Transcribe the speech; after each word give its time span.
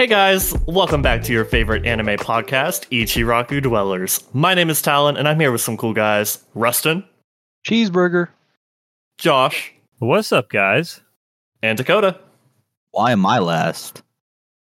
Hey 0.00 0.06
guys, 0.06 0.54
welcome 0.66 1.02
back 1.02 1.22
to 1.24 1.32
your 1.34 1.44
favorite 1.44 1.84
anime 1.84 2.16
podcast, 2.16 2.88
Ichiraku 2.88 3.62
Dwellers. 3.62 4.24
My 4.32 4.54
name 4.54 4.70
is 4.70 4.80
Talon, 4.80 5.18
and 5.18 5.28
I'm 5.28 5.38
here 5.38 5.52
with 5.52 5.60
some 5.60 5.76
cool 5.76 5.92
guys 5.92 6.42
Rustin, 6.54 7.04
Cheeseburger. 7.68 8.28
Josh, 9.18 9.74
What's 9.98 10.32
up, 10.32 10.48
guys? 10.48 11.02
and 11.62 11.76
Dakota. 11.76 12.18
Why 12.92 13.12
am 13.12 13.26
I 13.26 13.40
last? 13.40 14.02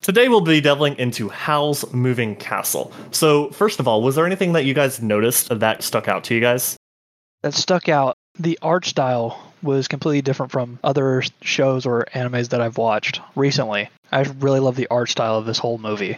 Today 0.01 0.27
we'll 0.27 0.41
be 0.41 0.59
delving 0.59 0.97
into 0.97 1.29
Howl's 1.29 1.93
Moving 1.93 2.35
Castle. 2.37 2.91
So, 3.11 3.51
first 3.51 3.79
of 3.79 3.87
all, 3.87 4.01
was 4.01 4.15
there 4.15 4.25
anything 4.25 4.53
that 4.53 4.65
you 4.65 4.73
guys 4.73 5.03
noticed 5.03 5.49
that 5.59 5.83
stuck 5.83 6.07
out 6.07 6.23
to 6.23 6.33
you 6.33 6.41
guys? 6.41 6.77
That 7.43 7.53
stuck 7.53 7.87
out. 7.87 8.17
The 8.39 8.57
art 8.63 8.85
style 8.87 9.46
was 9.67 9.87
completely 9.87 10.23
different 10.23 10.51
from 10.51 10.79
other 10.83 11.21
shows 11.41 11.85
or 11.85 12.07
animes 12.15 12.49
that 12.49 12.61
I've 12.61 12.77
watched 12.77 13.21
recently. 13.35 13.89
I 14.11 14.21
really 14.21 14.59
love 14.59 14.75
the 14.75 14.87
art 14.89 15.09
style 15.09 15.37
of 15.37 15.45
this 15.45 15.59
whole 15.59 15.77
movie. 15.77 16.17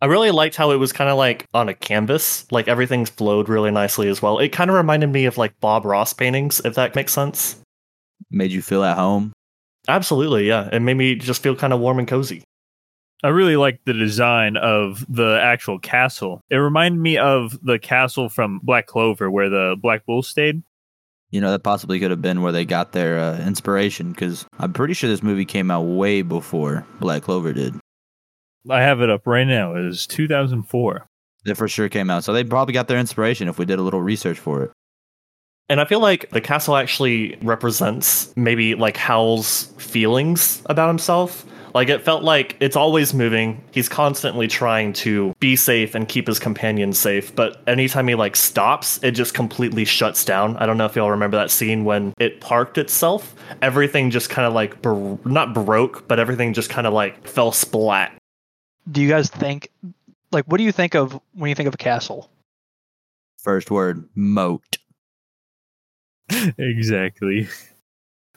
I 0.00 0.06
really 0.06 0.30
liked 0.30 0.56
how 0.56 0.70
it 0.70 0.76
was 0.76 0.92
kind 0.94 1.10
of 1.10 1.18
like 1.18 1.44
on 1.52 1.68
a 1.68 1.74
canvas, 1.74 2.50
like 2.50 2.68
everything 2.68 3.04
flowed 3.04 3.50
really 3.50 3.70
nicely 3.70 4.08
as 4.08 4.22
well. 4.22 4.38
It 4.38 4.48
kind 4.48 4.70
of 4.70 4.76
reminded 4.76 5.08
me 5.10 5.26
of 5.26 5.36
like 5.36 5.60
Bob 5.60 5.84
Ross 5.84 6.14
paintings, 6.14 6.60
if 6.64 6.74
that 6.76 6.94
makes 6.94 7.12
sense. 7.12 7.60
Made 8.30 8.50
you 8.50 8.62
feel 8.62 8.82
at 8.82 8.96
home? 8.96 9.32
Absolutely, 9.88 10.46
yeah. 10.48 10.70
It 10.72 10.80
made 10.80 10.96
me 10.96 11.16
just 11.16 11.42
feel 11.42 11.54
kind 11.54 11.74
of 11.74 11.80
warm 11.80 11.98
and 11.98 12.08
cozy. 12.08 12.44
I 13.22 13.28
really 13.28 13.56
like 13.56 13.80
the 13.84 13.92
design 13.92 14.56
of 14.56 15.04
the 15.08 15.38
actual 15.42 15.78
castle. 15.78 16.40
It 16.48 16.56
reminded 16.56 16.98
me 16.98 17.18
of 17.18 17.58
the 17.62 17.78
castle 17.78 18.30
from 18.30 18.60
Black 18.62 18.86
Clover 18.86 19.30
where 19.30 19.50
the 19.50 19.76
Black 19.78 20.06
Bull 20.06 20.22
stayed. 20.22 20.62
You 21.30 21.40
know, 21.40 21.50
that 21.52 21.62
possibly 21.62 22.00
could 22.00 22.10
have 22.10 22.22
been 22.22 22.42
where 22.42 22.52
they 22.52 22.64
got 22.64 22.92
their 22.92 23.18
uh, 23.18 23.38
inspiration 23.38 24.10
because 24.10 24.46
I'm 24.58 24.72
pretty 24.72 24.94
sure 24.94 25.08
this 25.08 25.22
movie 25.22 25.44
came 25.44 25.70
out 25.70 25.82
way 25.82 26.22
before 26.22 26.84
Black 26.98 27.22
Clover 27.22 27.52
did. 27.52 27.74
I 28.68 28.82
have 28.82 29.00
it 29.00 29.10
up 29.10 29.26
right 29.26 29.46
now. 29.46 29.74
It 29.74 29.84
is 29.84 30.06
2004. 30.06 31.06
It 31.46 31.56
for 31.56 31.68
sure 31.68 31.88
came 31.88 32.10
out. 32.10 32.24
So 32.24 32.32
they 32.32 32.44
probably 32.44 32.74
got 32.74 32.88
their 32.88 32.98
inspiration 32.98 33.48
if 33.48 33.58
we 33.58 33.64
did 33.64 33.78
a 33.78 33.82
little 33.82 34.02
research 34.02 34.38
for 34.38 34.64
it. 34.64 34.72
And 35.68 35.80
I 35.80 35.84
feel 35.84 36.00
like 36.00 36.28
the 36.30 36.40
castle 36.40 36.76
actually 36.76 37.38
represents 37.42 38.36
maybe 38.36 38.74
like 38.74 38.96
Howl's 38.96 39.66
feelings 39.78 40.62
about 40.66 40.88
himself. 40.88 41.46
Like 41.74 41.88
it 41.88 42.02
felt 42.02 42.22
like 42.22 42.56
it's 42.60 42.76
always 42.76 43.14
moving. 43.14 43.62
He's 43.72 43.88
constantly 43.88 44.48
trying 44.48 44.92
to 44.94 45.34
be 45.40 45.56
safe 45.56 45.94
and 45.94 46.08
keep 46.08 46.26
his 46.26 46.38
companions 46.38 46.98
safe, 46.98 47.34
but 47.34 47.62
anytime 47.66 48.08
he 48.08 48.14
like 48.14 48.36
stops, 48.36 49.02
it 49.02 49.12
just 49.12 49.34
completely 49.34 49.84
shuts 49.84 50.24
down. 50.24 50.56
I 50.56 50.66
don't 50.66 50.76
know 50.76 50.86
if 50.86 50.96
y'all 50.96 51.10
remember 51.10 51.36
that 51.36 51.50
scene 51.50 51.84
when 51.84 52.12
it 52.18 52.40
parked 52.40 52.78
itself. 52.78 53.34
Everything 53.62 54.10
just 54.10 54.30
kind 54.30 54.46
of 54.46 54.52
like 54.52 54.80
bro- 54.82 55.18
not 55.24 55.54
broke, 55.54 56.06
but 56.08 56.18
everything 56.18 56.52
just 56.52 56.70
kind 56.70 56.86
of 56.86 56.92
like 56.92 57.26
fell 57.26 57.52
splat. 57.52 58.12
Do 58.90 59.00
you 59.02 59.08
guys 59.08 59.28
think, 59.28 59.70
like, 60.32 60.46
what 60.46 60.58
do 60.58 60.64
you 60.64 60.72
think 60.72 60.94
of 60.94 61.20
when 61.34 61.48
you 61.48 61.54
think 61.54 61.68
of 61.68 61.74
a 61.74 61.78
castle? 61.78 62.30
First 63.38 63.70
word, 63.70 64.08
moat. 64.14 64.78
exactly. 66.58 67.48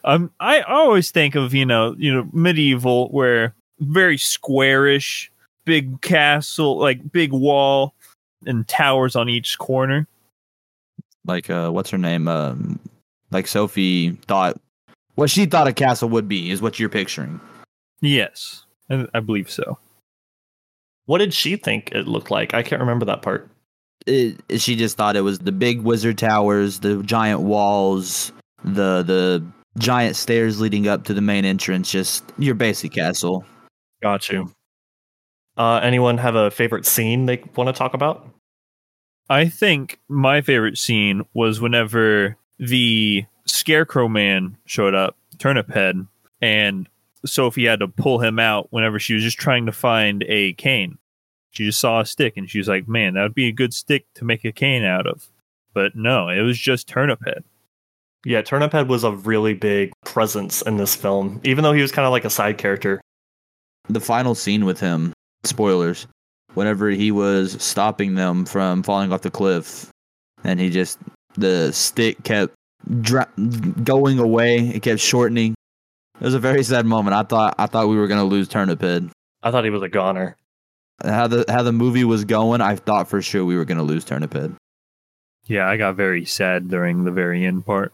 Um, 0.04 0.30
I 0.38 0.60
always 0.60 1.10
think 1.10 1.34
of 1.34 1.54
you 1.54 1.66
know 1.66 1.94
you 1.98 2.12
know 2.12 2.28
medieval 2.32 3.08
where 3.08 3.54
very 3.80 4.18
squarish, 4.18 5.30
big 5.64 6.00
castle, 6.02 6.78
like 6.78 7.12
big 7.12 7.32
wall 7.32 7.94
and 8.46 8.68
towers 8.68 9.16
on 9.16 9.28
each 9.28 9.58
corner. 9.58 10.06
Like, 11.26 11.48
uh, 11.48 11.70
what's 11.70 11.90
her 11.90 11.98
name? 11.98 12.28
Um, 12.28 12.78
like 13.30 13.46
Sophie 13.46 14.12
thought, 14.26 14.60
what 15.14 15.30
she 15.30 15.46
thought 15.46 15.66
a 15.66 15.72
castle 15.72 16.08
would 16.10 16.28
be 16.28 16.50
is 16.50 16.60
what 16.60 16.78
you're 16.78 16.90
picturing. 16.90 17.40
Yes, 18.00 18.66
I, 18.90 19.06
I 19.14 19.20
believe 19.20 19.50
so. 19.50 19.78
What 21.06 21.18
did 21.18 21.32
she 21.32 21.56
think 21.56 21.92
it 21.92 22.06
looked 22.06 22.30
like? 22.30 22.54
I 22.54 22.62
can't 22.62 22.80
remember 22.80 23.06
that 23.06 23.22
part. 23.22 23.48
It, 24.06 24.40
she 24.58 24.76
just 24.76 24.96
thought 24.96 25.16
it 25.16 25.22
was 25.22 25.38
the 25.38 25.52
big 25.52 25.80
wizard 25.80 26.18
towers, 26.18 26.80
the 26.80 27.02
giant 27.02 27.40
walls, 27.40 28.32
the 28.62 29.02
the 29.02 29.44
giant 29.78 30.16
stairs 30.16 30.60
leading 30.60 30.88
up 30.88 31.04
to 31.04 31.14
the 31.14 31.20
main 31.20 31.44
entrance. 31.44 31.90
Just 31.90 32.24
your 32.38 32.54
basic 32.54 32.92
castle. 32.92 33.44
Got 34.02 34.28
you. 34.28 34.52
Uh, 35.56 35.80
anyone 35.82 36.18
have 36.18 36.34
a 36.34 36.50
favorite 36.50 36.86
scene 36.86 37.26
they 37.26 37.42
want 37.56 37.68
to 37.68 37.72
talk 37.72 37.94
about? 37.94 38.28
I 39.28 39.48
think 39.48 40.00
my 40.08 40.40
favorite 40.40 40.78
scene 40.78 41.22
was 41.32 41.60
whenever 41.60 42.36
the 42.58 43.24
Scarecrow 43.46 44.08
Man 44.08 44.56
showed 44.66 44.94
up, 44.94 45.16
Turnip 45.38 45.72
Head, 45.72 46.06
and 46.40 46.88
Sophie 47.24 47.66
had 47.66 47.80
to 47.80 47.88
pull 47.88 48.18
him 48.18 48.38
out 48.38 48.68
whenever 48.70 48.98
she 48.98 49.14
was 49.14 49.22
just 49.22 49.38
trying 49.38 49.66
to 49.66 49.72
find 49.72 50.24
a 50.28 50.52
cane. 50.54 50.98
She 51.50 51.64
just 51.64 51.80
saw 51.80 52.00
a 52.00 52.06
stick 52.06 52.36
and 52.36 52.50
she 52.50 52.58
was 52.58 52.68
like, 52.68 52.88
man, 52.88 53.14
that 53.14 53.22
would 53.22 53.34
be 53.34 53.48
a 53.48 53.52
good 53.52 53.72
stick 53.72 54.06
to 54.14 54.24
make 54.24 54.44
a 54.44 54.52
cane 54.52 54.84
out 54.84 55.06
of. 55.06 55.28
But 55.72 55.94
no, 55.94 56.28
it 56.28 56.42
was 56.42 56.58
just 56.58 56.88
Turnip 56.88 57.24
Head. 57.24 57.44
Yeah, 58.24 58.40
Turnip 58.42 58.72
Head 58.72 58.88
was 58.88 59.04
a 59.04 59.12
really 59.12 59.54
big 59.54 59.92
presence 60.04 60.62
in 60.62 60.76
this 60.78 60.96
film, 60.96 61.40
even 61.44 61.62
though 61.62 61.72
he 61.72 61.82
was 61.82 61.92
kind 61.92 62.06
of 62.06 62.12
like 62.12 62.24
a 62.24 62.30
side 62.30 62.56
character. 62.58 63.00
The 63.88 64.00
final 64.00 64.34
scene 64.34 64.64
with 64.64 64.80
him, 64.80 65.12
spoilers, 65.44 66.06
whenever 66.54 66.88
he 66.88 67.10
was 67.10 67.62
stopping 67.62 68.14
them 68.14 68.46
from 68.46 68.82
falling 68.82 69.12
off 69.12 69.20
the 69.22 69.30
cliff, 69.30 69.90
and 70.42 70.58
he 70.58 70.70
just, 70.70 70.98
the 71.34 71.70
stick 71.72 72.22
kept 72.22 72.54
dra- 73.02 73.28
going 73.82 74.18
away, 74.18 74.58
it 74.58 74.82
kept 74.82 75.00
shortening. 75.00 75.54
It 76.18 76.24
was 76.24 76.34
a 76.34 76.38
very 76.38 76.62
sad 76.62 76.86
moment. 76.86 77.14
I 77.14 77.24
thought 77.24 77.56
I 77.58 77.66
thought 77.66 77.88
we 77.88 77.96
were 77.96 78.06
gonna 78.06 78.24
lose 78.24 78.48
Turnip 78.48 78.80
Head. 78.80 79.10
I 79.42 79.50
thought 79.50 79.64
he 79.64 79.70
was 79.70 79.82
a 79.82 79.88
goner. 79.88 80.36
How 81.02 81.26
the 81.26 81.44
how 81.48 81.62
the 81.62 81.72
movie 81.72 82.04
was 82.04 82.24
going, 82.24 82.60
I 82.60 82.76
thought 82.76 83.08
for 83.08 83.20
sure 83.20 83.44
we 83.44 83.56
were 83.56 83.64
gonna 83.64 83.82
lose 83.82 84.04
Turnip 84.04 84.32
Head. 84.32 84.54
Yeah, 85.46 85.68
I 85.68 85.76
got 85.76 85.96
very 85.96 86.24
sad 86.24 86.68
during 86.68 87.04
the 87.04 87.10
very 87.10 87.44
end 87.44 87.66
part. 87.66 87.92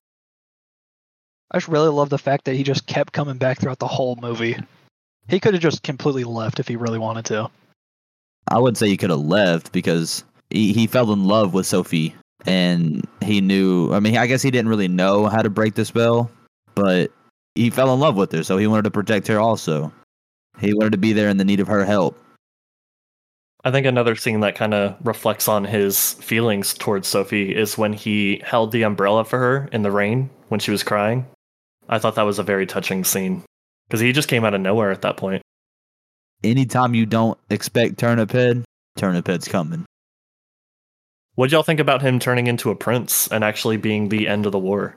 I 1.51 1.57
just 1.57 1.69
really 1.69 1.89
love 1.89 2.11
the 2.11 2.19
fact 2.19 2.45
that 2.45 2.55
he 2.55 2.63
just 2.63 2.87
kept 2.87 3.13
coming 3.13 3.39
back 3.39 3.59
throughout 3.59 3.79
the 3.79 3.87
whole 3.87 4.17
movie. 4.17 4.57
He 5.29 5.41
could 5.41 5.55
have 5.55 5.63
just 5.63 5.83
completely 5.83 6.25
left 6.25 6.61
if 6.61 6.69
he 6.69 6.77
really 6.77 6.99
wanted 6.99 7.25
to. 7.27 7.51
I 8.49 8.59
would 8.59 8.77
say 8.77 8.89
he 8.89 8.97
could 8.97 9.11
have 9.11 9.21
left 9.21 9.73
because 9.73 10.25
he, 10.51 10.73
he 10.73 10.87
fell 10.87 11.13
in 11.13 11.25
love 11.25 11.55
with 11.55 11.67
Sophie 11.67 12.15
and 12.47 13.07
he 13.23 13.41
knew. 13.41 13.93
I 13.93 14.01
mean, 14.01 14.17
I 14.17 14.27
guess 14.27 14.43
he 14.43 14.51
didn't 14.51 14.69
really 14.69 14.89
know 14.89 15.27
how 15.27 15.43
to 15.43 15.51
break 15.51 15.75
the 15.75 15.85
spell, 15.85 16.31
but 16.75 17.11
he 17.55 17.71
fell 17.71 17.93
in 17.93 18.01
love 18.01 18.17
with 18.17 18.33
her, 18.33 18.43
so 18.43 18.57
he 18.57 18.67
wanted 18.67 18.83
to 18.83 18.91
protect 18.91 19.27
her 19.29 19.41
also. 19.41 19.93
He 20.61 20.75
wanted 20.75 20.93
to 20.93 20.99
be 20.99 21.13
there 21.13 21.29
in 21.29 21.37
the 21.37 21.45
need 21.45 21.61
of 21.61 21.69
her 21.69 21.85
help. 21.85 22.19
I 23.63 23.71
think 23.71 23.87
another 23.87 24.17
scene 24.17 24.41
that 24.41 24.55
kind 24.55 24.73
of 24.73 24.97
reflects 25.05 25.47
on 25.47 25.65
his 25.65 26.15
feelings 26.15 26.73
towards 26.73 27.09
Sophie 27.09 27.55
is 27.55 27.77
when 27.77 27.93
he 27.93 28.41
held 28.45 28.73
the 28.73 28.83
umbrella 28.83 29.25
for 29.25 29.39
her 29.39 29.69
in 29.73 29.83
the 29.83 29.91
rain 29.91 30.31
when 30.49 30.61
she 30.61 30.71
was 30.71 30.83
crying. 30.83 31.27
I 31.91 31.99
thought 31.99 32.15
that 32.15 32.23
was 32.23 32.39
a 32.39 32.45
very 32.45 32.67
touching 32.67 33.03
scene 33.03 33.43
because 33.89 34.01
he 34.01 34.13
just 34.13 34.29
came 34.29 34.45
out 34.45 34.55
of 34.55 34.61
nowhere 34.61 34.93
at 34.93 35.03
that 35.03 35.17
point. 35.17 35.43
Anytime 36.43 36.95
you 36.95 37.05
don't 37.05 37.39
expect 37.51 37.99
Turnip 37.99 38.31
Head, 38.31 38.65
Turnip 38.97 39.27
Head's 39.27 39.49
coming. 39.49 39.85
What 41.35 41.45
would 41.45 41.53
y'all 41.53 41.63
think 41.65 41.81
about 41.81 42.01
him 42.01 42.19
turning 42.21 42.47
into 42.47 42.71
a 42.71 42.77
prince 42.77 43.27
and 43.29 43.43
actually 43.43 43.77
being 43.77 44.09
the 44.09 44.29
end 44.29 44.47
of 44.47 44.53
the 44.53 44.59
war? 44.59 44.97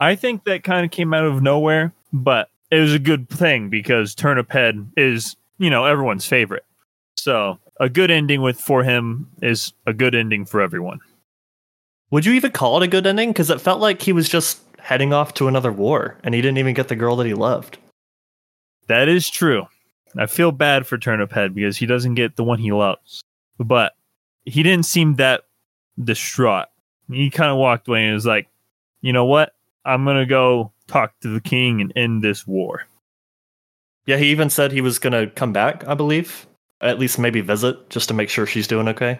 I 0.00 0.16
think 0.16 0.44
that 0.44 0.64
kind 0.64 0.84
of 0.84 0.90
came 0.90 1.14
out 1.14 1.24
of 1.24 1.40
nowhere, 1.40 1.92
but 2.12 2.50
it 2.70 2.80
was 2.80 2.92
a 2.92 2.98
good 2.98 3.28
thing 3.28 3.70
because 3.70 4.14
Turnip 4.14 4.50
Head 4.50 4.90
is, 4.96 5.36
you 5.58 5.70
know, 5.70 5.84
everyone's 5.84 6.26
favorite. 6.26 6.64
So 7.16 7.58
a 7.78 7.88
good 7.88 8.10
ending 8.10 8.42
with 8.42 8.60
for 8.60 8.82
him 8.82 9.30
is 9.40 9.72
a 9.86 9.92
good 9.92 10.14
ending 10.14 10.46
for 10.46 10.60
everyone. 10.60 10.98
Would 12.10 12.24
you 12.24 12.34
even 12.34 12.52
call 12.52 12.76
it 12.76 12.84
a 12.84 12.88
good 12.88 13.06
ending? 13.06 13.30
Because 13.30 13.50
it 13.50 13.60
felt 13.60 13.80
like 13.80 14.02
he 14.02 14.12
was 14.12 14.28
just 14.28 14.60
heading 14.86 15.12
off 15.12 15.34
to 15.34 15.48
another 15.48 15.72
war 15.72 16.16
and 16.22 16.32
he 16.32 16.40
didn't 16.40 16.58
even 16.58 16.72
get 16.72 16.86
the 16.86 16.94
girl 16.94 17.16
that 17.16 17.26
he 17.26 17.34
loved. 17.34 17.76
That 18.86 19.08
is 19.08 19.28
true. 19.28 19.66
I 20.16 20.26
feel 20.26 20.52
bad 20.52 20.86
for 20.86 20.96
Turnip 20.96 21.32
Head 21.32 21.56
because 21.56 21.76
he 21.76 21.86
doesn't 21.86 22.14
get 22.14 22.36
the 22.36 22.44
one 22.44 22.60
he 22.60 22.70
loves. 22.70 23.20
But 23.58 23.94
he 24.44 24.62
didn't 24.62 24.86
seem 24.86 25.16
that 25.16 25.42
distraught. 26.02 26.68
He 27.10 27.30
kind 27.30 27.50
of 27.50 27.56
walked 27.56 27.88
away 27.88 28.04
and 28.04 28.14
was 28.14 28.26
like, 28.26 28.46
you 29.00 29.12
know 29.12 29.24
what? 29.24 29.56
I'm 29.84 30.04
going 30.04 30.18
to 30.18 30.24
go 30.26 30.70
talk 30.86 31.18
to 31.22 31.28
the 31.30 31.40
king 31.40 31.80
and 31.80 31.92
end 31.96 32.22
this 32.22 32.46
war. 32.46 32.86
Yeah, 34.06 34.18
he 34.18 34.26
even 34.26 34.50
said 34.50 34.70
he 34.70 34.82
was 34.82 35.00
going 35.00 35.14
to 35.14 35.34
come 35.34 35.52
back, 35.52 35.84
I 35.88 35.94
believe. 35.94 36.46
At 36.80 37.00
least 37.00 37.18
maybe 37.18 37.40
visit 37.40 37.90
just 37.90 38.06
to 38.06 38.14
make 38.14 38.28
sure 38.28 38.46
she's 38.46 38.68
doing 38.68 38.86
okay. 38.86 39.18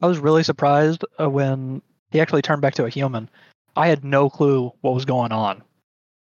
I 0.00 0.06
was 0.06 0.18
really 0.18 0.42
surprised 0.42 1.04
uh, 1.20 1.28
when 1.28 1.82
he 2.10 2.18
actually 2.18 2.40
turned 2.40 2.62
back 2.62 2.72
to 2.76 2.86
a 2.86 2.88
human. 2.88 3.28
I 3.76 3.88
had 3.88 4.04
no 4.04 4.28
clue 4.30 4.72
what 4.80 4.94
was 4.94 5.04
going 5.04 5.32
on. 5.32 5.62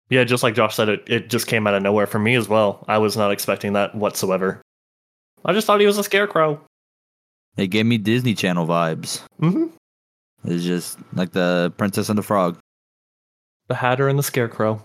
Yeah, 0.09 0.25
just 0.25 0.43
like 0.43 0.55
Josh 0.55 0.75
said, 0.75 0.89
it, 0.89 1.05
it 1.07 1.31
just 1.31 1.47
came 1.47 1.67
out 1.67 1.75
of 1.75 1.83
nowhere 1.83 2.07
for 2.07 2.19
me 2.19 2.35
as 2.35 2.49
well. 2.49 2.85
I 2.89 2.99
was 2.99 3.17
not 3.17 3.31
expecting 3.31 3.75
that 3.75 3.95
whatsoever. 3.95 4.61
I 5.45 5.53
just 5.53 5.67
thought 5.67 5.81
he 5.81 5.87
was 5.87 5.99
a 5.99 6.05
scarecrow. 6.05 6.61
It 7.57 7.69
gave 7.69 7.87
me 7.87 7.99
Disney 7.99 8.35
Channel 8.35 8.67
vibes. 8.67 9.23
hmm 9.39 9.67
It's 10.45 10.65
just 10.65 10.99
like 11.15 11.31
the 11.33 11.73
Princess 11.77 12.09
and 12.09 12.19
the 12.19 12.23
Frog. 12.23 12.59
The 13.69 13.75
Hatter 13.77 14.09
and 14.09 14.19
the 14.19 14.23
Scarecrow. 14.25 14.83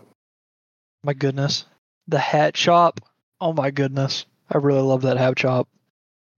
My 1.04 1.14
goodness. 1.14 1.66
The 2.08 2.20
hat 2.20 2.56
shop 2.56 3.02
Oh 3.42 3.54
my 3.54 3.70
goodness. 3.72 4.26
I 4.50 4.58
really 4.58 4.82
love 4.82 5.02
that 5.04 5.18
hat 5.18 5.38
shop. 5.40 5.68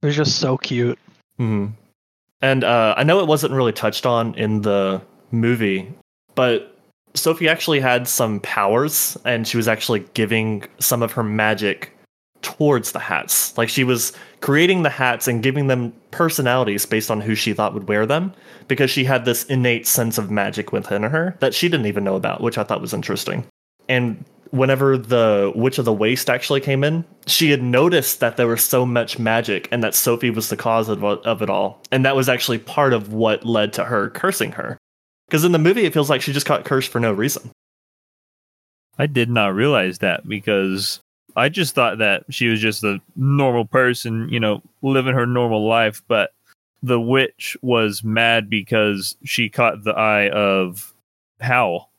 It 0.02 0.08
was 0.08 0.16
just 0.16 0.40
so 0.40 0.58
cute. 0.58 0.98
hmm 1.38 1.68
And 2.42 2.64
uh, 2.64 2.96
I 2.98 3.04
know 3.04 3.20
it 3.20 3.28
wasn't 3.28 3.54
really 3.54 3.74
touched 3.74 4.06
on 4.06 4.34
in 4.36 4.62
the 4.62 5.02
movie, 5.32 5.94
but 6.38 6.78
Sophie 7.16 7.50
actually 7.50 7.80
had 7.80 8.08
some 8.08 8.40
powers, 8.42 9.18
and 9.26 9.48
she 9.48 9.58
was 9.58 9.68
actually 9.68 10.06
giving 10.14 10.64
some 10.80 11.02
of 11.02 11.12
her 11.14 11.24
magic 11.24 11.92
towards 12.44 12.92
the 12.92 13.00
hats. 13.00 13.58
Like 13.58 13.70
she 13.70 13.84
was 13.84 14.14
creating 14.40 14.84
the 14.84 14.90
hats 14.92 15.28
and 15.28 15.42
giving 15.42 15.66
them 15.66 15.92
personalities 16.12 16.86
based 16.86 17.10
on 17.10 17.22
who 17.22 17.34
she 17.34 17.54
thought 17.54 17.74
would 17.74 17.88
wear 17.88 18.06
them, 18.06 18.34
because 18.68 18.92
she 18.92 19.04
had 19.04 19.26
this 19.26 19.46
innate 19.46 19.88
sense 19.88 20.20
of 20.20 20.30
magic 20.30 20.72
within 20.72 21.02
her 21.02 21.36
that 21.40 21.56
she 21.56 21.68
didn't 21.68 21.88
even 21.88 22.04
know 22.04 22.16
about, 22.16 22.42
which 22.42 22.60
I 22.60 22.64
thought 22.64 22.82
was 22.82 22.94
interesting. 22.94 23.44
And 23.90 24.24
whenever 24.52 24.96
the 24.96 25.52
Witch 25.56 25.80
of 25.80 25.86
the 25.86 25.94
Waste 25.94 26.30
actually 26.30 26.62
came 26.62 26.84
in, 26.84 27.04
she 27.26 27.50
had 27.50 27.64
noticed 27.64 28.20
that 28.20 28.38
there 28.38 28.48
was 28.48 28.64
so 28.64 28.86
much 28.86 29.18
magic 29.18 29.68
and 29.72 29.84
that 29.84 29.96
Sophie 29.96 30.30
was 30.30 30.50
the 30.50 30.56
cause 30.56 30.88
of, 30.88 31.04
of 31.04 31.42
it 31.42 31.50
all. 31.50 31.82
And 31.92 32.06
that 32.06 32.16
was 32.16 32.30
actually 32.30 32.60
part 32.60 32.94
of 32.94 33.12
what 33.12 33.44
led 33.44 33.74
to 33.74 33.86
her 33.86 34.12
cursing 34.12 34.52
her. 34.52 34.78
Because 35.28 35.44
in 35.44 35.52
the 35.52 35.60
movie, 35.60 35.86
it 35.86 35.94
feels 35.94 36.10
like 36.10 36.22
she 36.22 36.34
just 36.34 36.46
got 36.46 36.66
cursed 36.66 36.90
for 36.90 37.00
no 37.00 37.12
reason. 37.12 37.52
I 38.98 39.08
did 39.08 39.30
not 39.30 39.54
realize 39.54 40.00
that 40.00 40.28
because 40.28 41.00
I 41.36 41.50
just 41.50 41.76
thought 41.76 42.00
that 42.00 42.24
she 42.30 42.48
was 42.48 42.60
just 42.60 42.84
a 42.84 43.00
normal 43.16 43.66
person, 43.66 44.28
you 44.30 44.40
know, 44.40 44.62
living 44.82 45.14
her 45.14 45.26
normal 45.26 45.68
life. 45.68 46.02
But 46.08 46.32
the 46.82 47.00
witch 47.00 47.58
was 47.62 48.04
mad 48.04 48.50
because 48.50 49.16
she 49.24 49.50
caught 49.50 49.84
the 49.84 49.92
eye 49.92 50.30
of 50.30 50.94
Howl. 51.40 51.92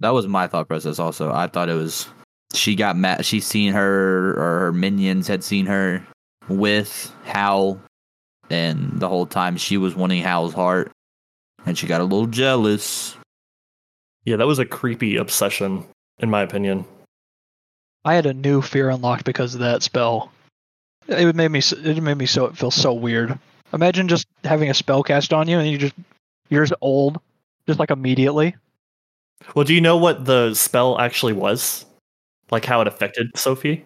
That 0.00 0.10
was 0.10 0.26
my 0.26 0.46
thought 0.46 0.68
process. 0.68 0.98
Also, 0.98 1.32
I 1.32 1.46
thought 1.46 1.68
it 1.68 1.74
was 1.74 2.08
she 2.54 2.76
got 2.76 2.96
mad. 2.96 3.26
She 3.26 3.40
seen 3.40 3.72
her 3.72 4.30
or 4.32 4.60
her 4.60 4.72
minions 4.72 5.28
had 5.28 5.42
seen 5.44 5.66
her 5.66 6.06
with 6.48 7.12
Howl, 7.24 7.80
and 8.50 9.00
the 9.00 9.08
whole 9.08 9.26
time 9.26 9.56
she 9.56 9.76
was 9.76 9.94
wanting 9.94 10.22
Howl's 10.22 10.54
heart, 10.54 10.92
and 11.66 11.76
she 11.76 11.86
got 11.86 12.00
a 12.00 12.04
little 12.04 12.26
jealous. 12.26 13.16
Yeah, 14.24 14.36
that 14.36 14.46
was 14.46 14.58
a 14.58 14.64
creepy 14.64 15.16
obsession, 15.16 15.84
in 16.18 16.30
my 16.30 16.42
opinion. 16.42 16.84
I 18.04 18.14
had 18.14 18.26
a 18.26 18.34
new 18.34 18.62
fear 18.62 18.90
unlocked 18.90 19.24
because 19.24 19.54
of 19.54 19.60
that 19.60 19.82
spell. 19.82 20.30
It 21.08 21.34
made 21.34 21.50
me 21.50 21.60
it 21.60 22.02
made 22.02 22.16
me 22.16 22.26
so 22.26 22.50
feel 22.50 22.70
so 22.70 22.92
weird. 22.92 23.38
Imagine 23.72 24.08
just 24.08 24.26
having 24.44 24.70
a 24.70 24.74
spell 24.74 25.02
cast 25.02 25.32
on 25.32 25.48
you 25.48 25.58
and 25.58 25.68
you 25.68 25.78
just 25.78 25.94
you're 26.48 26.64
just 26.64 26.78
old, 26.80 27.20
just 27.66 27.78
like 27.78 27.90
immediately. 27.90 28.54
Well, 29.54 29.64
do 29.64 29.74
you 29.74 29.80
know 29.80 29.96
what 29.96 30.24
the 30.24 30.54
spell 30.54 30.98
actually 30.98 31.32
was? 31.32 31.84
Like 32.50 32.64
how 32.64 32.80
it 32.80 32.86
affected 32.86 33.36
Sophie? 33.36 33.84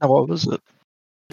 Now, 0.00 0.08
What 0.08 0.28
was 0.28 0.46
it? 0.46 0.60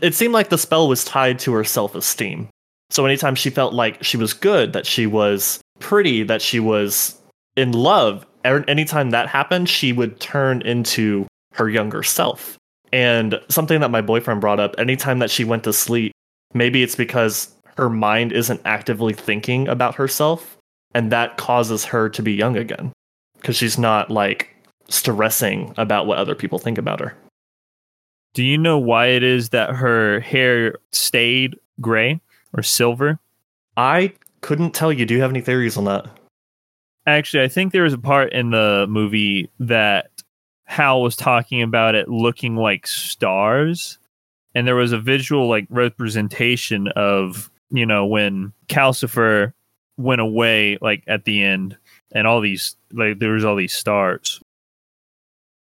It 0.01 0.15
seemed 0.15 0.33
like 0.33 0.49
the 0.49 0.57
spell 0.57 0.87
was 0.87 1.05
tied 1.05 1.39
to 1.39 1.53
her 1.53 1.63
self 1.63 1.95
esteem. 1.95 2.49
So 2.89 3.05
anytime 3.05 3.35
she 3.35 3.49
felt 3.49 3.73
like 3.73 4.03
she 4.03 4.17
was 4.17 4.33
good, 4.33 4.73
that 4.73 4.85
she 4.85 5.07
was 5.07 5.59
pretty, 5.83 6.23
that 6.23 6.41
she 6.41 6.59
was 6.59 7.19
in 7.55 7.73
love, 7.73 8.25
er- 8.45 8.65
anytime 8.67 9.11
that 9.11 9.27
happened, 9.27 9.69
she 9.69 9.93
would 9.93 10.19
turn 10.19 10.61
into 10.63 11.27
her 11.53 11.69
younger 11.69 12.01
self. 12.01 12.57
And 12.91 13.39
something 13.49 13.81
that 13.81 13.91
my 13.91 14.01
boyfriend 14.01 14.41
brought 14.41 14.59
up, 14.59 14.75
anytime 14.77 15.19
that 15.19 15.29
she 15.29 15.43
went 15.43 15.63
to 15.65 15.73
sleep, 15.73 16.11
maybe 16.53 16.83
it's 16.83 16.95
because 16.95 17.53
her 17.77 17.89
mind 17.89 18.31
isn't 18.31 18.61
actively 18.65 19.13
thinking 19.13 19.67
about 19.67 19.95
herself, 19.95 20.57
and 20.93 21.11
that 21.11 21.37
causes 21.37 21.85
her 21.85 22.09
to 22.09 22.21
be 22.21 22.33
young 22.33 22.55
again. 22.57 22.91
Because 23.35 23.55
she's 23.55 23.77
not 23.77 24.09
like 24.09 24.55
stressing 24.89 25.73
about 25.77 26.07
what 26.07 26.17
other 26.17 26.35
people 26.35 26.59
think 26.59 26.77
about 26.77 26.99
her. 26.99 27.15
Do 28.33 28.43
you 28.43 28.57
know 28.57 28.77
why 28.77 29.07
it 29.07 29.23
is 29.23 29.49
that 29.49 29.75
her 29.75 30.19
hair 30.21 30.75
stayed 30.91 31.57
gray 31.81 32.19
or 32.55 32.63
silver? 32.63 33.19
I 33.77 34.13
couldn't 34.43 34.75
tell 34.75 34.93
you. 34.93 35.05
Do 35.07 35.15
you 35.15 35.21
have 35.21 35.31
any 35.31 35.41
theories 35.41 35.77
on 35.77 35.85
that? 35.85 36.05
Actually, 37.07 37.43
I 37.43 37.47
think 37.47 37.71
there 37.71 37.83
was 37.83 37.93
a 37.93 37.97
part 37.97 38.31
in 38.33 38.51
the 38.51 38.85
movie 38.87 39.49
that 39.59 40.11
Hal 40.65 41.01
was 41.01 41.15
talking 41.15 41.63
about 41.63 41.95
it 41.95 42.07
looking 42.07 42.55
like 42.55 42.85
stars, 42.85 43.97
and 44.53 44.67
there 44.67 44.75
was 44.75 44.91
a 44.91 44.99
visual 44.99 45.49
like 45.49 45.65
representation 45.69 46.89
of 46.89 47.49
you 47.71 47.85
know 47.85 48.05
when 48.05 48.53
Calcifer 48.67 49.53
went 49.97 50.21
away, 50.21 50.77
like 50.81 51.03
at 51.07 51.25
the 51.25 51.43
end, 51.43 51.77
and 52.11 52.27
all 52.27 52.39
these 52.39 52.75
like 52.91 53.19
there 53.19 53.31
was 53.31 53.43
all 53.43 53.55
these 53.55 53.73
stars. 53.73 54.39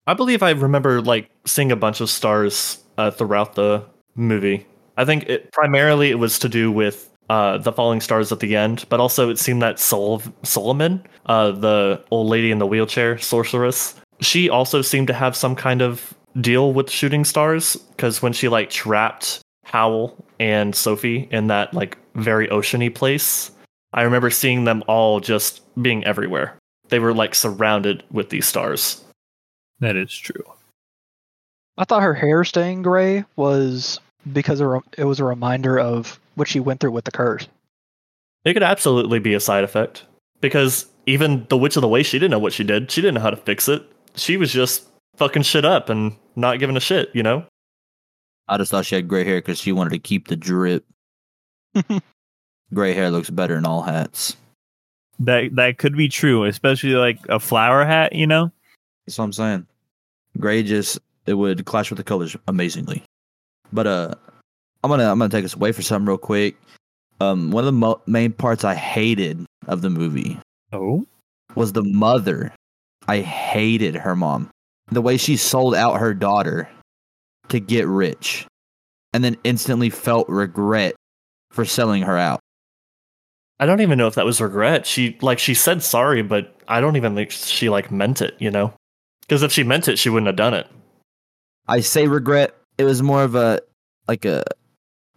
I 0.06 0.14
believe 0.14 0.42
I 0.42 0.52
remember 0.52 1.02
like 1.02 1.30
seeing 1.46 1.72
a 1.72 1.76
bunch 1.76 2.00
of 2.00 2.10
stars 2.10 2.82
uh, 2.98 3.12
throughout 3.12 3.56
the 3.56 3.84
movie. 4.16 4.66
I 4.96 5.06
think 5.06 5.26
it 5.26 5.52
primarily 5.52 6.10
it 6.10 6.20
was 6.20 6.40
to 6.40 6.50
do 6.50 6.72
with 6.72 7.07
uh, 7.30 7.58
the 7.58 7.74
falling 7.74 8.02
stars 8.02 8.32
at 8.32 8.40
the 8.40 8.56
end, 8.56 8.86
but 8.90 9.00
also 9.00 9.30
it 9.30 9.40
seemed 9.40 9.62
that 9.62 9.80
Sol- 9.80 10.22
Suliman, 10.44 11.02
uh, 11.26 11.52
the 11.52 12.04
old 12.12 12.28
lady 12.28 12.52
in 12.52 12.60
the 12.60 12.68
wheelchair 12.68 13.18
sorceress, 13.18 13.96
she 14.22 14.50
also 14.50 14.82
seemed 14.82 15.08
to 15.08 15.14
have 15.14 15.36
some 15.36 15.56
kind 15.56 15.82
of 15.82 16.14
deal 16.40 16.74
with 16.74 16.90
shooting 16.90 17.26
stars 17.26 17.76
because 17.76 18.22
when 18.22 18.34
she 18.34 18.48
like 18.48 18.70
trapped 18.70 19.42
Howl 19.66 20.16
and 20.40 20.76
Sophie 20.76 21.28
in 21.32 21.48
that 21.48 21.74
like 21.74 21.98
very 22.16 22.48
oceany 22.48 22.94
place, 22.94 23.52
I 23.94 24.04
remember 24.04 24.30
seeing 24.30 24.64
them 24.64 24.84
all 24.88 25.20
just 25.20 25.62
being 25.82 26.04
everywhere. 26.06 26.58
They 26.90 27.00
were 27.00 27.14
like 27.14 27.36
surrounded 27.36 28.04
with 28.12 28.30
these 28.30 28.46
stars. 28.46 29.04
That 29.80 29.96
is 29.96 30.14
true. 30.14 30.44
I 31.78 31.84
thought 31.84 32.02
her 32.02 32.14
hair 32.14 32.44
staying 32.44 32.82
gray 32.82 33.24
was 33.36 34.00
because 34.34 34.62
it 34.62 34.68
it 34.98 35.04
was 35.04 35.20
a 35.20 35.26
reminder 35.26 35.80
of 35.80 36.20
what 36.38 36.48
she 36.48 36.60
went 36.60 36.80
through 36.80 36.92
with 36.92 37.06
the 37.06 37.12
curse. 37.12 37.48
It 38.46 38.54
could 38.54 38.64
absolutely 38.64 39.20
be 39.20 39.34
a 39.34 39.40
side 39.40 39.64
effect 39.64 40.06
because 40.40 40.86
even 41.06 41.46
the 41.50 41.58
Witch 41.58 41.76
of 41.76 41.82
the 41.82 41.88
Waste, 41.88 42.10
she 42.10 42.20
didn't 42.20 42.32
know 42.32 42.40
what 42.40 42.54
she 42.54 42.64
did. 42.64 42.92
She 42.92 43.02
didn't 43.02 43.16
know 43.16 43.22
how 43.22 43.32
to 43.32 43.38
fix 43.38 43.68
it. 43.68 43.84
She 44.16 44.38
was 44.38 44.52
just 44.52 44.88
fucking 45.16 45.42
shit 45.42 45.66
up 45.66 45.90
and 45.90 46.16
not 46.36 46.60
giving 46.60 46.78
a 46.78 46.82
shit, 46.82 47.10
you 47.14 47.24
know? 47.24 47.46
I 48.48 48.58
just 48.58 48.72
thought 48.72 48.86
she 48.86 48.96
had 48.96 49.08
gray 49.08 49.26
hair 49.26 49.40
because 49.40 49.60
she 49.60 49.72
wanted 49.72 49.90
to 49.92 50.00
keep 50.00 50.28
the 50.28 50.36
drip. 50.36 50.86
gray 52.74 52.94
hair 52.94 53.12
looks 53.12 53.30
better 53.30 53.58
in 53.58 53.66
all 53.66 53.82
hats. 53.82 54.38
That 55.20 55.56
that 55.56 55.80
could 55.80 55.98
be 55.98 56.08
true, 56.08 56.44
especially 56.46 56.92
like 56.92 57.20
a 57.28 57.40
flower 57.40 57.84
hat. 57.84 58.14
You 58.14 58.28
know, 58.28 58.52
That's 59.06 59.18
what 59.18 59.26
I'm 59.26 59.34
saying. 59.34 59.68
Gray 60.40 60.62
just 60.62 61.00
it 61.26 61.34
would 61.34 61.66
clash 61.66 61.90
with 61.90 61.98
the 61.98 62.04
colors 62.04 62.38
amazingly. 62.48 63.04
But 63.74 63.88
uh, 63.88 64.16
I'm 64.84 64.90
gonna 64.90 65.10
I'm 65.10 65.20
gonna 65.20 65.30
take 65.30 65.46
us 65.46 65.56
away 65.56 65.72
for 65.72 65.82
something 65.82 66.08
real 66.08 66.18
quick. 66.18 66.56
Um, 67.20 67.52
one 67.52 67.62
of 67.62 67.66
the 67.66 67.72
mo- 67.72 68.02
main 68.06 68.32
parts 68.32 68.64
I 68.64 68.76
hated 68.76 69.46
of 69.68 69.82
the 69.82 69.90
movie 69.90 70.40
oh, 70.72 71.06
was 71.56 71.74
the 71.74 71.84
mother. 71.84 72.54
I 73.08 73.22
hated 73.22 73.96
her 73.96 74.16
mom. 74.16 74.50
The 74.92 75.02
way 75.02 75.18
she 75.18 75.36
sold 75.36 75.76
out 75.76 76.00
her 76.00 76.14
daughter 76.14 76.70
to 77.50 77.60
get 77.60 77.88
rich, 77.88 78.46
and 79.14 79.24
then 79.24 79.38
instantly 79.44 79.90
felt 79.90 80.30
regret 80.30 80.96
for 81.52 81.66
selling 81.66 82.04
her 82.04 82.18
out. 82.18 82.40
I 83.60 83.66
don't 83.66 83.82
even 83.82 83.98
know 83.98 84.08
if 84.08 84.16
that 84.16 84.26
was 84.26 84.40
regret. 84.40 84.86
She 84.86 85.18
like 85.22 85.40
she 85.40 85.54
said 85.54 85.82
sorry, 85.82 86.22
but 86.22 86.56
I 86.68 86.80
don't 86.80 86.96
even 86.96 87.16
think 87.16 87.32
she 87.32 87.70
like 87.70 87.92
meant 87.92 88.22
it, 88.22 88.36
you 88.40 88.52
know? 88.52 88.74
Because 89.22 89.44
if 89.44 89.52
she 89.52 89.64
meant 89.64 89.88
it, 89.88 89.98
she 89.98 90.10
wouldn't 90.10 90.28
have 90.28 90.36
done 90.36 90.54
it. 90.54 90.68
I 91.68 91.82
say 91.82 92.08
regret. 92.08 92.56
It 92.78 92.84
was 92.84 93.02
more 93.02 93.24
of 93.24 93.36
a 93.36 93.60
like 94.08 94.26
a 94.26 94.44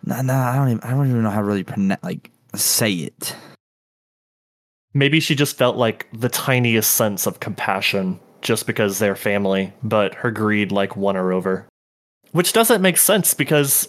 nah 0.04 0.22
nah. 0.22 0.50
I 0.50 0.56
don't 0.56 0.68
even 0.68 0.80
I 0.82 0.90
don't 0.90 1.08
even 1.08 1.22
know 1.22 1.30
how 1.30 1.40
to 1.40 1.46
really 1.46 1.64
like 2.02 2.30
say 2.54 2.92
it. 2.92 3.34
Maybe 4.92 5.20
she 5.20 5.34
just 5.34 5.56
felt 5.56 5.76
like 5.76 6.08
the 6.12 6.28
tiniest 6.28 6.92
sense 6.92 7.26
of 7.26 7.40
compassion 7.40 8.18
just 8.42 8.66
because 8.66 8.98
they're 8.98 9.16
family, 9.16 9.72
but 9.82 10.14
her 10.16 10.30
greed 10.30 10.72
like 10.72 10.96
won 10.96 11.14
her 11.14 11.32
over. 11.32 11.68
Which 12.32 12.52
doesn't 12.52 12.82
make 12.82 12.96
sense 12.96 13.34
because 13.34 13.88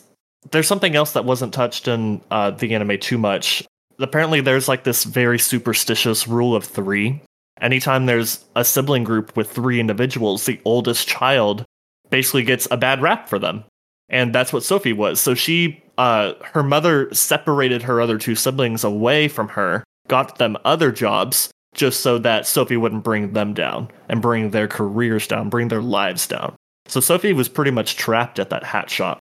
there's 0.51 0.67
something 0.67 0.95
else 0.95 1.13
that 1.13 1.25
wasn't 1.25 1.53
touched 1.53 1.87
in 1.87 2.21
uh, 2.31 2.51
the 2.51 2.73
anime 2.73 2.99
too 2.99 3.17
much. 3.17 3.63
Apparently, 3.99 4.41
there's 4.41 4.67
like 4.67 4.83
this 4.83 5.03
very 5.03 5.37
superstitious 5.37 6.27
rule 6.27 6.55
of 6.55 6.63
three. 6.63 7.21
Anytime 7.59 8.05
there's 8.05 8.43
a 8.55 8.65
sibling 8.65 9.03
group 9.03 9.37
with 9.37 9.51
three 9.51 9.79
individuals, 9.79 10.45
the 10.45 10.59
oldest 10.65 11.07
child 11.07 11.63
basically 12.09 12.43
gets 12.43 12.67
a 12.71 12.77
bad 12.77 13.01
rap 13.01 13.29
for 13.29 13.37
them. 13.37 13.63
And 14.09 14.33
that's 14.33 14.51
what 14.51 14.63
Sophie 14.63 14.93
was. 14.93 15.21
So 15.21 15.35
she, 15.35 15.81
uh, 16.01 16.33
her 16.41 16.63
mother 16.63 17.13
separated 17.13 17.83
her 17.83 18.01
other 18.01 18.17
two 18.17 18.33
siblings 18.33 18.83
away 18.83 19.27
from 19.27 19.47
her 19.47 19.83
got 20.07 20.39
them 20.39 20.57
other 20.65 20.91
jobs 20.91 21.51
just 21.75 21.99
so 21.99 22.17
that 22.17 22.47
Sophie 22.47 22.75
wouldn't 22.75 23.03
bring 23.03 23.33
them 23.33 23.53
down 23.53 23.87
and 24.09 24.19
bring 24.19 24.49
their 24.49 24.67
careers 24.67 25.27
down, 25.27 25.47
bring 25.47 25.67
their 25.67 25.81
lives 25.81 26.25
down. 26.25 26.55
So 26.87 26.99
Sophie 27.01 27.33
was 27.33 27.47
pretty 27.47 27.69
much 27.69 27.97
trapped 27.97 28.39
at 28.39 28.49
that 28.49 28.63
hat 28.63 28.89
shop. 28.89 29.19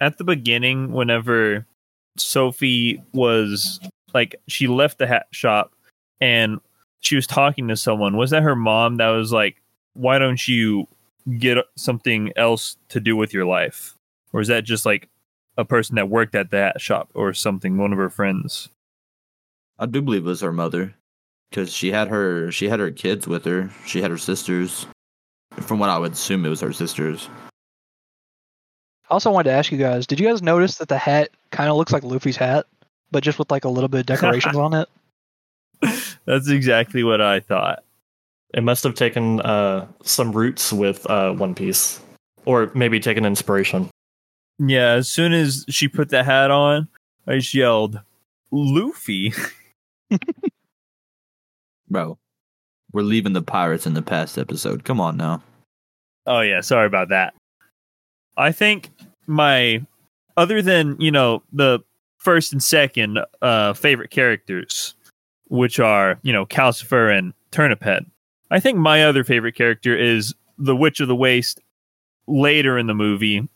at 0.00 0.16
the 0.16 0.24
beginning, 0.24 0.92
whenever 0.92 1.66
Sophie 2.16 3.02
was 3.12 3.78
like 4.14 4.34
she 4.48 4.66
left 4.66 4.96
the 4.96 5.06
hat 5.06 5.26
shop 5.30 5.74
and 6.22 6.58
she 7.00 7.16
was 7.16 7.26
talking 7.26 7.68
to 7.68 7.76
someone, 7.76 8.16
was 8.16 8.30
that 8.30 8.42
her 8.42 8.56
mom 8.56 8.96
that 8.96 9.10
was 9.10 9.30
like, 9.30 9.60
"Why 9.92 10.18
don't 10.18 10.48
you 10.48 10.88
get 11.38 11.58
something 11.76 12.32
else 12.36 12.78
to 12.88 12.98
do 12.98 13.14
with 13.14 13.34
your 13.34 13.44
life, 13.44 13.94
or 14.32 14.40
is 14.40 14.48
that 14.48 14.64
just 14.64 14.86
like 14.86 15.10
a 15.56 15.64
person 15.64 15.96
that 15.96 16.08
worked 16.08 16.34
at 16.34 16.50
that 16.50 16.80
shop 16.80 17.10
or 17.14 17.32
something? 17.32 17.76
One 17.76 17.92
of 17.92 17.98
her 17.98 18.10
friends. 18.10 18.68
I 19.78 19.86
do 19.86 20.02
believe 20.02 20.22
it 20.22 20.28
was 20.28 20.42
her 20.42 20.52
mother, 20.52 20.94
because 21.50 21.72
she 21.72 21.90
had 21.90 22.08
her 22.08 22.50
she 22.52 22.68
had 22.68 22.80
her 22.80 22.90
kids 22.90 23.26
with 23.26 23.44
her. 23.44 23.70
She 23.86 24.02
had 24.02 24.10
her 24.10 24.18
sisters. 24.18 24.86
From 25.52 25.78
what 25.78 25.90
I 25.90 25.98
would 25.98 26.12
assume, 26.12 26.46
it 26.46 26.48
was 26.48 26.60
her 26.60 26.72
sisters. 26.72 27.28
I 29.08 29.14
also 29.14 29.30
wanted 29.30 29.50
to 29.50 29.56
ask 29.56 29.72
you 29.72 29.78
guys: 29.78 30.06
Did 30.06 30.20
you 30.20 30.28
guys 30.28 30.42
notice 30.42 30.78
that 30.78 30.88
the 30.88 30.98
hat 30.98 31.30
kind 31.50 31.68
of 31.70 31.76
looks 31.76 31.92
like 31.92 32.04
Luffy's 32.04 32.36
hat, 32.36 32.66
but 33.10 33.24
just 33.24 33.38
with 33.38 33.50
like 33.50 33.64
a 33.64 33.68
little 33.68 33.88
bit 33.88 34.00
of 34.00 34.06
decorations 34.06 34.56
on 34.56 34.74
it? 34.74 34.88
That's 36.26 36.48
exactly 36.48 37.02
what 37.02 37.20
I 37.20 37.40
thought. 37.40 37.82
It 38.54 38.62
must 38.62 38.84
have 38.84 38.94
taken 38.94 39.40
uh, 39.40 39.86
some 40.02 40.32
roots 40.32 40.72
with 40.72 41.08
uh, 41.08 41.32
One 41.32 41.54
Piece, 41.54 42.00
or 42.44 42.70
maybe 42.74 43.00
taken 43.00 43.24
inspiration. 43.24 43.88
Yeah, 44.62 44.92
as 44.92 45.08
soon 45.08 45.32
as 45.32 45.64
she 45.70 45.88
put 45.88 46.10
the 46.10 46.22
hat 46.22 46.50
on, 46.50 46.86
I 47.26 47.36
just 47.36 47.54
yelled, 47.54 47.98
Luffy. 48.50 49.32
Bro, 51.88 52.18
we're 52.92 53.02
leaving 53.02 53.32
the 53.32 53.40
pirates 53.40 53.86
in 53.86 53.94
the 53.94 54.02
past 54.02 54.36
episode. 54.36 54.84
Come 54.84 55.00
on 55.00 55.16
now. 55.16 55.42
Oh 56.26 56.40
yeah, 56.40 56.60
sorry 56.60 56.86
about 56.86 57.08
that. 57.08 57.32
I 58.36 58.52
think 58.52 58.90
my 59.26 59.84
other 60.36 60.60
than, 60.60 61.00
you 61.00 61.10
know, 61.10 61.42
the 61.54 61.80
first 62.18 62.52
and 62.52 62.62
second 62.62 63.18
uh 63.40 63.72
favorite 63.72 64.10
characters, 64.10 64.94
which 65.48 65.80
are, 65.80 66.18
you 66.20 66.34
know, 66.34 66.44
Calcifer 66.44 67.16
and 67.16 67.32
Turnip 67.50 67.82
Head. 67.82 68.04
I 68.50 68.60
think 68.60 68.76
my 68.76 69.04
other 69.04 69.24
favorite 69.24 69.54
character 69.54 69.96
is 69.96 70.34
the 70.58 70.76
Witch 70.76 71.00
of 71.00 71.08
the 71.08 71.16
Waste 71.16 71.60
later 72.26 72.76
in 72.76 72.88
the 72.88 72.94
movie 72.94 73.48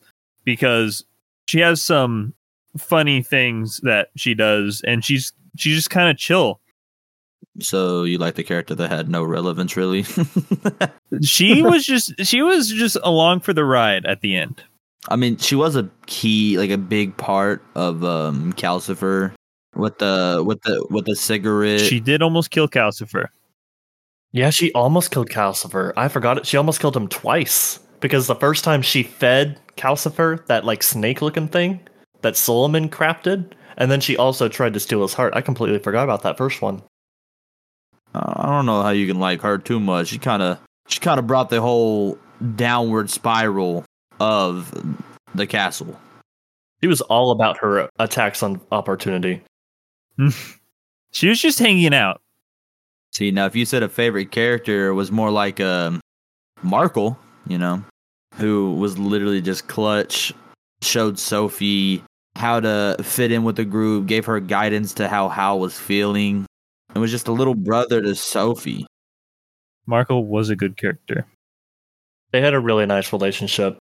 because 0.44 1.04
she 1.46 1.60
has 1.60 1.82
some 1.82 2.34
funny 2.78 3.22
things 3.22 3.80
that 3.82 4.08
she 4.16 4.34
does 4.34 4.82
and 4.86 5.04
she's 5.04 5.32
she's 5.56 5.76
just 5.76 5.90
kind 5.90 6.10
of 6.10 6.16
chill. 6.16 6.60
So 7.60 8.02
you 8.02 8.18
like 8.18 8.34
the 8.34 8.42
character 8.42 8.74
that 8.74 8.90
had 8.90 9.08
no 9.08 9.22
relevance, 9.22 9.76
really? 9.76 10.04
She 11.22 11.62
was 11.62 11.86
just 11.86 12.12
she 12.26 12.42
was 12.42 12.68
just 12.68 12.96
along 13.04 13.40
for 13.40 13.52
the 13.52 13.64
ride 13.64 14.04
at 14.04 14.20
the 14.20 14.34
end. 14.34 14.64
I 15.08 15.14
mean, 15.14 15.36
she 15.36 15.54
was 15.54 15.76
a 15.76 15.88
key, 16.06 16.58
like 16.58 16.70
a 16.70 16.78
big 16.78 17.16
part 17.16 17.62
of 17.76 18.02
um 18.02 18.52
Calcifer 18.54 19.32
with 19.76 19.98
the 19.98 20.42
with 20.44 20.60
the 20.62 20.84
with 20.90 21.04
the 21.06 21.14
cigarette. 21.14 21.82
She 21.82 22.00
did 22.00 22.20
almost 22.20 22.50
kill 22.50 22.68
Calcifer. 22.68 23.28
Yeah, 24.32 24.50
she 24.50 24.72
almost 24.72 25.12
killed 25.12 25.30
Calcifer. 25.30 25.92
I 25.96 26.08
forgot 26.08 26.38
it. 26.38 26.46
She 26.46 26.56
almost 26.56 26.80
killed 26.80 26.96
him 26.96 27.06
twice 27.06 27.78
because 28.04 28.26
the 28.26 28.34
first 28.34 28.64
time 28.64 28.82
she 28.82 29.02
fed 29.02 29.58
Calcifer 29.78 30.44
that 30.48 30.66
like 30.66 30.82
snake-looking 30.82 31.48
thing 31.48 31.80
that 32.20 32.34
Suliman 32.34 32.90
crafted, 32.90 33.52
and 33.78 33.90
then 33.90 33.98
she 33.98 34.14
also 34.14 34.46
tried 34.46 34.74
to 34.74 34.80
steal 34.80 35.00
his 35.00 35.14
heart. 35.14 35.32
I 35.34 35.40
completely 35.40 35.78
forgot 35.78 36.04
about 36.04 36.20
that 36.20 36.36
first 36.36 36.60
one. 36.60 36.82
I 38.14 38.44
don't 38.44 38.66
know 38.66 38.82
how 38.82 38.90
you 38.90 39.06
can 39.06 39.18
like 39.18 39.40
her 39.40 39.56
too 39.56 39.80
much. 39.80 40.08
She 40.08 40.18
kind 40.18 40.42
of 40.42 40.58
she 40.86 41.00
kind 41.00 41.18
of 41.18 41.26
brought 41.26 41.48
the 41.48 41.62
whole 41.62 42.18
downward 42.56 43.08
spiral 43.08 43.86
of 44.20 44.70
the 45.34 45.46
castle. 45.46 45.98
She 46.82 46.88
was 46.88 47.00
all 47.00 47.30
about 47.30 47.56
her 47.60 47.88
attacks 47.98 48.42
on 48.42 48.60
opportunity. 48.70 49.40
She 51.12 51.28
was 51.28 51.40
just 51.40 51.60
hanging 51.60 51.94
out. 51.94 52.20
See, 53.12 53.30
now 53.30 53.46
if 53.46 53.54
you 53.54 53.64
said 53.64 53.84
a 53.84 53.88
favorite 53.88 54.32
character 54.32 54.92
was 54.92 55.12
more 55.12 55.30
like 55.30 55.60
um 55.60 56.00
Markl, 56.64 57.16
you 57.46 57.56
know, 57.56 57.84
who 58.36 58.74
was 58.74 58.98
literally 58.98 59.40
just 59.40 59.68
clutch, 59.68 60.32
showed 60.82 61.18
Sophie 61.18 62.02
how 62.36 62.60
to 62.60 62.96
fit 63.02 63.30
in 63.32 63.44
with 63.44 63.56
the 63.56 63.64
group, 63.64 64.06
gave 64.06 64.24
her 64.26 64.40
guidance 64.40 64.92
to 64.94 65.08
how 65.08 65.28
Hal 65.28 65.60
was 65.60 65.78
feeling. 65.78 66.46
It 66.94 66.98
was 66.98 67.10
just 67.10 67.28
a 67.28 67.32
little 67.32 67.54
brother 67.54 68.02
to 68.02 68.14
Sophie. 68.14 68.86
Marco 69.86 70.18
was 70.18 70.50
a 70.50 70.56
good 70.56 70.76
character. 70.76 71.26
They 72.32 72.40
had 72.40 72.54
a 72.54 72.60
really 72.60 72.86
nice 72.86 73.12
relationship. 73.12 73.78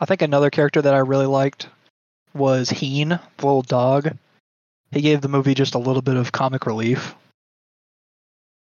I 0.00 0.06
think 0.06 0.22
another 0.22 0.50
character 0.50 0.80
that 0.80 0.94
I 0.94 0.98
really 0.98 1.26
liked 1.26 1.68
was 2.34 2.70
Heen, 2.70 3.08
the 3.08 3.46
little 3.46 3.62
dog. 3.62 4.16
He 4.92 5.02
gave 5.02 5.20
the 5.20 5.28
movie 5.28 5.54
just 5.54 5.74
a 5.74 5.78
little 5.78 6.02
bit 6.02 6.16
of 6.16 6.32
comic 6.32 6.64
relief. 6.66 7.14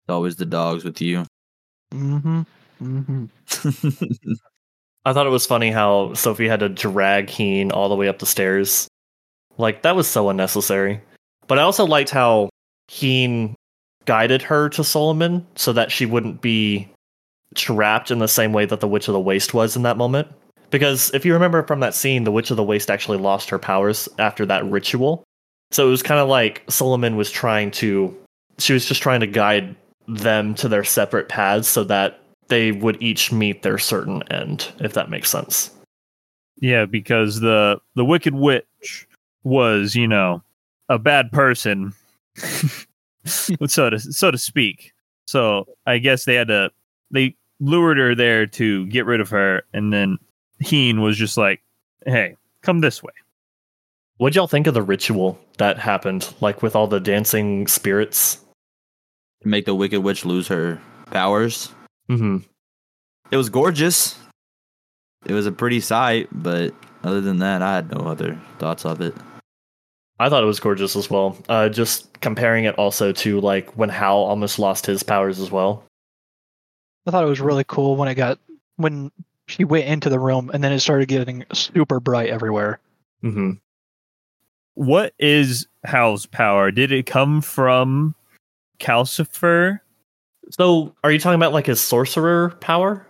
It's 0.03 0.09
always 0.09 0.37
the 0.37 0.45
dogs 0.45 0.83
with 0.83 1.01
you. 1.01 1.25
Mm-hmm. 1.93 2.41
Mm-hmm. 2.81 4.33
I 5.05 5.13
thought 5.13 5.27
it 5.27 5.31
was 5.31 5.45
funny 5.45 5.71
how 5.71 6.13
Sophie 6.13 6.47
had 6.47 6.59
to 6.59 6.69
drag 6.69 7.29
Heen 7.29 7.71
all 7.71 7.89
the 7.89 7.95
way 7.95 8.07
up 8.07 8.19
the 8.19 8.25
stairs. 8.25 8.87
Like 9.57 9.81
that 9.83 9.95
was 9.95 10.07
so 10.07 10.29
unnecessary. 10.29 11.01
But 11.47 11.59
I 11.59 11.63
also 11.63 11.85
liked 11.85 12.09
how 12.09 12.49
Heen 12.87 13.55
guided 14.05 14.41
her 14.43 14.69
to 14.69 14.81
Suliman 14.81 15.43
so 15.55 15.73
that 15.73 15.91
she 15.91 16.05
wouldn't 16.05 16.41
be 16.41 16.89
trapped 17.55 18.11
in 18.11 18.19
the 18.19 18.27
same 18.27 18.53
way 18.53 18.65
that 18.65 18.79
the 18.79 18.87
Witch 18.87 19.07
of 19.07 19.13
the 19.13 19.19
Waste 19.19 19.53
was 19.53 19.75
in 19.75 19.83
that 19.83 19.97
moment. 19.97 20.27
Because 20.69 21.11
if 21.13 21.25
you 21.25 21.33
remember 21.33 21.63
from 21.63 21.79
that 21.79 21.95
scene, 21.95 22.23
the 22.23 22.31
Witch 22.31 22.51
of 22.51 22.57
the 22.57 22.63
Waste 22.63 22.91
actually 22.91 23.17
lost 23.17 23.49
her 23.49 23.59
powers 23.59 24.07
after 24.19 24.45
that 24.45 24.65
ritual. 24.65 25.23
So 25.71 25.87
it 25.87 25.91
was 25.91 26.03
kind 26.03 26.19
of 26.19 26.27
like 26.27 26.65
Suliman 26.67 27.15
was 27.15 27.31
trying 27.31 27.71
to, 27.71 28.15
she 28.57 28.73
was 28.73 28.85
just 28.85 29.01
trying 29.01 29.21
to 29.21 29.27
guide 29.27 29.75
them 30.07 30.55
to 30.55 30.67
their 30.67 30.83
separate 30.83 31.29
paths 31.29 31.67
so 31.67 31.83
that 31.85 32.18
they 32.49 32.71
would 32.71 33.01
each 33.01 33.31
meet 33.31 33.63
their 33.63 33.77
certain 33.77 34.23
end, 34.31 34.71
if 34.79 34.93
that 34.93 35.09
makes 35.09 35.29
sense. 35.29 35.71
Yeah, 36.57 36.85
because 36.85 37.39
the 37.39 37.79
the 37.95 38.05
Wicked 38.05 38.35
Witch 38.35 39.07
was, 39.43 39.95
you 39.95 40.07
know, 40.07 40.43
a 40.89 40.99
bad 40.99 41.31
person, 41.31 41.93
so 43.25 43.89
to 43.89 43.99
so 43.99 44.31
to 44.31 44.37
speak. 44.37 44.93
So 45.25 45.65
I 45.85 45.99
guess 45.99 46.25
they 46.25 46.35
had 46.35 46.49
to 46.49 46.71
they 47.11 47.35
lured 47.59 47.97
her 47.97 48.15
there 48.15 48.45
to 48.45 48.85
get 48.87 49.05
rid 49.05 49.21
of 49.21 49.29
her, 49.29 49.63
and 49.73 49.93
then 49.93 50.17
Heen 50.59 51.01
was 51.01 51.17
just 51.17 51.37
like, 51.37 51.61
"Hey, 52.05 52.35
come 52.61 52.81
this 52.81 53.01
way." 53.01 53.13
What'd 54.17 54.35
y'all 54.35 54.47
think 54.47 54.67
of 54.67 54.73
the 54.73 54.81
ritual 54.81 55.39
that 55.59 55.79
happened, 55.79 56.33
like 56.41 56.61
with 56.61 56.75
all 56.75 56.87
the 56.87 56.99
dancing 56.99 57.67
spirits? 57.67 58.39
to 59.41 59.47
make 59.47 59.65
the 59.65 59.75
Wicked 59.75 60.01
Witch 60.01 60.25
lose 60.25 60.47
her 60.47 60.81
powers. 61.11 61.71
Hmm 62.09 62.37
It 63.31 63.37
was 63.37 63.49
gorgeous. 63.49 64.17
It 65.25 65.33
was 65.33 65.45
a 65.45 65.51
pretty 65.51 65.79
sight, 65.79 66.27
but 66.31 66.73
other 67.03 67.21
than 67.21 67.39
that, 67.39 67.61
I 67.61 67.75
had 67.75 67.91
no 67.91 68.07
other 68.07 68.39
thoughts 68.57 68.85
of 68.85 69.01
it. 69.01 69.13
I 70.19 70.27
thought 70.29 70.43
it 70.43 70.47
was 70.47 70.59
gorgeous 70.59 70.95
as 70.95 71.09
well. 71.09 71.37
Uh, 71.47 71.69
just 71.69 72.19
comparing 72.19 72.65
it 72.65 72.75
also 72.75 73.11
to 73.13 73.39
like 73.39 73.71
when 73.77 73.89
Hal 73.89 74.17
almost 74.17 74.59
lost 74.59 74.85
his 74.85 75.03
powers 75.03 75.39
as 75.39 75.49
well. 75.49 75.83
I 77.07 77.11
thought 77.11 77.23
it 77.23 77.27
was 77.27 77.39
really 77.39 77.63
cool 77.65 77.95
when 77.95 78.09
it 78.09 78.15
got 78.15 78.39
when 78.75 79.11
she 79.47 79.63
went 79.63 79.85
into 79.87 80.09
the 80.09 80.19
room 80.19 80.51
and 80.53 80.63
then 80.63 80.71
it 80.71 80.79
started 80.79 81.07
getting 81.07 81.45
super 81.53 81.99
bright 81.99 82.29
everywhere. 82.29 82.79
Mm-hmm. 83.23 83.51
What 84.75 85.13
is 85.19 85.67
Hal's 85.83 86.25
power? 86.25 86.71
Did 86.71 86.91
it 86.91 87.05
come 87.05 87.41
from 87.41 88.15
Calcifer? 88.79 89.79
So, 90.51 90.95
are 91.03 91.11
you 91.11 91.19
talking 91.19 91.35
about 91.35 91.53
like 91.53 91.67
his 91.67 91.79
sorcerer 91.79 92.51
power? 92.59 93.05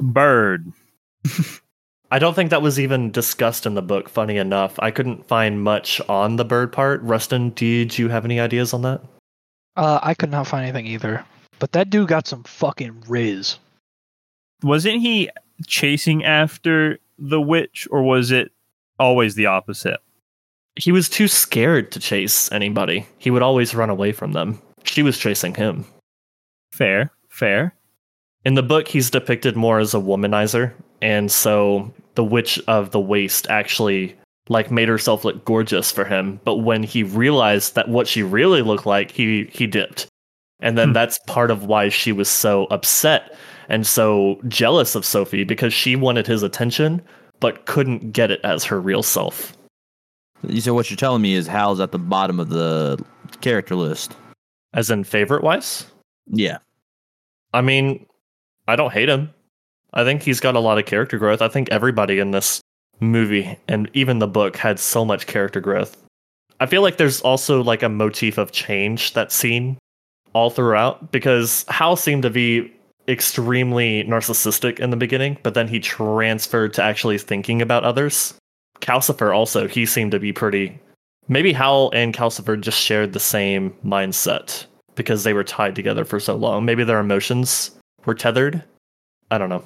Bird. 0.00 0.72
I 2.12 2.18
don't 2.18 2.34
think 2.34 2.50
that 2.50 2.62
was 2.62 2.80
even 2.80 3.12
discussed 3.12 3.66
in 3.66 3.74
the 3.74 3.82
book. 3.82 4.08
Funny 4.08 4.36
enough, 4.36 4.74
I 4.80 4.90
couldn't 4.90 5.28
find 5.28 5.62
much 5.62 6.00
on 6.08 6.36
the 6.36 6.44
bird 6.44 6.72
part. 6.72 7.00
Rustin, 7.02 7.50
did 7.50 7.96
you 7.96 8.08
have 8.08 8.24
any 8.24 8.40
ideas 8.40 8.74
on 8.74 8.82
that? 8.82 9.00
Uh, 9.76 10.00
I 10.02 10.14
could 10.14 10.30
not 10.30 10.48
find 10.48 10.64
anything 10.64 10.86
either. 10.86 11.24
But 11.60 11.72
that 11.72 11.90
dude 11.90 12.08
got 12.08 12.26
some 12.26 12.42
fucking 12.42 13.04
riz. 13.06 13.58
Wasn't 14.62 15.00
he 15.00 15.30
chasing 15.66 16.24
after 16.24 16.98
the 17.18 17.40
witch, 17.40 17.86
or 17.90 18.02
was 18.02 18.30
it 18.30 18.50
always 18.98 19.34
the 19.36 19.46
opposite? 19.46 20.00
He 20.76 20.90
was 20.90 21.08
too 21.08 21.28
scared 21.28 21.92
to 21.92 22.00
chase 22.00 22.50
anybody. 22.50 23.06
He 23.18 23.30
would 23.30 23.42
always 23.42 23.74
run 23.74 23.90
away 23.90 24.12
from 24.12 24.32
them. 24.32 24.60
She 24.84 25.02
was 25.02 25.18
chasing 25.18 25.54
him. 25.54 25.84
Fair, 26.70 27.12
fair. 27.28 27.74
In 28.44 28.54
the 28.54 28.62
book, 28.62 28.88
he's 28.88 29.10
depicted 29.10 29.56
more 29.56 29.78
as 29.78 29.94
a 29.94 29.98
womanizer, 29.98 30.72
and 31.02 31.30
so 31.30 31.92
the 32.14 32.24
Witch 32.24 32.58
of 32.66 32.90
the 32.90 33.00
Waste 33.00 33.46
actually 33.50 34.16
like 34.48 34.70
made 34.70 34.88
herself 34.88 35.24
look 35.24 35.44
gorgeous 35.44 35.92
for 35.92 36.04
him. 36.04 36.40
But 36.44 36.56
when 36.56 36.82
he 36.82 37.02
realized 37.02 37.74
that 37.74 37.88
what 37.88 38.08
she 38.08 38.22
really 38.22 38.62
looked 38.62 38.86
like, 38.86 39.10
he 39.10 39.48
he 39.52 39.66
dipped, 39.66 40.06
and 40.60 40.76
then 40.78 40.88
Hmm. 40.88 40.94
that's 40.94 41.18
part 41.26 41.50
of 41.50 41.64
why 41.66 41.88
she 41.88 42.12
was 42.12 42.28
so 42.28 42.64
upset 42.66 43.36
and 43.68 43.86
so 43.86 44.40
jealous 44.48 44.94
of 44.94 45.04
Sophie 45.04 45.44
because 45.44 45.72
she 45.72 45.94
wanted 45.94 46.26
his 46.26 46.42
attention 46.42 47.02
but 47.38 47.64
couldn't 47.66 48.12
get 48.12 48.30
it 48.30 48.40
as 48.44 48.64
her 48.64 48.80
real 48.80 49.02
self. 49.02 49.56
You 50.46 50.60
said 50.60 50.72
what 50.72 50.90
you're 50.90 50.96
telling 50.96 51.22
me 51.22 51.34
is 51.34 51.46
Hal's 51.46 51.80
at 51.80 51.92
the 51.92 51.98
bottom 51.98 52.40
of 52.40 52.48
the 52.48 53.02
character 53.40 53.74
list. 53.76 54.16
As 54.74 54.90
in 54.90 55.04
favorite 55.04 55.42
wise, 55.42 55.86
Yeah. 56.30 56.58
I 57.52 57.60
mean, 57.60 58.06
I 58.68 58.76
don't 58.76 58.92
hate 58.92 59.08
him. 59.08 59.30
I 59.92 60.04
think 60.04 60.22
he's 60.22 60.40
got 60.40 60.56
a 60.56 60.60
lot 60.60 60.78
of 60.78 60.86
character 60.86 61.18
growth. 61.18 61.42
I 61.42 61.48
think 61.48 61.68
everybody 61.70 62.18
in 62.18 62.30
this 62.30 62.60
movie 63.00 63.58
and 63.66 63.90
even 63.94 64.18
the 64.18 64.28
book 64.28 64.56
had 64.56 64.78
so 64.78 65.04
much 65.04 65.26
character 65.26 65.60
growth. 65.60 65.96
I 66.60 66.66
feel 66.66 66.82
like 66.82 66.96
there's 66.98 67.20
also 67.22 67.62
like 67.62 67.82
a 67.82 67.88
motif 67.88 68.38
of 68.38 68.52
change 68.52 69.14
that's 69.14 69.34
seen 69.34 69.78
all 70.32 70.50
throughout 70.50 71.10
because 71.10 71.64
Hal 71.68 71.96
seemed 71.96 72.22
to 72.22 72.30
be 72.30 72.72
extremely 73.08 74.04
narcissistic 74.04 74.78
in 74.78 74.90
the 74.90 74.96
beginning, 74.96 75.38
but 75.42 75.54
then 75.54 75.66
he 75.66 75.80
transferred 75.80 76.74
to 76.74 76.82
actually 76.82 77.18
thinking 77.18 77.60
about 77.62 77.84
others. 77.84 78.34
Calcifer 78.80 79.34
also, 79.34 79.66
he 79.66 79.86
seemed 79.86 80.12
to 80.12 80.20
be 80.20 80.32
pretty. 80.32 80.78
Maybe 81.28 81.52
Hal 81.52 81.90
and 81.92 82.14
Calcifer 82.14 82.60
just 82.60 82.78
shared 82.78 83.12
the 83.12 83.20
same 83.20 83.74
mindset 83.84 84.66
because 85.00 85.24
they 85.24 85.32
were 85.32 85.44
tied 85.44 85.74
together 85.74 86.04
for 86.04 86.20
so 86.20 86.36
long. 86.36 86.66
Maybe 86.66 86.84
their 86.84 87.00
emotions 87.00 87.70
were 88.04 88.14
tethered. 88.14 88.62
I 89.30 89.38
don't 89.38 89.48
know. 89.48 89.64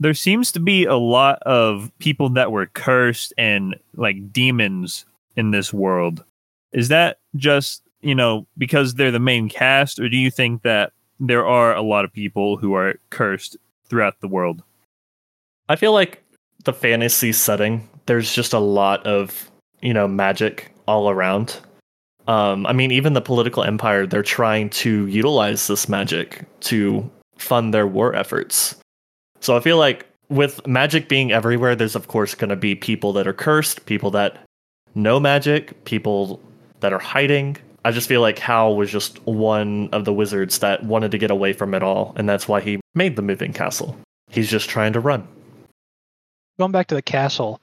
There 0.00 0.14
seems 0.14 0.50
to 0.52 0.60
be 0.60 0.84
a 0.84 0.96
lot 0.96 1.40
of 1.42 1.92
people 2.00 2.30
that 2.30 2.50
were 2.50 2.66
cursed 2.66 3.32
and 3.38 3.76
like 3.94 4.32
demons 4.32 5.04
in 5.36 5.52
this 5.52 5.72
world. 5.72 6.24
Is 6.72 6.88
that 6.88 7.18
just, 7.36 7.82
you 8.00 8.14
know, 8.14 8.46
because 8.58 8.94
they're 8.94 9.10
the 9.10 9.20
main 9.20 9.48
cast, 9.48 10.00
or 10.00 10.08
do 10.08 10.16
you 10.16 10.30
think 10.30 10.62
that 10.62 10.92
there 11.20 11.46
are 11.46 11.74
a 11.74 11.82
lot 11.82 12.04
of 12.04 12.12
people 12.12 12.56
who 12.56 12.74
are 12.74 12.96
cursed 13.10 13.56
throughout 13.86 14.20
the 14.20 14.28
world? 14.28 14.62
I 15.68 15.76
feel 15.76 15.92
like 15.92 16.24
the 16.64 16.72
fantasy 16.72 17.32
setting, 17.32 17.88
there's 18.06 18.32
just 18.32 18.52
a 18.52 18.58
lot 18.58 19.06
of, 19.06 19.50
you 19.82 19.94
know, 19.94 20.08
magic 20.08 20.74
all 20.88 21.10
around. 21.10 21.60
Um, 22.30 22.64
I 22.64 22.72
mean, 22.72 22.92
even 22.92 23.14
the 23.14 23.20
political 23.20 23.64
empire, 23.64 24.06
they're 24.06 24.22
trying 24.22 24.70
to 24.70 25.08
utilize 25.08 25.66
this 25.66 25.88
magic 25.88 26.44
to 26.60 27.10
fund 27.38 27.74
their 27.74 27.88
war 27.88 28.14
efforts. 28.14 28.76
So 29.40 29.56
I 29.56 29.60
feel 29.60 29.78
like 29.78 30.06
with 30.28 30.64
magic 30.64 31.08
being 31.08 31.32
everywhere, 31.32 31.74
there's 31.74 31.96
of 31.96 32.06
course 32.06 32.36
going 32.36 32.50
to 32.50 32.56
be 32.56 32.76
people 32.76 33.12
that 33.14 33.26
are 33.26 33.32
cursed, 33.32 33.84
people 33.86 34.12
that 34.12 34.38
know 34.94 35.18
magic, 35.18 35.84
people 35.86 36.40
that 36.78 36.92
are 36.92 37.00
hiding. 37.00 37.56
I 37.84 37.90
just 37.90 38.06
feel 38.06 38.20
like 38.20 38.38
Hal 38.38 38.76
was 38.76 38.92
just 38.92 39.18
one 39.26 39.88
of 39.90 40.04
the 40.04 40.12
wizards 40.12 40.60
that 40.60 40.84
wanted 40.84 41.10
to 41.10 41.18
get 41.18 41.32
away 41.32 41.52
from 41.52 41.74
it 41.74 41.82
all, 41.82 42.12
and 42.14 42.28
that's 42.28 42.46
why 42.46 42.60
he 42.60 42.78
made 42.94 43.16
the 43.16 43.22
moving 43.22 43.52
castle. 43.52 43.96
He's 44.30 44.48
just 44.48 44.68
trying 44.68 44.92
to 44.92 45.00
run. 45.00 45.26
Going 46.60 46.70
back 46.70 46.86
to 46.88 46.94
the 46.94 47.02
castle, 47.02 47.60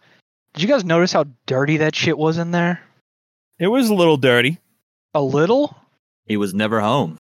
did 0.54 0.64
you 0.64 0.68
guys 0.68 0.84
notice 0.84 1.14
how 1.14 1.24
dirty 1.46 1.78
that 1.78 1.96
shit 1.96 2.18
was 2.18 2.38
in 2.38 2.52
there? 2.52 2.82
It 3.60 3.68
was 3.68 3.90
a 3.90 3.96
little 3.96 4.18
dirty. 4.18 4.60
A 5.14 5.22
little? 5.22 5.76
He 6.26 6.38
was 6.38 6.54
never 6.54 6.80
home. 6.80 7.18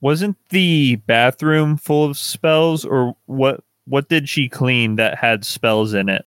Wasn't 0.00 0.36
the 0.48 0.96
bathroom 0.96 1.76
full 1.76 2.06
of 2.06 2.16
spells, 2.16 2.84
or 2.86 3.14
what? 3.26 3.62
What 3.86 4.08
did 4.08 4.28
she 4.28 4.48
clean 4.48 4.96
that 4.96 5.18
had 5.18 5.44
spells 5.44 5.92
in 5.92 6.08
it? 6.08 6.24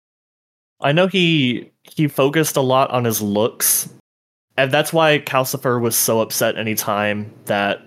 I 0.81 0.93
know 0.93 1.07
he 1.07 1.71
he 1.83 2.09
focused 2.09 2.57
a 2.57 2.63
lot 2.63 2.91
on 2.91 3.05
his 3.05 3.21
looks, 3.21 3.93
and 4.57 4.73
that's 4.73 4.93
why 4.93 5.19
Calcifer 5.19 5.81
was 5.81 5.97
so 5.97 6.21
upset 6.21 6.57
anytime 6.57 7.31
that 7.45 7.83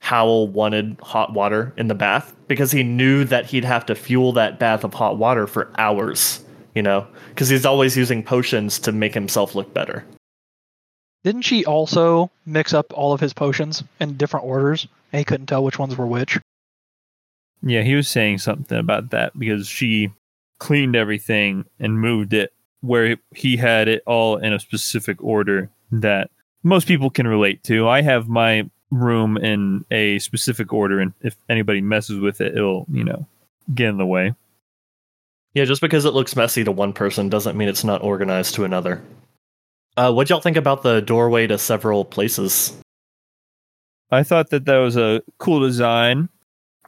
Howl 0.00 0.46
wanted 0.46 0.96
hot 1.02 1.32
water 1.32 1.72
in 1.76 1.88
the 1.88 1.94
bath 1.94 2.36
because 2.46 2.70
he 2.70 2.84
knew 2.84 3.24
that 3.24 3.46
he'd 3.46 3.64
have 3.64 3.86
to 3.86 3.94
fuel 3.96 4.32
that 4.32 4.60
bath 4.60 4.84
of 4.84 4.94
hot 4.94 5.18
water 5.18 5.48
for 5.48 5.72
hours. 5.78 6.44
You 6.74 6.82
know, 6.82 7.06
because 7.30 7.48
he's 7.48 7.64
always 7.64 7.96
using 7.96 8.22
potions 8.22 8.78
to 8.80 8.92
make 8.92 9.14
himself 9.14 9.54
look 9.54 9.72
better. 9.72 10.04
Didn't 11.26 11.42
she 11.42 11.64
also 11.64 12.30
mix 12.46 12.72
up 12.72 12.96
all 12.96 13.12
of 13.12 13.18
his 13.18 13.32
potions 13.32 13.82
in 13.98 14.16
different 14.16 14.46
orders, 14.46 14.86
and 15.12 15.18
he 15.18 15.24
couldn't 15.24 15.46
tell 15.46 15.64
which 15.64 15.76
ones 15.76 15.98
were 15.98 16.06
which? 16.06 16.38
Yeah, 17.64 17.82
he 17.82 17.96
was 17.96 18.06
saying 18.06 18.38
something 18.38 18.78
about 18.78 19.10
that 19.10 19.36
because 19.36 19.66
she 19.66 20.12
cleaned 20.60 20.94
everything 20.94 21.64
and 21.80 22.00
moved 22.00 22.32
it 22.32 22.52
where 22.80 23.16
he 23.34 23.56
had 23.56 23.88
it 23.88 24.04
all 24.06 24.36
in 24.36 24.52
a 24.52 24.60
specific 24.60 25.20
order 25.20 25.68
that 25.90 26.30
most 26.62 26.86
people 26.86 27.10
can 27.10 27.26
relate 27.26 27.64
to. 27.64 27.88
I 27.88 28.02
have 28.02 28.28
my 28.28 28.70
room 28.92 29.36
in 29.36 29.84
a 29.90 30.20
specific 30.20 30.72
order, 30.72 31.00
and 31.00 31.12
if 31.22 31.34
anybody 31.48 31.80
messes 31.80 32.20
with 32.20 32.40
it, 32.40 32.56
it'll, 32.56 32.86
you 32.88 33.02
know, 33.02 33.26
get 33.74 33.88
in 33.88 33.98
the 33.98 34.06
way. 34.06 34.32
Yeah, 35.54 35.64
just 35.64 35.80
because 35.80 36.04
it 36.04 36.14
looks 36.14 36.36
messy 36.36 36.62
to 36.62 36.70
one 36.70 36.92
person 36.92 37.28
doesn't 37.28 37.56
mean 37.56 37.68
it's 37.68 37.82
not 37.82 38.04
organized 38.04 38.54
to 38.54 38.64
another. 38.64 39.02
Uh, 39.96 40.12
what 40.12 40.28
y'all 40.28 40.40
think 40.40 40.56
about 40.56 40.82
the 40.82 41.00
doorway 41.00 41.46
to 41.46 41.56
several 41.56 42.04
places? 42.04 42.76
I 44.10 44.22
thought 44.22 44.50
that 44.50 44.66
that 44.66 44.76
was 44.76 44.96
a 44.96 45.22
cool 45.38 45.60
design. 45.60 46.28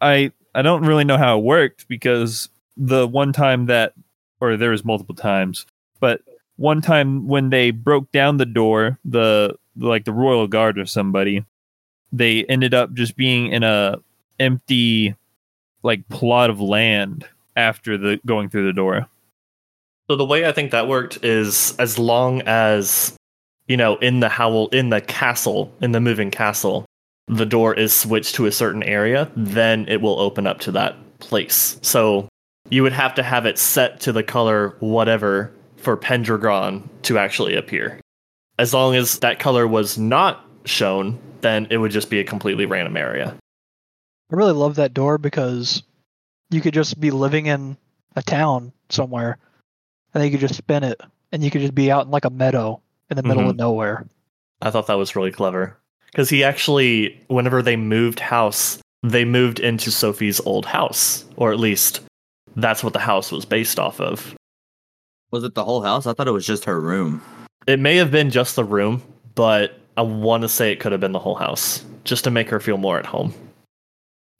I 0.00 0.32
I 0.54 0.62
don't 0.62 0.84
really 0.84 1.04
know 1.04 1.16
how 1.16 1.38
it 1.38 1.44
worked 1.44 1.88
because 1.88 2.48
the 2.76 3.06
one 3.06 3.32
time 3.32 3.66
that 3.66 3.94
or 4.40 4.56
there 4.56 4.70
was 4.70 4.84
multiple 4.84 5.14
times, 5.14 5.66
but 6.00 6.20
one 6.56 6.80
time 6.80 7.26
when 7.26 7.50
they 7.50 7.70
broke 7.70 8.12
down 8.12 8.36
the 8.36 8.46
door, 8.46 8.98
the 9.04 9.56
like 9.76 10.04
the 10.04 10.12
royal 10.12 10.46
guard 10.46 10.78
or 10.78 10.86
somebody, 10.86 11.44
they 12.12 12.44
ended 12.44 12.74
up 12.74 12.92
just 12.92 13.16
being 13.16 13.52
in 13.52 13.62
a 13.62 13.96
empty 14.38 15.14
like 15.82 16.08
plot 16.08 16.50
of 16.50 16.60
land 16.60 17.26
after 17.56 17.96
the 17.96 18.20
going 18.26 18.48
through 18.48 18.66
the 18.66 18.72
door. 18.72 19.08
So 20.10 20.16
the 20.16 20.24
way 20.24 20.46
I 20.46 20.52
think 20.52 20.70
that 20.70 20.88
worked 20.88 21.24
is 21.24 21.74
as 21.78 21.98
long 21.98 22.42
as 22.42 23.14
you 23.66 23.76
know 23.76 23.96
in 23.96 24.20
the 24.20 24.28
howl 24.28 24.68
in 24.68 24.88
the 24.88 25.00
castle 25.00 25.72
in 25.80 25.92
the 25.92 26.00
moving 26.00 26.30
castle 26.30 26.86
the 27.28 27.46
door 27.46 27.74
is 27.74 27.94
switched 27.94 28.34
to 28.36 28.46
a 28.46 28.52
certain 28.52 28.82
area, 28.82 29.30
then 29.36 29.86
it 29.88 30.00
will 30.00 30.18
open 30.18 30.46
up 30.46 30.60
to 30.60 30.72
that 30.72 30.96
place. 31.18 31.78
So 31.82 32.28
you 32.70 32.82
would 32.82 32.92
have 32.92 33.14
to 33.16 33.22
have 33.22 33.46
it 33.46 33.58
set 33.58 34.00
to 34.00 34.12
the 34.12 34.22
color 34.22 34.76
whatever 34.80 35.52
for 35.76 35.96
Pendragon 35.96 36.88
to 37.02 37.18
actually 37.18 37.54
appear. 37.54 38.00
As 38.58 38.74
long 38.74 38.94
as 38.94 39.20
that 39.20 39.38
color 39.38 39.66
was 39.66 39.98
not 39.98 40.44
shown, 40.64 41.18
then 41.40 41.68
it 41.70 41.78
would 41.78 41.92
just 41.92 42.10
be 42.10 42.18
a 42.18 42.24
completely 42.24 42.66
random 42.66 42.96
area. 42.96 43.36
I 44.32 44.36
really 44.36 44.52
love 44.52 44.76
that 44.76 44.94
door 44.94 45.18
because 45.18 45.82
you 46.50 46.60
could 46.60 46.74
just 46.74 46.98
be 46.98 47.10
living 47.10 47.46
in 47.46 47.76
a 48.16 48.22
town 48.22 48.72
somewhere, 48.88 49.38
and 50.14 50.20
then 50.22 50.30
you 50.30 50.38
could 50.38 50.46
just 50.46 50.56
spin 50.58 50.84
it, 50.84 51.00
and 51.32 51.42
you 51.42 51.50
could 51.50 51.60
just 51.60 51.74
be 51.74 51.90
out 51.90 52.06
in 52.06 52.10
like 52.10 52.24
a 52.24 52.30
meadow 52.30 52.80
in 53.10 53.16
the 53.16 53.22
middle 53.22 53.44
Mhm. 53.44 53.50
of 53.50 53.56
nowhere. 53.56 54.06
I 54.62 54.70
thought 54.70 54.86
that 54.88 54.94
was 54.98 55.14
really 55.16 55.30
clever. 55.32 55.76
Because 56.06 56.30
he 56.30 56.42
actually, 56.42 57.20
whenever 57.28 57.62
they 57.62 57.76
moved 57.76 58.18
house, 58.18 58.78
they 59.02 59.24
moved 59.24 59.60
into 59.60 59.90
Sophie's 59.90 60.40
old 60.40 60.66
house. 60.66 61.24
Or 61.36 61.52
at 61.52 61.60
least 61.60 62.00
that's 62.56 62.82
what 62.82 62.92
the 62.94 62.98
house 62.98 63.30
was 63.30 63.44
based 63.44 63.78
off 63.78 64.00
of. 64.00 64.34
Was 65.30 65.44
it 65.44 65.54
the 65.54 65.64
whole 65.64 65.82
house? 65.82 66.06
I 66.06 66.14
thought 66.14 66.26
it 66.26 66.32
was 66.32 66.46
just 66.46 66.64
her 66.64 66.80
room. 66.80 67.22
It 67.66 67.78
may 67.78 67.96
have 67.96 68.10
been 68.10 68.30
just 68.30 68.56
the 68.56 68.64
room, 68.64 69.02
but 69.34 69.78
I 69.96 70.02
want 70.02 70.42
to 70.42 70.48
say 70.48 70.72
it 70.72 70.80
could 70.80 70.92
have 70.92 71.00
been 71.00 71.12
the 71.12 71.18
whole 71.18 71.34
house, 71.34 71.84
just 72.04 72.24
to 72.24 72.30
make 72.30 72.48
her 72.48 72.58
feel 72.60 72.78
more 72.78 72.98
at 72.98 73.06
home. 73.06 73.34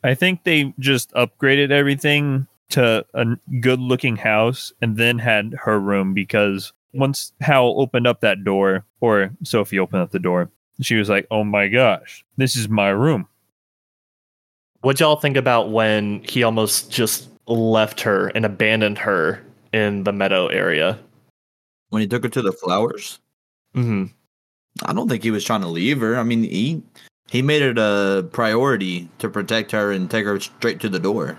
I 0.02 0.14
think 0.14 0.44
they 0.44 0.72
just 0.78 1.12
upgraded 1.12 1.70
everything 1.70 2.46
to 2.70 3.04
a 3.14 3.24
good 3.60 3.80
looking 3.80 4.16
house 4.16 4.72
and 4.82 4.96
then 4.96 5.18
had 5.18 5.54
her 5.62 5.80
room 5.80 6.14
because 6.14 6.72
once 6.94 7.32
Hal 7.40 7.80
opened 7.80 8.06
up 8.06 8.20
that 8.20 8.44
door, 8.44 8.84
or 9.00 9.30
Sophie 9.44 9.78
opened 9.78 10.02
up 10.02 10.10
the 10.10 10.18
door, 10.18 10.50
she 10.80 10.96
was 10.96 11.08
like, 11.08 11.26
Oh 11.30 11.44
my 11.44 11.68
gosh, 11.68 12.24
this 12.36 12.56
is 12.56 12.68
my 12.68 12.88
room. 12.88 13.26
What 14.80 15.00
y'all 15.00 15.16
think 15.16 15.36
about 15.36 15.70
when 15.70 16.22
he 16.22 16.42
almost 16.42 16.90
just 16.90 17.28
left 17.46 18.00
her 18.00 18.28
and 18.28 18.44
abandoned 18.44 18.98
her 18.98 19.42
in 19.72 20.04
the 20.04 20.12
meadow 20.12 20.46
area? 20.48 20.98
When 21.90 22.00
he 22.00 22.06
took 22.06 22.22
her 22.22 22.28
to 22.28 22.42
the 22.42 22.52
flowers, 22.52 23.18
hmm 23.74 24.06
I 24.84 24.92
don't 24.92 25.08
think 25.08 25.24
he 25.24 25.32
was 25.32 25.44
trying 25.44 25.62
to 25.62 25.68
leave 25.68 26.00
her. 26.00 26.16
I 26.16 26.22
mean, 26.22 26.44
he 26.44 26.82
he 27.30 27.42
made 27.42 27.62
it 27.62 27.78
a 27.78 28.26
priority 28.32 29.08
to 29.18 29.28
protect 29.28 29.72
her 29.72 29.90
and 29.90 30.10
take 30.10 30.24
her 30.24 30.38
straight 30.38 30.80
to 30.80 30.88
the 30.88 31.00
door. 31.00 31.38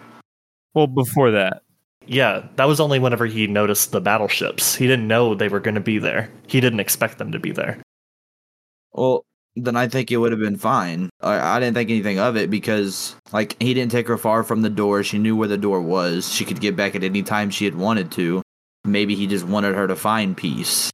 Well, 0.74 0.88
before 0.88 1.32
that, 1.32 1.64
Yeah, 2.06 2.48
that 2.56 2.68
was 2.68 2.80
only 2.80 2.98
whenever 2.98 3.26
he 3.28 3.46
noticed 3.48 3.92
the 3.92 4.02
battleships. 4.02 4.74
He 4.76 4.88
didn't 4.88 5.08
know 5.08 5.36
they 5.36 5.48
were 5.48 5.60
going 5.60 5.76
to 5.76 5.82
be 5.82 6.00
there. 6.00 6.32
He 6.48 6.60
didn't 6.60 6.80
expect 6.80 7.18
them 7.20 7.32
to 7.34 7.40
be 7.40 7.52
there. 7.52 7.82
Well, 8.94 9.26
then 9.56 9.76
I 9.76 9.88
think 9.88 10.12
it 10.12 10.18
would 10.18 10.32
have 10.32 10.40
been 10.42 10.58
fine. 10.58 11.10
I, 11.22 11.58
I 11.58 11.60
didn't 11.60 11.76
think 11.76 11.90
anything 11.92 12.18
of 12.20 12.36
it 12.36 12.50
because, 12.50 13.16
like, 13.32 13.62
he 13.62 13.74
didn't 13.76 13.92
take 13.92 14.08
her 14.08 14.18
far 14.18 14.44
from 14.44 14.62
the 14.64 14.70
door. 14.70 15.04
She 15.04 15.20
knew 15.20 15.36
where 15.36 15.48
the 15.48 15.58
door 15.58 15.82
was. 15.82 16.34
She 16.34 16.46
could 16.46 16.62
get 16.62 16.76
back 16.76 16.96
at 16.96 17.04
any 17.04 17.22
time 17.22 17.50
she 17.52 17.66
had 17.66 17.76
wanted 17.76 18.12
to. 18.14 18.42
Maybe 18.86 19.14
he 19.14 19.28
just 19.28 19.46
wanted 19.46 19.76
her 19.76 19.88
to 19.88 19.96
find 19.96 20.36
peace. 20.36 20.90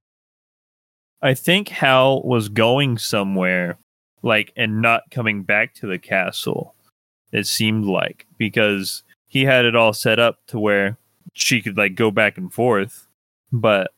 I 1.21 1.33
think 1.33 1.69
Hal 1.69 2.23
was 2.23 2.49
going 2.49 2.97
somewhere, 2.97 3.77
like, 4.21 4.51
and 4.57 4.81
not 4.81 5.03
coming 5.11 5.43
back 5.43 5.73
to 5.75 5.87
the 5.87 5.99
castle. 5.99 6.75
It 7.31 7.47
seemed 7.47 7.85
like 7.85 8.25
because 8.37 9.03
he 9.35 9.43
had 9.43 9.65
it 9.65 9.75
all 9.75 9.91
set 9.91 10.17
up 10.17 10.39
to 10.47 10.57
where 10.57 10.97
she 11.33 11.61
could 11.61 11.75
like 11.75 11.93
go 11.93 12.09
back 12.09 12.37
and 12.37 12.53
forth, 12.53 13.05
but 13.51 13.91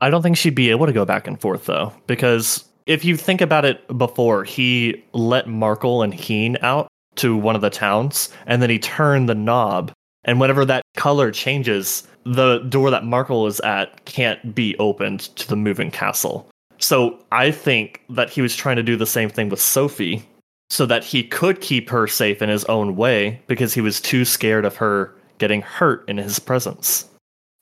I 0.00 0.08
don't 0.08 0.22
think 0.22 0.38
she'd 0.38 0.54
be 0.54 0.70
able 0.70 0.86
to 0.86 0.92
go 0.92 1.04
back 1.04 1.26
and 1.26 1.38
forth 1.38 1.66
though, 1.66 1.92
because 2.06 2.64
if 2.86 3.04
you 3.04 3.18
think 3.18 3.42
about 3.42 3.66
it 3.66 3.86
before, 3.98 4.42
he 4.42 5.04
let 5.12 5.44
Markl 5.44 6.02
and 6.02 6.14
Heen 6.14 6.56
out 6.62 6.88
to 7.16 7.36
one 7.36 7.56
of 7.56 7.60
the 7.60 7.68
towns, 7.68 8.30
and 8.46 8.62
then 8.62 8.70
he 8.70 8.78
turned 8.78 9.28
the 9.28 9.34
knob 9.34 9.92
And 10.24 10.40
whenever 10.40 10.64
that 10.66 10.82
color 10.96 11.30
changes, 11.30 12.06
the 12.24 12.58
door 12.58 12.90
that 12.90 13.02
Markl 13.02 13.48
is 13.48 13.60
at 13.60 14.04
can't 14.04 14.54
be 14.54 14.76
opened 14.78 15.20
to 15.36 15.48
the 15.48 15.56
moving 15.56 15.90
castle. 15.90 16.48
So 16.78 17.18
I 17.32 17.50
think 17.50 18.02
that 18.10 18.30
he 18.30 18.42
was 18.42 18.56
trying 18.56 18.76
to 18.76 18.82
do 18.82 18.96
the 18.96 19.06
same 19.06 19.30
thing 19.30 19.48
with 19.48 19.60
Sophie 19.60 20.26
so 20.70 20.86
that 20.86 21.04
he 21.04 21.24
could 21.24 21.60
keep 21.60 21.90
her 21.90 22.06
safe 22.06 22.40
in 22.40 22.48
his 22.48 22.64
own 22.66 22.96
way 22.96 23.42
because 23.48 23.74
he 23.74 23.80
was 23.80 24.00
too 24.00 24.24
scared 24.24 24.64
of 24.64 24.76
her 24.76 25.14
getting 25.38 25.62
hurt 25.62 26.08
in 26.08 26.16
his 26.16 26.38
presence. 26.38 27.08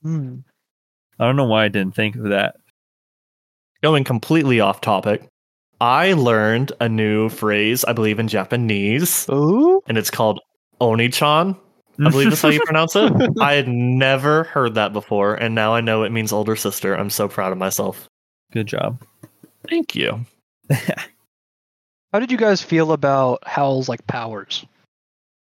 Hmm. 0.03 0.41
I 1.19 1.25
don't 1.25 1.37
know 1.37 1.47
why 1.47 1.65
I 1.65 1.69
didn't 1.69 1.95
think 1.95 2.17
of 2.17 2.25
that. 2.25 2.57
Going 3.83 4.05
completely 4.05 4.61
off 4.61 4.81
topic, 4.81 5.27
I 5.81 6.13
learned 6.13 6.73
a 6.81 6.89
new 6.89 7.29
phrase, 7.29 7.85
I 7.85 7.93
believe, 7.93 8.19
in 8.19 8.29
Japanese, 8.29 9.27
Ooh. 9.31 9.81
and 9.87 9.97
it's 9.97 10.11
called 10.11 10.41
Oni-chan. 10.81 11.57
I 12.01 12.11
believe 12.11 12.31
that's 12.31 12.43
how 12.43 12.49
you 12.49 12.61
pronounce 12.65 12.95
it. 12.95 13.13
I 13.41 13.55
had 13.55 13.67
never 13.69 14.45
heard 14.45 14.75
that 14.75 14.93
before, 14.93 15.35
and 15.35 15.55
now 15.55 15.75
I 15.75 15.81
know 15.81 16.05
it 16.05 16.13
means 16.13 16.33
older 16.33 16.55
sister. 16.57 16.95
I'm 16.95 17.11
so 17.11 17.29
proud 17.29 17.51
of 17.53 17.59
myself. 17.59 18.09
Good 18.53 18.67
job. 18.67 19.03
Thank 19.69 19.97
you. 19.97 20.25
How 22.13 22.21
did 22.21 22.33
you 22.33 22.39
guys 22.39 22.63
feel 22.63 22.93
about 22.93 23.47
Howl's 23.47 23.89
like 23.89 24.07
powers? 24.07 24.65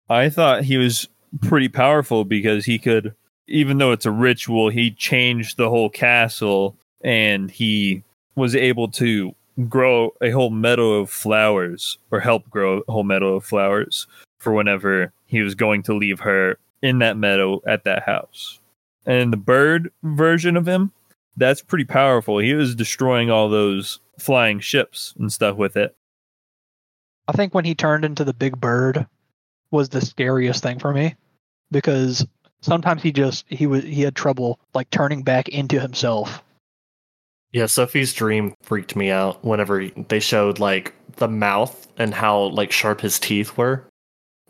I 0.09 0.29
thought 0.29 0.63
he 0.63 0.77
was 0.77 1.07
pretty 1.41 1.67
powerful 1.67 2.25
because 2.25 2.63
he 2.63 2.77
could, 2.77 3.15
even 3.47 3.79
though 3.79 3.91
it's 3.91 4.05
a 4.05 4.11
ritual, 4.11 4.69
he 4.69 4.91
changed 4.91 5.57
the 5.57 5.69
whole 5.69 5.89
castle 5.89 6.77
and 7.03 7.49
he 7.49 8.03
was 8.35 8.55
able 8.55 8.87
to 8.89 9.33
grow 9.67 10.13
a 10.21 10.29
whole 10.29 10.51
meadow 10.51 10.93
of 10.93 11.09
flowers 11.09 11.97
or 12.11 12.19
help 12.19 12.47
grow 12.49 12.83
a 12.87 12.91
whole 12.91 13.03
meadow 13.03 13.35
of 13.35 13.45
flowers 13.45 14.05
for 14.39 14.53
whenever 14.53 15.11
he 15.25 15.41
was 15.41 15.55
going 15.55 15.81
to 15.83 15.93
leave 15.95 16.19
her 16.19 16.57
in 16.83 16.99
that 16.99 17.17
meadow 17.17 17.61
at 17.65 17.83
that 17.85 18.03
house. 18.03 18.59
And 19.05 19.33
the 19.33 19.37
bird 19.37 19.91
version 20.03 20.55
of 20.55 20.67
him, 20.67 20.91
that's 21.35 21.61
pretty 21.61 21.85
powerful. 21.85 22.37
He 22.37 22.53
was 22.53 22.75
destroying 22.75 23.31
all 23.31 23.49
those 23.49 23.99
flying 24.19 24.59
ships 24.59 25.15
and 25.17 25.33
stuff 25.33 25.57
with 25.57 25.75
it. 25.77 25.95
I 27.27 27.31
think 27.31 27.53
when 27.53 27.65
he 27.65 27.75
turned 27.75 28.05
into 28.05 28.23
the 28.23 28.33
big 28.33 28.59
bird 28.59 29.07
was 29.71 29.89
the 29.89 30.01
scariest 30.01 30.61
thing 30.61 30.79
for 30.79 30.93
me 30.93 31.15
because 31.71 32.25
sometimes 32.61 33.01
he 33.01 33.11
just 33.11 33.45
he 33.49 33.67
was 33.67 33.83
he 33.83 34.01
had 34.01 34.15
trouble 34.15 34.59
like 34.73 34.89
turning 34.89 35.23
back 35.23 35.49
into 35.49 35.79
himself. 35.79 36.43
Yeah, 37.51 37.67
Sophie's 37.67 38.13
dream 38.13 38.55
freaked 38.63 38.95
me 38.95 39.11
out 39.11 39.43
whenever 39.45 39.87
they 40.09 40.19
showed 40.19 40.59
like 40.59 40.93
the 41.17 41.27
mouth 41.27 41.87
and 41.97 42.13
how 42.13 42.49
like 42.49 42.71
sharp 42.71 43.01
his 43.01 43.19
teeth 43.19 43.57
were. 43.57 43.85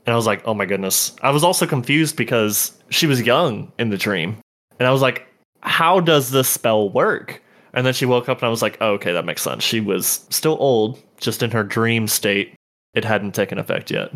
And 0.06 0.14
I 0.14 0.16
was 0.16 0.26
like, 0.26 0.42
"Oh 0.46 0.54
my 0.54 0.66
goodness." 0.66 1.16
I 1.22 1.32
was 1.32 1.44
also 1.44 1.66
confused 1.66 2.16
because 2.16 2.78
she 2.90 3.08
was 3.08 3.22
young 3.22 3.72
in 3.78 3.90
the 3.90 3.98
dream. 3.98 4.38
And 4.80 4.88
I 4.88 4.92
was 4.92 5.02
like, 5.02 5.28
"How 5.62 6.00
does 6.00 6.32
this 6.32 6.50
spell 6.50 6.90
work?" 6.90 7.42
And 7.74 7.86
then 7.86 7.94
she 7.94 8.06
woke 8.06 8.30
up 8.30 8.40
and 8.40 8.48
I 8.48 8.50
was 8.50 8.62
like, 8.62 8.78
oh, 8.82 8.94
"Okay, 8.94 9.14
that 9.14 9.26
makes 9.26 9.42
sense. 9.42 9.64
She 9.64 9.80
was 9.80 10.26
still 10.30 10.58
old, 10.60 11.02
just 11.18 11.44
in 11.44 11.52
her 11.52 11.64
dream 11.64 12.08
state. 12.08 12.54
It 12.94 13.06
hadn't 13.06 13.34
taken 13.36 13.58
effect 13.58 13.92
yet." 13.92 14.12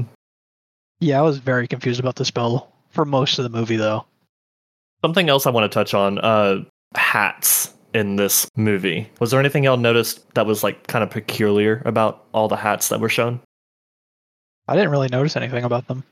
Yeah, 1.00 1.20
I 1.20 1.22
was 1.22 1.38
very 1.38 1.68
confused 1.68 2.00
about 2.00 2.16
the 2.16 2.26
spell 2.26 2.72
for 2.90 3.06
most 3.06 3.38
of 3.40 3.44
the 3.44 3.58
movie 3.58 3.78
though. 3.78 4.06
Something 5.04 5.30
else 5.30 5.46
I 5.46 5.52
want 5.52 5.72
to 5.72 5.74
touch 5.74 5.94
on, 5.94 6.20
uh 6.20 6.64
hats 6.96 7.74
in 7.94 8.16
this 8.16 8.50
movie. 8.56 9.10
Was 9.20 9.32
there 9.32 9.40
anything 9.40 9.64
y'all 9.64 9.78
noticed 9.78 10.34
that 10.36 10.46
was 10.46 10.64
like 10.64 10.88
kind 10.88 11.04
of 11.04 11.10
peculiar 11.10 11.82
about 11.86 12.26
all 12.34 12.48
the 12.48 12.56
hats 12.56 12.90
that 12.90 13.00
were 13.00 13.10
shown? 13.10 13.40
I 14.68 14.76
didn't 14.76 14.92
really 14.92 15.08
notice 15.08 15.36
anything 15.36 15.64
about 15.64 15.88
them. 15.88 16.04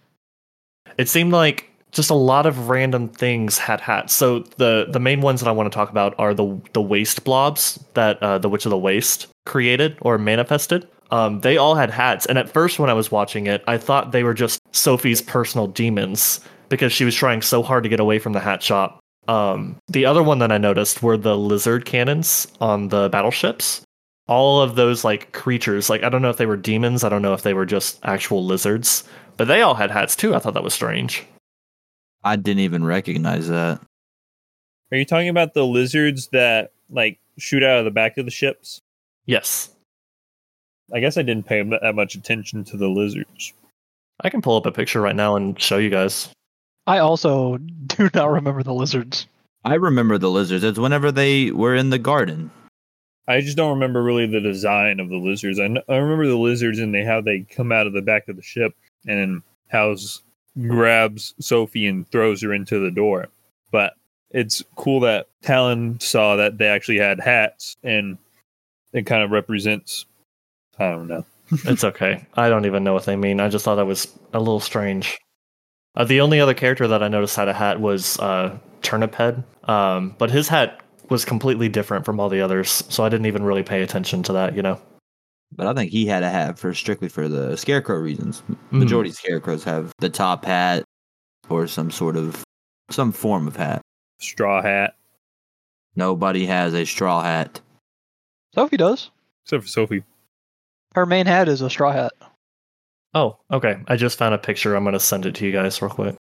It 0.97 1.10
seemed 1.10 1.34
like 1.34 1.69
just 1.91 2.10
a 2.10 2.15
lot 2.15 2.45
of 2.45 2.69
random 2.69 3.08
things 3.10 3.58
had 3.58 3.82
hats. 3.82 4.13
So 4.13 4.39
the 4.58 4.88
the 4.89 4.99
main 4.99 5.21
ones 5.21 5.41
that 5.41 5.47
I 5.49 5.51
want 5.51 5.71
to 5.71 5.75
talk 5.75 5.89
about 5.89 6.15
are 6.17 6.34
the 6.34 6.60
the 6.73 6.82
waste 6.82 7.23
blobs 7.23 7.84
that 7.93 8.21
uh, 8.21 8.38
the 8.38 8.49
Witch 8.49 8.65
of 8.65 8.69
the 8.69 8.78
Waste 8.78 9.28
created 9.45 9.97
or 10.01 10.17
manifested. 10.17 10.88
Um, 11.11 11.41
they 11.41 11.57
all 11.57 11.75
had 11.75 11.91
hats, 11.91 12.25
and 12.25 12.37
at 12.37 12.49
first 12.49 12.79
when 12.79 12.89
I 12.89 12.93
was 12.93 13.11
watching 13.11 13.47
it, 13.47 13.63
I 13.67 13.77
thought 13.77 14.11
they 14.11 14.23
were 14.23 14.33
just 14.33 14.59
Sophie's 14.75 15.21
personal 15.21 15.67
demons 15.67 16.39
because 16.69 16.91
she 16.91 17.05
was 17.05 17.15
trying 17.15 17.41
so 17.41 17.61
hard 17.61 17.83
to 17.83 17.89
get 17.89 17.99
away 17.99 18.19
from 18.19 18.33
the 18.33 18.39
hat 18.39 18.63
shop. 18.63 18.99
Um, 19.27 19.77
the 19.87 20.05
other 20.05 20.23
one 20.23 20.39
that 20.39 20.51
I 20.51 20.57
noticed 20.57 21.03
were 21.03 21.17
the 21.17 21.37
lizard 21.37 21.85
cannons 21.85 22.47
on 22.59 22.89
the 22.89 23.09
battleships. 23.09 23.81
All 24.27 24.61
of 24.61 24.75
those 24.75 25.03
like 25.03 25.31
creatures, 25.31 25.89
like 25.89 26.03
I 26.03 26.09
don't 26.09 26.21
know 26.21 26.29
if 26.29 26.37
they 26.37 26.47
were 26.47 26.57
demons, 26.57 27.03
I 27.03 27.09
don't 27.09 27.21
know 27.21 27.33
if 27.33 27.43
they 27.43 27.53
were 27.53 27.65
just 27.65 27.99
actual 28.03 28.43
lizards, 28.43 29.03
but 29.37 29.47
they 29.47 29.61
all 29.61 29.75
had 29.75 29.91
hats 29.91 30.15
too. 30.15 30.33
I 30.33 30.39
thought 30.39 30.55
that 30.55 30.63
was 30.63 30.73
strange. 30.73 31.23
I 32.23 32.35
didn't 32.35 32.61
even 32.61 32.83
recognize 32.83 33.47
that. 33.49 33.79
Are 34.91 34.97
you 34.97 35.05
talking 35.05 35.29
about 35.29 35.53
the 35.53 35.65
lizards 35.65 36.27
that 36.29 36.71
like 36.89 37.19
shoot 37.37 37.63
out 37.63 37.79
of 37.79 37.85
the 37.85 37.91
back 37.91 38.17
of 38.17 38.25
the 38.25 38.31
ships? 38.31 38.81
Yes. 39.27 39.74
I 40.93 40.99
guess 40.99 41.17
I 41.17 41.23
didn't 41.23 41.47
pay 41.47 41.63
that 41.63 41.95
much 41.95 42.15
attention 42.15 42.63
to 42.65 42.77
the 42.77 42.87
lizards. 42.87 43.53
I 44.21 44.29
can 44.29 44.41
pull 44.41 44.57
up 44.57 44.65
a 44.65 44.71
picture 44.71 45.01
right 45.01 45.15
now 45.15 45.35
and 45.35 45.59
show 45.59 45.77
you 45.77 45.89
guys. 45.89 46.29
I 46.87 46.99
also 46.99 47.57
do 47.87 48.09
not 48.13 48.31
remember 48.31 48.63
the 48.63 48.73
lizards. 48.73 49.27
I 49.63 49.75
remember 49.75 50.17
the 50.17 50.29
lizards. 50.29 50.63
It's 50.63 50.77
whenever 50.79 51.11
they 51.11 51.51
were 51.51 51.75
in 51.75 51.89
the 51.89 51.97
garden. 51.97 52.51
I 53.27 53.41
just 53.41 53.57
don't 53.57 53.73
remember 53.73 54.03
really 54.03 54.27
the 54.27 54.39
design 54.39 54.99
of 54.99 55.09
the 55.09 55.17
lizards. 55.17 55.59
I, 55.59 55.67
kn- 55.67 55.83
I 55.89 55.95
remember 55.95 56.27
the 56.27 56.37
lizards 56.37 56.77
and 56.77 56.93
they 56.93 57.03
how 57.03 57.21
they 57.21 57.39
come 57.39 57.71
out 57.71 57.87
of 57.87 57.93
the 57.93 58.03
back 58.03 58.27
of 58.27 58.35
the 58.35 58.43
ship 58.43 58.75
and 59.07 59.41
House 59.69 60.21
grabs 60.67 61.33
Sophie 61.39 61.87
and 61.87 62.07
throws 62.09 62.43
her 62.43 62.53
into 62.53 62.79
the 62.79 62.91
door. 62.91 63.27
But 63.71 63.93
it's 64.29 64.63
cool 64.75 64.99
that 65.01 65.27
Talon 65.41 65.99
saw 65.99 66.35
that 66.35 66.59
they 66.59 66.67
actually 66.67 66.99
had 66.99 67.19
hats 67.19 67.75
and 67.83 68.19
it 68.93 69.07
kind 69.07 69.23
of 69.23 69.31
represents 69.31 70.05
I 70.79 70.91
don't 70.91 71.07
know. 71.07 71.25
It's 71.65 71.83
okay. 71.83 72.25
I 72.33 72.49
don't 72.49 72.65
even 72.65 72.83
know 72.83 72.93
what 72.93 73.05
they 73.05 73.15
mean. 73.15 73.39
I 73.39 73.49
just 73.49 73.65
thought 73.65 73.75
that 73.75 73.85
was 73.85 74.07
a 74.33 74.39
little 74.39 74.59
strange. 74.59 75.17
Uh, 75.95 76.03
the 76.03 76.19
only 76.19 76.39
other 76.39 76.55
character 76.55 76.88
that 76.88 77.03
I 77.03 77.07
noticed 77.07 77.35
had 77.35 77.47
a 77.47 77.53
hat 77.53 77.79
was 77.79 78.19
uh, 78.19 78.57
Turnip 78.81 79.13
Head, 79.13 79.43
um, 79.65 80.15
but 80.17 80.31
his 80.31 80.47
hat 80.47 80.81
was 81.09 81.23
completely 81.23 81.69
different 81.69 82.03
from 82.03 82.19
all 82.19 82.29
the 82.29 82.41
others, 82.41 82.83
so 82.89 83.03
I 83.03 83.09
didn't 83.09 83.27
even 83.27 83.43
really 83.43 83.61
pay 83.63 83.83
attention 83.83 84.23
to 84.23 84.33
that. 84.33 84.55
You 84.55 84.63
know. 84.63 84.81
But 85.55 85.67
I 85.67 85.73
think 85.73 85.91
he 85.91 86.05
had 86.07 86.23
a 86.23 86.29
hat 86.29 86.57
for 86.57 86.73
strictly 86.73 87.07
for 87.07 87.29
the 87.29 87.55
scarecrow 87.55 87.97
reasons. 87.97 88.41
Mhm. 88.49 88.57
Majority 88.71 89.11
of 89.11 89.15
scarecrows 89.15 89.63
have 89.63 89.91
the 89.99 90.09
top 90.09 90.43
hat 90.45 90.83
or 91.47 91.67
some 91.67 91.91
sort 91.91 92.17
of 92.17 92.43
some 92.89 93.11
form 93.11 93.47
of 93.47 93.55
hat. 93.55 93.81
Straw 94.19 94.61
hat. 94.61 94.95
Nobody 95.95 96.45
has 96.47 96.73
a 96.73 96.85
straw 96.85 97.21
hat. 97.21 97.61
Sophie 98.53 98.77
does. 98.77 99.11
Except 99.45 99.63
for 99.63 99.69
Sophie. 99.69 100.03
Her 100.95 101.05
main 101.05 101.25
hat 101.25 101.47
is 101.49 101.62
a 101.62 101.69
straw 101.69 101.91
hat. 101.91 102.13
Oh, 103.13 103.38
okay. 103.51 103.77
I 103.88 103.95
just 103.97 104.17
found 104.17 104.34
a 104.34 104.38
picture. 104.38 104.75
I'm 104.75 104.84
gonna 104.86 104.99
send 104.99 105.25
it 105.25 105.36
to 105.36 105.45
you 105.45 105.51
guys 105.51 105.81
real 105.81 105.91
quick. 105.91 106.15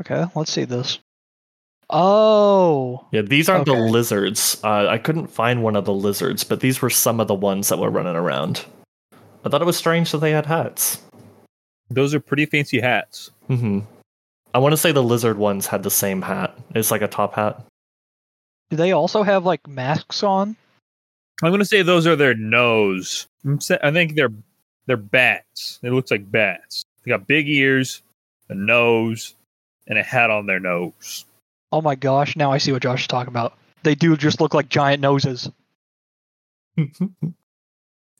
Okay, 0.00 0.24
let's 0.34 0.52
see 0.52 0.64
this. 0.64 0.98
Oh, 1.90 3.06
Yeah, 3.12 3.22
these 3.22 3.48
aren't 3.48 3.64
the 3.66 3.72
lizards. 3.72 4.60
Uh, 4.62 4.86
I 4.88 4.98
couldn't 4.98 5.28
find 5.28 5.62
one 5.62 5.74
of 5.74 5.84
the 5.86 5.94
lizards, 5.94 6.44
but 6.44 6.60
these 6.60 6.82
were 6.82 6.90
some 6.90 7.18
of 7.18 7.28
the 7.28 7.34
ones 7.34 7.68
that 7.70 7.78
were 7.78 7.90
running 7.90 8.14
around. 8.14 8.64
I 9.44 9.48
thought 9.48 9.62
it 9.62 9.66
was 9.66 9.76
strange 9.78 10.12
that 10.12 10.18
they 10.18 10.32
had 10.32 10.44
hats. 10.46 11.00
Those 11.88 12.14
are 12.14 12.20
pretty 12.20 12.44
fancy 12.44 12.80
hats. 12.80 13.30
hmm 13.46 13.80
I 14.54 14.58
want 14.58 14.72
to 14.72 14.76
say 14.76 14.92
the 14.92 15.02
lizard 15.02 15.38
ones 15.38 15.66
had 15.66 15.82
the 15.82 15.90
same 15.90 16.22
hat. 16.22 16.56
It's 16.74 16.90
like 16.90 17.02
a 17.02 17.08
top 17.08 17.34
hat. 17.34 17.64
do 18.70 18.76
they 18.76 18.92
also 18.92 19.22
have 19.22 19.44
like 19.46 19.66
masks 19.68 20.22
on? 20.22 20.56
I'm 21.42 21.52
gonna 21.52 21.64
say 21.64 21.82
those 21.82 22.06
are 22.06 22.16
their 22.16 22.34
nose. 22.34 23.27
I'm 23.44 23.60
sa- 23.60 23.78
I 23.82 23.90
think 23.90 24.14
they're 24.14 24.32
they're 24.86 24.96
bats. 24.96 25.78
It 25.82 25.92
looks 25.92 26.10
like 26.10 26.30
bats. 26.30 26.84
They 27.04 27.10
got 27.10 27.26
big 27.26 27.48
ears, 27.48 28.02
a 28.48 28.54
nose, 28.54 29.34
and 29.86 29.98
a 29.98 30.02
hat 30.02 30.30
on 30.30 30.46
their 30.46 30.60
nose. 30.60 31.24
Oh 31.70 31.82
my 31.82 31.94
gosh, 31.94 32.36
now 32.36 32.50
I 32.50 32.58
see 32.58 32.72
what 32.72 32.82
Josh 32.82 33.02
is 33.02 33.06
talking 33.06 33.32
about. 33.32 33.54
They 33.82 33.94
do 33.94 34.16
just 34.16 34.40
look 34.40 34.54
like 34.54 34.68
giant 34.68 35.00
noses. 35.02 35.50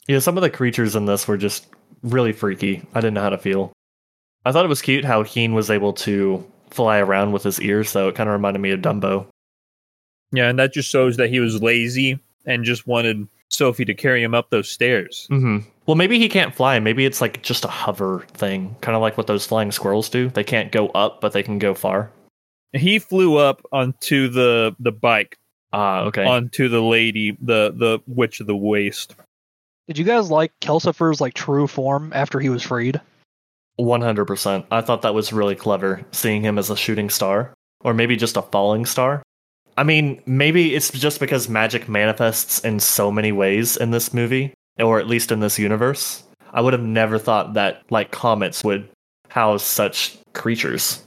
yeah, 0.08 0.18
some 0.18 0.36
of 0.36 0.42
the 0.42 0.50
creatures 0.50 0.94
in 0.94 1.06
this 1.06 1.26
were 1.26 1.36
just 1.36 1.66
really 2.02 2.32
freaky. 2.32 2.82
I 2.94 3.00
didn't 3.00 3.14
know 3.14 3.22
how 3.22 3.30
to 3.30 3.38
feel. 3.38 3.72
I 4.44 4.52
thought 4.52 4.64
it 4.64 4.68
was 4.68 4.82
cute 4.82 5.04
how 5.04 5.22
Heen 5.22 5.54
was 5.54 5.70
able 5.70 5.92
to 5.94 6.46
fly 6.70 6.98
around 6.98 7.32
with 7.32 7.42
his 7.42 7.60
ears, 7.60 7.92
though. 7.92 8.08
It 8.08 8.14
kind 8.14 8.28
of 8.28 8.34
reminded 8.34 8.60
me 8.60 8.70
of 8.70 8.80
Dumbo. 8.80 9.26
Yeah, 10.32 10.48
and 10.48 10.58
that 10.58 10.72
just 10.72 10.90
shows 10.90 11.16
that 11.16 11.30
he 11.30 11.40
was 11.40 11.62
lazy 11.62 12.18
and 12.46 12.64
just 12.64 12.86
wanted 12.86 13.26
Sophie 13.58 13.84
to 13.84 13.94
carry 13.94 14.22
him 14.22 14.34
up 14.34 14.50
those 14.50 14.70
stairs. 14.70 15.26
hmm 15.28 15.58
Well, 15.86 15.96
maybe 15.96 16.18
he 16.18 16.28
can't 16.28 16.54
fly. 16.54 16.78
Maybe 16.78 17.04
it's 17.04 17.20
like 17.20 17.42
just 17.42 17.64
a 17.64 17.68
hover 17.68 18.24
thing, 18.32 18.76
kind 18.80 18.94
of 18.96 19.02
like 19.02 19.16
what 19.18 19.26
those 19.26 19.44
flying 19.46 19.72
squirrels 19.72 20.08
do. 20.08 20.28
They 20.30 20.44
can't 20.44 20.70
go 20.72 20.88
up, 20.90 21.20
but 21.20 21.32
they 21.32 21.42
can 21.42 21.58
go 21.58 21.74
far. 21.74 22.10
He 22.72 22.98
flew 22.98 23.36
up 23.36 23.60
onto 23.72 24.28
the 24.28 24.74
the 24.78 24.92
bike 24.92 25.36
Ah, 25.72 26.02
okay. 26.04 26.24
onto 26.24 26.68
the 26.68 26.80
lady, 26.82 27.36
the 27.42 27.72
the 27.76 27.98
witch 28.06 28.40
of 28.40 28.46
the 28.46 28.56
waste. 28.56 29.14
Did 29.88 29.98
you 29.98 30.04
guys 30.04 30.30
like 30.30 30.52
Calcifer's 30.60 31.20
like 31.20 31.34
true 31.34 31.66
form 31.66 32.12
after 32.14 32.38
he 32.40 32.48
was 32.50 32.62
freed? 32.62 33.00
100%. 33.80 34.66
I 34.70 34.80
thought 34.80 35.02
that 35.02 35.14
was 35.14 35.32
really 35.32 35.54
clever, 35.54 36.04
seeing 36.12 36.42
him 36.42 36.58
as 36.58 36.68
a 36.70 36.76
shooting 36.76 37.08
star, 37.10 37.54
or 37.80 37.94
maybe 37.94 38.16
just 38.16 38.36
a 38.36 38.42
falling 38.42 38.84
star. 38.86 39.22
I 39.78 39.84
mean, 39.84 40.20
maybe 40.26 40.74
it's 40.74 40.90
just 40.90 41.20
because 41.20 41.48
magic 41.48 41.88
manifests 41.88 42.58
in 42.64 42.80
so 42.80 43.12
many 43.12 43.30
ways 43.30 43.76
in 43.76 43.92
this 43.92 44.12
movie, 44.12 44.52
or 44.76 44.98
at 44.98 45.06
least 45.06 45.30
in 45.30 45.38
this 45.38 45.56
universe. 45.56 46.24
I 46.52 46.62
would 46.62 46.72
have 46.72 46.82
never 46.82 47.16
thought 47.16 47.54
that, 47.54 47.84
like, 47.88 48.10
comets 48.10 48.64
would 48.64 48.88
house 49.28 49.62
such 49.62 50.18
creatures. 50.32 51.04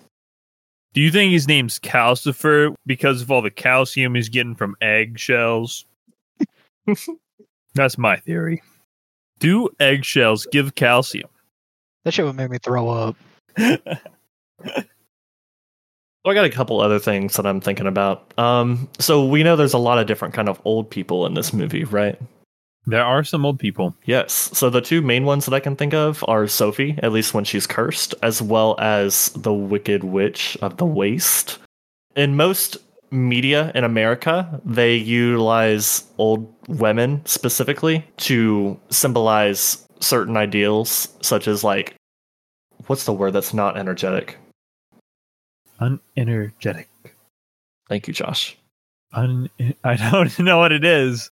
Do 0.93 1.01
you 1.01 1.11
think 1.11 1.33
his 1.33 1.49
name's 1.49 1.79
Calcifer 1.79 2.73
because 2.85 3.21
of 3.21 3.29
all 3.29 3.41
the 3.41 3.51
calcium 3.51 4.15
he's 4.15 4.29
getting 4.29 4.55
from 4.55 4.77
eggshells? 4.79 5.83
That's 7.73 7.97
my 7.97 8.15
theory. 8.15 8.63
Do 9.39 9.67
eggshells 9.81 10.47
give 10.49 10.75
calcium? 10.75 11.29
That 12.05 12.13
shit 12.13 12.23
would 12.23 12.37
make 12.37 12.49
me 12.49 12.57
throw 12.57 12.87
up. 12.87 13.17
I 16.25 16.33
got 16.35 16.45
a 16.45 16.49
couple 16.49 16.79
other 16.79 16.99
things 16.99 17.35
that 17.35 17.47
I'm 17.47 17.61
thinking 17.61 17.87
about. 17.87 18.33
Um, 18.37 18.89
so 18.99 19.25
we 19.25 19.43
know 19.43 19.55
there's 19.55 19.73
a 19.73 19.79
lot 19.79 19.97
of 19.97 20.05
different 20.05 20.33
kind 20.33 20.49
of 20.49 20.61
old 20.65 20.89
people 20.89 21.25
in 21.25 21.33
this 21.33 21.51
movie, 21.51 21.83
right? 21.83 22.19
There 22.85 23.03
are 23.03 23.23
some 23.23 23.45
old 23.45 23.59
people. 23.59 23.95
Yes. 24.05 24.33
So 24.53 24.69
the 24.69 24.81
two 24.81 25.01
main 25.01 25.25
ones 25.25 25.45
that 25.45 25.53
I 25.53 25.59
can 25.59 25.75
think 25.75 25.93
of 25.93 26.23
are 26.27 26.47
Sophie, 26.47 26.97
at 27.01 27.11
least 27.11 27.33
when 27.33 27.43
she's 27.43 27.67
cursed, 27.67 28.13
as 28.23 28.41
well 28.41 28.75
as 28.79 29.29
the 29.29 29.53
Wicked 29.53 30.03
Witch 30.03 30.57
of 30.61 30.77
the 30.77 30.85
Waste. 30.85 31.59
In 32.15 32.35
most 32.35 32.77
media 33.11 33.71
in 33.75 33.83
America, 33.83 34.61
they 34.65 34.95
utilize 34.95 36.03
old 36.17 36.53
women 36.67 37.21
specifically 37.25 38.05
to 38.17 38.79
symbolize 38.89 39.85
certain 39.99 40.37
ideals, 40.37 41.07
such 41.21 41.47
as 41.47 41.63
like, 41.63 41.95
what's 42.87 43.05
the 43.05 43.13
word 43.13 43.33
that's 43.33 43.53
not 43.53 43.77
energetic? 43.77 44.37
Unenergetic. 45.81 46.85
Thank 47.89 48.07
you, 48.07 48.13
Josh. 48.13 48.57
Un- 49.13 49.49
I 49.83 49.95
don't 49.95 50.37
know 50.39 50.59
what 50.59 50.71
it 50.71 50.85
is. 50.85 51.29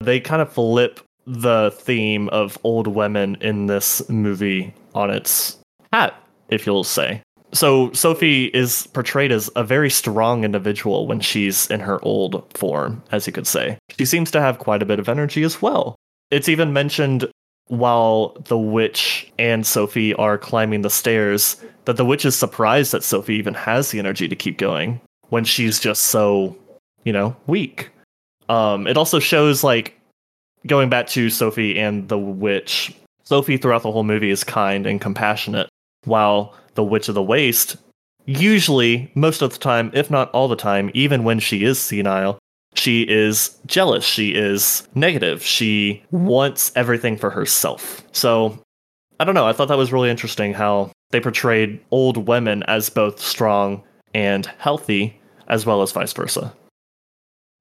They 0.00 0.20
kind 0.20 0.42
of 0.42 0.52
flip 0.52 1.00
the 1.26 1.70
theme 1.76 2.28
of 2.30 2.58
old 2.64 2.86
women 2.86 3.36
in 3.40 3.66
this 3.66 4.08
movie 4.08 4.74
on 4.94 5.10
its 5.10 5.58
hat, 5.92 6.14
if 6.48 6.66
you'll 6.66 6.84
say. 6.84 7.22
So 7.52 7.92
Sophie 7.92 8.46
is 8.46 8.86
portrayed 8.88 9.32
as 9.32 9.50
a 9.56 9.64
very 9.64 9.90
strong 9.90 10.44
individual 10.44 11.06
when 11.06 11.20
she's 11.20 11.68
in 11.68 11.80
her 11.80 12.02
old 12.04 12.46
form, 12.56 13.02
as 13.10 13.26
you 13.26 13.32
could 13.32 13.46
say. 13.46 13.78
She 13.98 14.04
seems 14.04 14.30
to 14.32 14.40
have 14.40 14.58
quite 14.58 14.82
a 14.82 14.86
bit 14.86 14.98
of 14.98 15.08
energy 15.08 15.42
as 15.42 15.60
well. 15.60 15.96
It's 16.30 16.48
even 16.48 16.72
mentioned 16.72 17.28
while 17.70 18.36
the 18.46 18.58
witch 18.58 19.30
and 19.38 19.64
Sophie 19.64 20.12
are 20.14 20.36
climbing 20.36 20.82
the 20.82 20.90
stairs 20.90 21.56
that 21.84 21.96
the 21.96 22.04
witch 22.04 22.24
is 22.24 22.34
surprised 22.34 22.90
that 22.90 23.04
Sophie 23.04 23.36
even 23.36 23.54
has 23.54 23.90
the 23.90 24.00
energy 24.00 24.26
to 24.26 24.34
keep 24.34 24.58
going 24.58 25.00
when 25.28 25.44
she's 25.44 25.78
just 25.78 26.08
so, 26.08 26.56
you 27.04 27.12
know, 27.12 27.34
weak. 27.46 27.88
Um, 28.48 28.88
it 28.88 28.96
also 28.96 29.20
shows 29.20 29.62
like 29.62 29.96
going 30.66 30.90
back 30.90 31.06
to 31.08 31.30
Sophie 31.30 31.78
and 31.78 32.08
the 32.08 32.18
witch. 32.18 32.92
Sophie 33.22 33.56
throughout 33.56 33.82
the 33.82 33.92
whole 33.92 34.02
movie 34.02 34.30
is 34.30 34.42
kind 34.42 34.84
and 34.84 35.00
compassionate, 35.00 35.68
while 36.04 36.52
the 36.74 36.82
witch 36.82 37.08
of 37.08 37.14
the 37.14 37.22
waste, 37.22 37.76
usually 38.26 39.12
most 39.14 39.42
of 39.42 39.52
the 39.52 39.58
time, 39.58 39.92
if 39.94 40.10
not 40.10 40.28
all 40.32 40.48
the 40.48 40.56
time, 40.56 40.90
even 40.92 41.22
when 41.22 41.38
she 41.38 41.62
is 41.62 41.78
senile, 41.78 42.39
she 42.74 43.02
is 43.02 43.58
jealous. 43.66 44.04
She 44.04 44.34
is 44.34 44.86
negative. 44.94 45.42
She 45.42 46.02
wants 46.10 46.72
everything 46.76 47.16
for 47.16 47.30
herself. 47.30 48.02
So 48.12 48.62
I 49.18 49.24
don't 49.24 49.34
know. 49.34 49.46
I 49.46 49.52
thought 49.52 49.68
that 49.68 49.76
was 49.76 49.92
really 49.92 50.10
interesting 50.10 50.54
how 50.54 50.90
they 51.10 51.20
portrayed 51.20 51.80
old 51.90 52.28
women 52.28 52.62
as 52.64 52.88
both 52.88 53.20
strong 53.20 53.82
and 54.14 54.46
healthy, 54.58 55.20
as 55.48 55.66
well 55.66 55.82
as 55.82 55.92
vice 55.92 56.12
versa. 56.12 56.54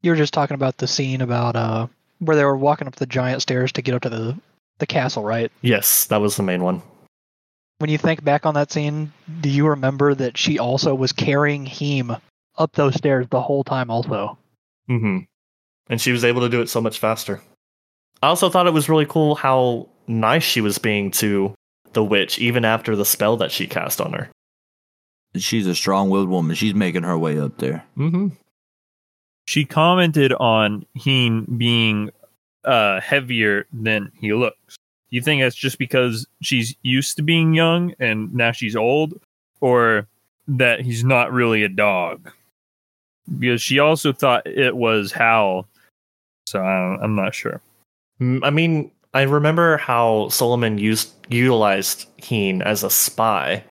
You 0.02 0.12
were 0.12 0.17
just 0.17 0.34
talking 0.34 0.56
about 0.56 0.78
the 0.78 0.88
scene 0.88 1.22
about 1.22 1.56
uh 1.56 1.88
where 2.19 2.36
they 2.38 2.45
were 2.45 2.58
walking 2.58 2.88
up 2.88 2.95
the 2.95 3.06
giant 3.06 3.41
stairs 3.41 3.72
to 3.74 3.82
get 3.82 3.95
up 3.95 4.04
to 4.04 4.10
the 4.10 4.38
the 4.78 4.88
castle, 4.88 5.24
right? 5.24 5.52
Yes, 5.62 6.06
that 6.06 6.22
was 6.22 6.38
the 6.38 6.43
main 6.43 6.63
one. 6.63 6.82
When 7.80 7.89
you 7.89 7.98
think 7.98 8.24
back 8.24 8.45
on 8.45 8.54
that 8.56 8.72
scene, 8.72 9.12
do 9.41 9.50
you 9.50 9.67
remember 9.67 10.13
that 10.13 10.38
she 10.38 10.60
also 10.60 10.93
was 10.95 11.12
carrying 11.12 11.65
him 11.65 12.15
up 12.58 12.74
those 12.74 12.95
stairs 12.95 13.28
the 13.30 13.41
whole 13.41 13.63
time 13.63 13.89
also? 13.89 14.38
Hmm 14.89 15.19
And 15.88 16.02
she 16.02 16.12
was 16.12 16.25
able 16.25 16.41
to 16.41 16.49
do 16.49 16.62
it 16.62 16.69
so 16.69 16.82
much 16.82 16.99
faster. 16.99 17.41
I 18.21 18.28
also 18.28 18.49
thought 18.49 18.67
it 18.67 18.73
was 18.73 18.89
really 18.89 19.06
cool 19.06 19.36
how 19.36 19.88
nice 20.08 20.43
she 20.43 20.60
was 20.60 20.78
being 20.78 21.12
to 21.12 21.54
the 21.93 22.04
witch, 22.04 22.38
even 22.39 22.65
after 22.65 22.95
the 22.95 23.06
spell 23.06 23.38
that 23.38 23.52
she 23.52 23.67
cast 23.67 24.02
on 24.02 24.12
her. 24.13 24.30
She's 25.38 25.67
a 25.67 25.75
strong-willed 25.75 26.28
woman. 26.28 26.56
She's 26.56 26.73
making 26.73 27.04
her 27.04 27.17
way 27.17 27.39
up 27.39 27.58
there. 27.60 27.86
Mm-hmm. 27.97 28.30
She 29.45 29.63
commented 29.63 30.34
on 30.34 30.86
Heen 30.95 31.45
being 31.58 32.12
uh, 32.65 32.99
heavier 32.99 33.65
than 33.71 34.12
he 34.19 34.34
looks. 34.34 34.75
Do 35.10 35.15
you 35.15 35.21
think 35.21 35.41
that's 35.41 35.56
just 35.56 35.80
because 35.80 36.28
she's 36.41 36.75
used 36.84 37.15
to 37.15 37.23
being 37.23 37.54
young 37.54 37.93
and 37.99 38.34
now 38.34 38.52
she's 38.52 38.75
old, 38.75 39.19
or 39.62 40.08
that 40.47 40.82
he's 40.82 41.04
not 41.04 41.32
really 41.32 41.63
a 41.63 41.69
dog? 41.69 42.32
Because 43.37 43.61
she 43.61 43.79
also 43.79 44.11
thought 44.11 44.47
it 44.47 44.75
was 44.75 45.11
Hal, 45.11 45.67
so 46.47 46.63
I 46.63 46.79
don't, 46.79 47.03
I'm 47.03 47.15
not 47.15 47.35
sure. 47.35 47.61
Mm, 48.19 48.39
I 48.43 48.49
mean, 48.49 48.91
I 49.13 49.23
remember 49.23 49.77
how 49.77 50.27
Suliman 50.29 50.79
used 50.79 51.13
utilized 51.29 52.07
Heen 52.17 52.61
as 52.61 52.83
a 52.83 52.89
spy. 52.89 53.63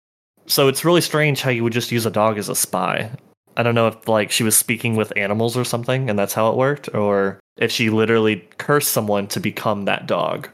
So 0.46 0.68
it's 0.68 0.84
really 0.84 1.00
strange 1.00 1.42
how 1.42 1.50
you 1.50 1.62
would 1.64 1.72
just 1.72 1.92
use 1.92 2.06
a 2.06 2.10
dog 2.10 2.38
as 2.38 2.48
a 2.48 2.54
spy. 2.54 3.10
I 3.56 3.62
don't 3.62 3.74
know 3.74 3.88
if 3.88 4.08
like 4.08 4.30
she 4.30 4.44
was 4.44 4.56
speaking 4.56 4.96
with 4.96 5.12
animals 5.16 5.56
or 5.56 5.64
something 5.64 6.08
and 6.08 6.18
that's 6.18 6.32
how 6.32 6.50
it 6.50 6.56
worked 6.56 6.94
or 6.94 7.40
if 7.56 7.72
she 7.72 7.90
literally 7.90 8.48
cursed 8.58 8.92
someone 8.92 9.26
to 9.28 9.40
become 9.40 9.84
that 9.84 10.06
dog. 10.06 10.48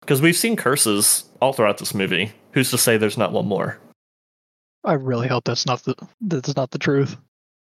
Because 0.00 0.22
we've 0.22 0.36
seen 0.36 0.56
curses 0.56 1.24
all 1.42 1.52
throughout 1.52 1.78
this 1.78 1.94
movie. 1.94 2.32
Who's 2.52 2.70
to 2.70 2.78
say 2.78 2.96
there's 2.96 3.18
not 3.18 3.32
one 3.32 3.46
more? 3.46 3.78
I 4.84 4.92
really 4.92 5.26
hope 5.28 5.44
that's 5.44 5.66
not 5.66 5.82
the 5.84 5.94
that's 6.20 6.56
not 6.56 6.70
the 6.70 6.78
truth. 6.78 7.16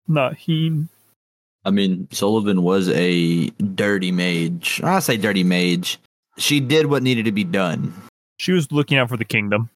Not 0.09 0.37
Heen. 0.37 0.89
I 1.65 1.71
mean, 1.71 2.09
Suliman 2.11 2.63
was 2.63 2.89
a 2.89 3.49
dirty 3.51 4.13
mage. 4.13 4.81
I 4.83 5.01
say 5.01 5.17
dirty 5.17 5.45
mage. 5.45 5.99
She 6.39 6.61
did 6.61 6.87
what 6.87 7.03
needed 7.03 7.27
to 7.27 7.33
be 7.33 7.45
done. 7.45 7.93
She 8.39 8.53
was 8.53 8.73
looking 8.73 8.97
out 8.97 9.11
for 9.11 9.19
the 9.19 9.25
kingdom. 9.25 9.69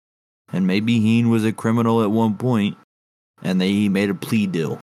And 0.53 0.67
maybe 0.67 1.01
Heen 1.01 1.29
was 1.29 1.45
a 1.45 1.53
criminal 1.53 2.03
at 2.03 2.11
one 2.11 2.37
point, 2.37 2.77
and 3.43 3.61
they 3.61 3.89
made 3.89 4.11
a 4.11 4.15
plea 4.15 4.47
deal. 4.47 4.81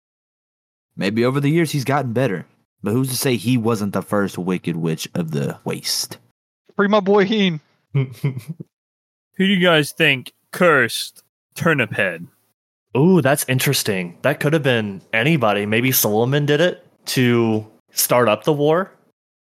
Maybe 0.96 1.24
over 1.24 1.40
the 1.40 1.50
years 1.50 1.70
he's 1.70 1.84
gotten 1.84 2.12
better. 2.12 2.44
But 2.82 2.92
who's 2.92 3.08
to 3.08 3.16
say 3.16 3.36
he 3.36 3.56
wasn't 3.56 3.92
the 3.92 4.02
first 4.02 4.38
wicked 4.38 4.76
witch 4.76 5.08
of 5.14 5.30
the 5.30 5.58
waste? 5.64 6.18
Free 6.76 6.88
my 6.88 7.00
boy 7.00 7.24
Heen. 7.24 7.60
Who 7.92 8.12
do 9.38 9.44
you 9.44 9.60
guys 9.60 9.92
think 9.92 10.32
cursed 10.52 11.22
Turnip 11.54 11.92
Head? 11.92 12.26
Ooh, 12.96 13.20
that's 13.20 13.44
interesting. 13.48 14.18
That 14.22 14.40
could 14.40 14.52
have 14.52 14.62
been 14.62 15.00
anybody. 15.12 15.64
Maybe 15.66 15.90
Suliman 15.90 16.46
did 16.46 16.60
it 16.60 16.84
to 17.06 17.66
start 17.92 18.28
up 18.28 18.44
the 18.44 18.52
war. 18.52 18.92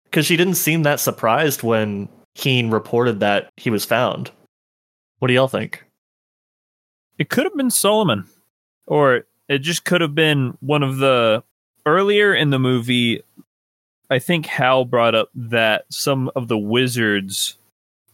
Because 0.05 0.25
she 0.25 0.37
didn't 0.37 0.55
seem 0.55 0.83
that 0.83 0.99
surprised 0.99 1.61
when 1.61 2.09
Keen 2.33 2.71
reported 2.71 3.19
that 3.19 3.51
he 3.57 3.69
was 3.69 3.85
found. 3.85 4.31
What 5.19 5.27
do 5.27 5.35
y'all 5.35 5.47
think? 5.47 5.85
It 7.19 7.29
could 7.29 7.43
have 7.43 7.55
been 7.55 7.67
Suliman, 7.67 8.25
or 8.87 9.25
it 9.47 9.59
just 9.59 9.85
could 9.85 10.01
have 10.01 10.15
been 10.15 10.57
one 10.61 10.81
of 10.81 10.97
the 10.97 11.43
earlier 11.85 12.33
in 12.33 12.49
the 12.49 12.57
movie. 12.57 13.21
I 14.09 14.17
think 14.17 14.47
Hal 14.47 14.85
brought 14.85 15.13
up 15.13 15.29
that 15.35 15.85
some 15.89 16.31
of 16.35 16.47
the 16.47 16.57
wizards 16.57 17.57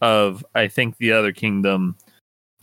of 0.02 0.44
I 0.54 0.68
think 0.68 0.98
the 0.98 1.12
other 1.12 1.32
kingdom 1.32 1.96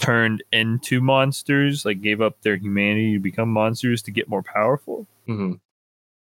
turned 0.03 0.43
into 0.51 0.99
monsters, 1.01 1.85
like 1.85 2.01
gave 2.01 2.21
up 2.21 2.41
their 2.41 2.57
humanity 2.57 3.13
to 3.13 3.19
become 3.19 3.49
monsters 3.49 4.01
to 4.03 4.11
get 4.11 4.27
more 4.29 4.43
powerful. 4.43 5.07
hmm 5.25 5.53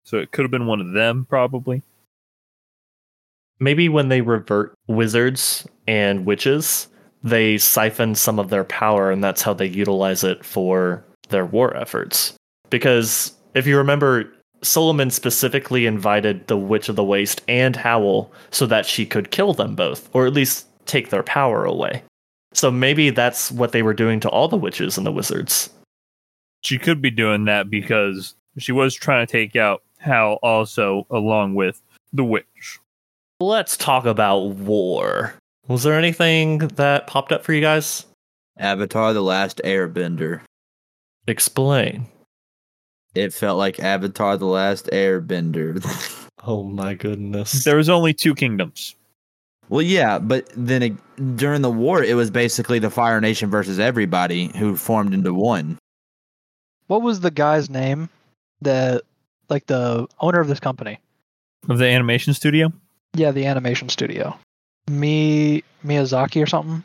So 0.04 0.18
it 0.18 0.30
could 0.30 0.44
have 0.44 0.50
been 0.50 0.66
one 0.66 0.80
of 0.80 0.92
them, 0.92 1.26
probably. 1.28 1.82
Maybe 3.58 3.88
when 3.88 4.08
they 4.08 4.20
revert 4.20 4.74
wizards 4.86 5.66
and 5.88 6.24
witches, 6.26 6.88
they 7.24 7.58
siphon 7.58 8.14
some 8.14 8.38
of 8.38 8.50
their 8.50 8.64
power, 8.64 9.10
and 9.10 9.24
that's 9.24 9.42
how 9.42 9.52
they 9.54 9.66
utilize 9.66 10.22
it 10.22 10.44
for 10.44 11.02
their 11.30 11.46
war 11.46 11.76
efforts. 11.76 12.34
Because 12.70 13.32
if 13.54 13.66
you 13.66 13.78
remember, 13.78 14.32
Suliman 14.62 15.10
specifically 15.10 15.86
invited 15.86 16.46
the 16.46 16.56
Witch 16.56 16.88
of 16.88 16.96
the 16.96 17.04
Waste 17.04 17.42
and 17.48 17.74
Howl 17.74 18.30
so 18.50 18.66
that 18.66 18.86
she 18.86 19.06
could 19.06 19.30
kill 19.30 19.54
them 19.54 19.74
both, 19.74 20.08
or 20.12 20.26
at 20.26 20.34
least 20.34 20.66
take 20.86 21.10
their 21.10 21.22
power 21.22 21.64
away. 21.64 22.02
So 22.56 22.70
maybe 22.70 23.10
that's 23.10 23.52
what 23.52 23.72
they 23.72 23.82
were 23.82 23.92
doing 23.92 24.18
to 24.20 24.30
all 24.30 24.48
the 24.48 24.56
witches 24.56 24.96
and 24.96 25.06
the 25.06 25.12
wizards. 25.12 25.68
She 26.62 26.78
could 26.78 27.02
be 27.02 27.10
doing 27.10 27.44
that 27.44 27.68
because 27.68 28.34
she 28.56 28.72
was 28.72 28.94
trying 28.94 29.26
to 29.26 29.30
take 29.30 29.56
out 29.56 29.82
Hal 29.98 30.38
also, 30.42 31.06
along 31.10 31.54
with 31.54 31.82
the 32.14 32.24
witch. 32.24 32.80
Let's 33.40 33.76
talk 33.76 34.06
about 34.06 34.38
war. 34.38 35.34
Was 35.68 35.82
there 35.82 35.98
anything 35.98 36.58
that 36.76 37.06
popped 37.06 37.30
up 37.30 37.44
for 37.44 37.52
you 37.52 37.60
guys? 37.60 38.06
Avatar: 38.56 39.12
The 39.12 39.20
Last 39.20 39.60
Airbender. 39.62 40.40
Explain. 41.26 42.06
It 43.14 43.34
felt 43.34 43.58
like 43.58 43.80
Avatar: 43.80 44.38
The 44.38 44.46
Last 44.46 44.86
Airbender. 44.86 45.84
Oh 46.48 46.62
my 46.62 46.94
goodness. 46.94 47.64
There 47.64 47.76
was 47.76 47.88
only 47.88 48.14
two 48.14 48.34
kingdoms. 48.34 48.94
Well, 49.68 49.82
yeah, 49.82 50.18
but 50.18 50.50
then 50.56 50.82
it, 50.82 51.36
during 51.36 51.62
the 51.62 51.70
war, 51.70 52.02
it 52.02 52.14
was 52.14 52.30
basically 52.30 52.78
the 52.78 52.90
Fire 52.90 53.20
Nation 53.20 53.50
versus 53.50 53.78
everybody 53.78 54.48
who 54.56 54.76
formed 54.76 55.12
into 55.12 55.34
one. 55.34 55.78
What 56.86 57.02
was 57.02 57.20
the 57.20 57.30
guy's 57.30 57.68
name 57.68 58.08
that, 58.60 59.02
like, 59.48 59.66
the 59.66 60.06
owner 60.20 60.40
of 60.40 60.48
this 60.48 60.60
company? 60.60 61.00
Of 61.68 61.78
the 61.78 61.86
animation 61.86 62.32
studio? 62.32 62.72
Yeah, 63.14 63.32
the 63.32 63.46
animation 63.46 63.88
studio. 63.88 64.38
Mi 64.88 65.64
Miyazaki 65.84 66.42
or 66.42 66.46
something. 66.46 66.84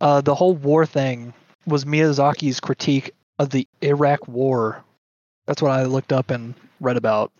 Uh, 0.00 0.20
the 0.20 0.34
whole 0.34 0.54
war 0.54 0.84
thing 0.84 1.32
was 1.66 1.84
Miyazaki's 1.84 2.60
critique 2.60 3.12
of 3.38 3.50
the 3.50 3.66
Iraq 3.82 4.28
War. 4.28 4.84
That's 5.46 5.62
what 5.62 5.70
I 5.70 5.84
looked 5.84 6.12
up 6.12 6.30
and 6.30 6.54
read 6.80 6.96
about. 6.96 7.32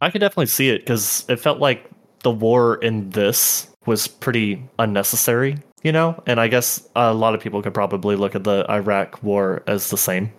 I 0.00 0.10
could 0.10 0.20
definitely 0.20 0.46
see 0.46 0.70
it 0.70 0.78
because 0.78 1.24
it 1.28 1.36
felt 1.36 1.58
like 1.58 1.90
the 2.22 2.30
war 2.30 2.76
in 2.76 3.10
this 3.10 3.68
was 3.86 4.08
pretty 4.08 4.62
unnecessary, 4.78 5.58
you 5.82 5.92
know? 5.92 6.22
And 6.26 6.40
I 6.40 6.48
guess 6.48 6.86
a 6.94 7.12
lot 7.12 7.34
of 7.34 7.40
people 7.40 7.62
could 7.62 7.74
probably 7.74 8.16
look 8.16 8.34
at 8.34 8.44
the 8.44 8.66
Iraq 8.70 9.22
war 9.22 9.62
as 9.66 9.90
the 9.90 9.96
same. 9.96 10.32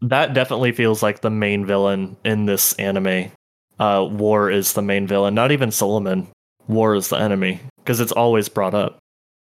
That 0.00 0.34
definitely 0.34 0.72
feels 0.72 1.02
like 1.02 1.20
the 1.20 1.30
main 1.30 1.64
villain 1.66 2.16
in 2.24 2.46
this 2.46 2.74
anime. 2.74 3.30
Uh, 3.78 4.06
war 4.08 4.50
is 4.50 4.74
the 4.74 4.82
main 4.82 5.06
villain, 5.06 5.34
not 5.34 5.50
even 5.50 5.70
Suliman. 5.70 6.26
War 6.68 6.94
is 6.94 7.08
the 7.08 7.18
enemy 7.18 7.60
because 7.78 8.00
it's 8.00 8.12
always 8.12 8.48
brought 8.48 8.74
up. 8.74 8.98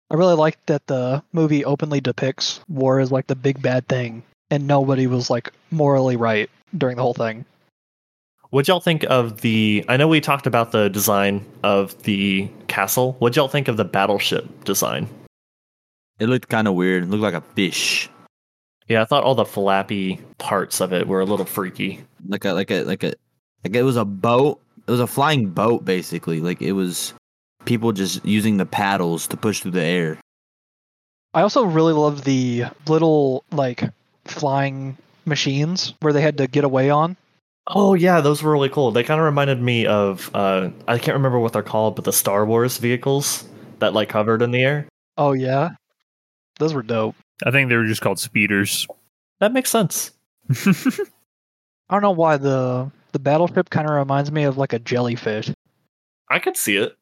I 0.10 0.16
really 0.16 0.36
liked 0.36 0.68
that 0.68 0.88
the 0.88 1.24
movie 1.34 1.66
openly 1.66 2.00
depicts 2.00 2.62
war 2.70 3.00
as 3.00 3.12
like 3.12 3.28
the 3.28 3.36
big 3.36 3.62
bad 3.62 3.88
thing, 3.88 4.24
and 4.52 4.68
nobody 4.68 5.08
was 5.08 5.30
like 5.30 5.52
morally 5.72 6.16
right 6.16 6.50
during 6.78 6.96
the 6.98 7.02
whole 7.02 7.14
thing. 7.14 7.46
What'd 8.52 8.68
y'all 8.68 8.80
think 8.80 9.04
of 9.10 9.42
the? 9.42 9.84
I 9.90 9.98
know 9.98 10.08
we 10.08 10.22
talked 10.22 10.48
about 10.48 10.72
the 10.72 10.90
design 10.90 11.46
of 11.64 12.02
the 12.04 12.50
castle. 12.68 13.14
What'd 13.20 13.36
y'all 13.36 13.48
think 13.48 13.68
of 13.68 13.78
the 13.78 13.86
battleship 13.86 14.64
design? 14.64 15.10
It 16.20 16.28
looked 16.28 16.48
kind 16.48 16.68
of 16.68 16.76
weird. 16.76 17.04
It 17.04 17.10
looked 17.10 17.24
like 17.24 17.34
a 17.34 17.42
fish, 17.42 18.10
Yeah, 18.88 19.02
I 19.02 19.06
thought 19.06 19.24
all 19.24 19.36
the 19.36 19.46
flappy 19.46 20.20
parts 20.38 20.80
of 20.80 20.94
it 20.94 21.08
were 21.08 21.20
a 21.20 21.26
little 21.26 21.46
freaky. 21.46 22.04
like 22.28 22.46
a 22.46 22.54
like 22.54 22.72
a 22.72 22.84
like 22.84 23.04
a 23.04 23.14
like 23.64 23.76
it 23.76 23.84
was 23.84 23.98
a 23.98 24.06
boat. 24.06 24.62
It 24.88 24.92
was 24.92 25.00
a 25.00 25.08
flying 25.08 25.50
boat, 25.50 25.84
basically. 25.84 26.40
Like 26.40 26.62
it 26.62 26.74
was 26.74 27.14
people 27.66 27.92
just 27.92 28.24
using 28.24 28.58
the 28.58 28.66
paddles 28.66 29.28
to 29.28 29.38
push 29.38 29.60
through 29.62 29.72
the 29.72 29.82
air. 29.84 30.18
I 31.34 31.42
also 31.42 31.66
really 31.66 31.94
loved 31.94 32.24
the 32.24 32.66
little 32.88 33.44
like 33.52 33.84
flying 34.24 34.96
machines 35.26 35.94
where 36.00 36.14
they 36.14 36.22
had 36.22 36.38
to 36.38 36.48
get 36.48 36.64
away 36.64 36.90
on. 36.92 37.18
Oh 37.68 37.96
yeah, 37.96 38.22
those 38.22 38.44
were 38.44 38.52
really 38.52 38.70
cool. 38.70 38.92
They 38.92 39.04
kind 39.04 39.20
of 39.20 39.26
reminded 39.26 39.62
me 39.62 39.86
of 39.88 40.30
uh, 40.34 40.70
I 40.88 40.98
can't 40.98 41.16
remember 41.16 41.40
what 41.40 41.54
they're 41.54 41.64
called, 41.64 41.96
but 41.96 42.06
the 42.06 42.14
Star 42.14 42.46
Wars 42.46 42.78
vehicles 42.78 43.48
that 43.80 43.94
like 43.94 44.12
hovered 44.12 44.42
in 44.42 44.52
the 44.52 44.62
air. 44.62 44.88
Oh 45.18 45.34
yeah, 45.34 45.70
those 46.60 46.74
were 46.74 46.84
dope. 46.84 47.16
I 47.46 47.52
think 47.52 47.70
they 47.70 47.76
were 47.76 47.88
just 47.88 48.02
called 48.02 48.20
speeders. 48.20 48.88
That 49.40 49.52
makes 49.52 49.72
sense. 49.72 50.12
I 50.50 51.94
don't 51.94 52.02
know 52.02 52.12
why 52.12 52.38
the 52.38 52.92
the 53.14 53.20
battleship 53.20 53.70
kind 53.70 53.88
of 53.88 53.96
reminds 53.96 54.32
me 54.32 54.44
of 54.44 54.58
like 54.58 54.74
a 54.74 54.80
jellyfish. 54.80 55.52
I 56.30 56.40
could 56.40 56.58
see 56.58 56.78
it. 56.78 56.96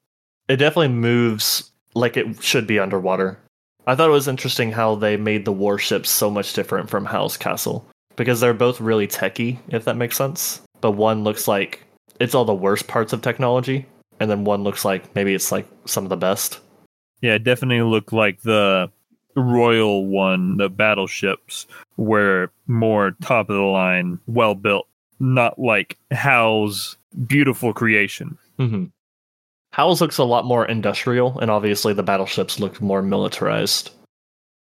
It 0.48 0.58
definitely 0.58 0.90
moves 0.90 1.72
like 1.94 2.16
it 2.16 2.42
should 2.42 2.68
be 2.68 2.80
underwater. 2.80 3.38
I 3.86 3.96
thought 3.96 4.10
it 4.10 4.14
was 4.14 4.30
interesting 4.30 4.72
how 4.72 4.96
they 4.96 5.18
made 5.18 5.44
the 5.44 5.52
warships 5.52 6.10
so 6.10 6.30
much 6.30 6.54
different 6.54 6.90
from 6.90 7.04
Howl's 7.04 7.36
Castle 7.36 7.86
because 8.16 8.40
they're 8.40 8.54
both 8.54 8.82
really 8.82 9.08
techy, 9.08 9.60
if 9.70 9.86
that 9.86 9.98
makes 9.98 10.18
sense. 10.18 10.62
But 10.82 10.92
one 10.92 11.24
looks 11.24 11.48
like 11.48 11.84
it's 12.20 12.36
all 12.36 12.46
the 12.46 12.54
worst 12.54 12.88
parts 12.88 13.14
of 13.14 13.22
technology, 13.22 13.86
and 14.20 14.30
then 14.30 14.44
one 14.44 14.64
looks 14.64 14.86
like 14.86 15.16
maybe 15.16 15.34
it's 15.34 15.52
like 15.52 15.68
some 15.86 16.04
of 16.04 16.10
the 16.10 16.18
best. 16.18 16.60
Yeah, 17.22 17.36
it 17.36 17.44
definitely 17.44 17.82
looked 17.82 18.14
like 18.14 18.42
the 18.42 18.92
royal 19.36 20.06
one, 20.06 20.58
the 20.58 20.70
battleships 20.70 21.66
were 21.98 22.52
more 22.68 23.16
top 23.22 23.50
of 23.50 23.56
the 23.56 23.62
line, 23.62 24.20
well 24.28 24.56
built, 24.56 24.88
not 25.20 25.58
like 25.58 25.98
Howl's 26.12 26.98
beautiful 27.28 27.74
creation. 27.74 28.38
Mm-hmm. 28.60 28.86
Howl's 29.72 30.02
looks 30.02 30.18
a 30.18 30.24
lot 30.24 30.46
more 30.46 30.66
industrial, 30.66 31.40
and 31.40 31.50
obviously 31.50 31.94
the 31.94 32.04
battleships 32.04 32.60
look 32.60 32.80
more 32.80 33.02
militarized. 33.02 33.90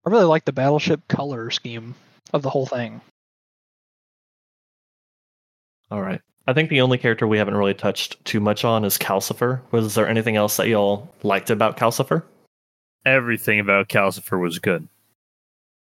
I 0.06 0.10
really 0.10 0.24
like 0.24 0.44
the 0.44 0.52
battleship 0.52 1.06
color 1.08 1.50
scheme 1.50 1.94
of 2.32 2.42
the 2.42 2.50
whole 2.50 2.66
thing. 2.66 3.00
All 5.90 6.00
right. 6.02 6.20
I 6.46 6.52
think 6.52 6.70
the 6.70 6.80
only 6.80 6.98
character 6.98 7.26
we 7.26 7.38
haven't 7.38 7.56
really 7.56 7.74
touched 7.74 8.22
too 8.24 8.40
much 8.40 8.64
on 8.64 8.84
is 8.84 8.98
Calcifer. 8.98 9.60
Was 9.70 9.94
there 9.94 10.08
anything 10.08 10.36
else 10.36 10.56
that 10.56 10.68
y'all 10.68 11.08
liked 11.22 11.50
about 11.50 11.76
Calcifer? 11.76 12.22
Everything 13.04 13.60
about 13.60 13.88
Calcifer 13.88 14.40
was 14.40 14.58
good. 14.58 14.88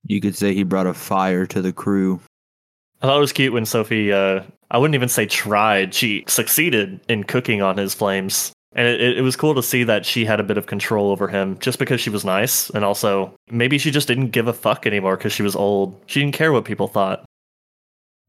You 0.05 0.19
could 0.21 0.35
say 0.35 0.53
he 0.53 0.63
brought 0.63 0.87
a 0.87 0.93
fire 0.93 1.45
to 1.47 1.61
the 1.61 1.73
crew. 1.73 2.19
I 3.01 3.07
thought 3.07 3.17
it 3.17 3.21
was 3.21 3.33
cute 3.33 3.53
when 3.53 3.65
Sophie, 3.65 4.11
uh, 4.11 4.43
I 4.71 4.77
wouldn't 4.77 4.95
even 4.95 5.09
say 5.09 5.25
tried, 5.25 5.93
she 5.93 6.23
succeeded 6.27 6.99
in 7.07 7.23
cooking 7.23 7.61
on 7.61 7.77
his 7.77 7.93
flames. 7.93 8.53
And 8.75 8.87
it, 8.87 9.17
it 9.17 9.21
was 9.21 9.35
cool 9.35 9.55
to 9.55 9.63
see 9.63 9.83
that 9.83 10.05
she 10.05 10.25
had 10.25 10.39
a 10.39 10.43
bit 10.43 10.57
of 10.57 10.65
control 10.65 11.11
over 11.11 11.27
him 11.27 11.57
just 11.59 11.79
because 11.79 12.01
she 12.01 12.09
was 12.09 12.25
nice. 12.25 12.69
And 12.71 12.83
also, 12.83 13.33
maybe 13.49 13.77
she 13.77 13.91
just 13.91 14.07
didn't 14.07 14.29
give 14.29 14.47
a 14.47 14.53
fuck 14.53 14.85
anymore 14.87 15.15
because 15.15 15.33
she 15.33 15.43
was 15.43 15.55
old. 15.55 16.01
She 16.07 16.19
didn't 16.19 16.33
care 16.33 16.51
what 16.51 16.65
people 16.65 16.87
thought. 16.87 17.23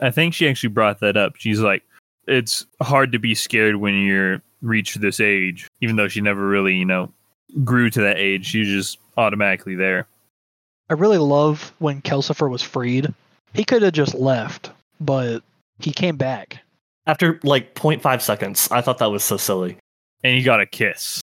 I 0.04 0.10
think 0.10 0.34
she 0.34 0.48
actually 0.48 0.68
brought 0.70 1.00
that 1.00 1.16
up. 1.16 1.36
She's 1.36 1.60
like, 1.60 1.82
it's 2.26 2.66
hard 2.82 3.12
to 3.12 3.18
be 3.18 3.34
scared 3.34 3.76
when 3.76 3.94
you're 3.94 4.42
reached 4.60 5.00
this 5.00 5.20
age, 5.20 5.68
even 5.80 5.96
though 5.96 6.08
she 6.08 6.20
never 6.20 6.46
really, 6.46 6.74
you 6.74 6.84
know, 6.84 7.12
grew 7.64 7.90
to 7.90 8.00
that 8.02 8.18
age. 8.18 8.46
She's 8.46 8.68
just 8.68 8.98
automatically 9.16 9.74
there. 9.74 10.06
I 10.90 10.94
really 10.94 11.18
love 11.18 11.72
when 11.78 12.02
Calcifer 12.02 12.50
was 12.50 12.62
freed. 12.62 13.12
He 13.54 13.64
could 13.64 13.82
have 13.82 13.92
just 13.94 14.14
left, 14.14 14.70
but 15.00 15.42
he 15.78 15.90
came 15.92 16.16
back. 16.16 16.58
After 17.06 17.40
like 17.42 17.74
0.5 17.74 18.20
seconds, 18.20 18.68
I 18.70 18.80
thought 18.80 18.98
that 18.98 19.10
was 19.10 19.24
so 19.24 19.36
silly. 19.36 19.76
And 20.22 20.36
you 20.36 20.44
got 20.44 20.60
a 20.60 20.66
kiss. 20.66 21.20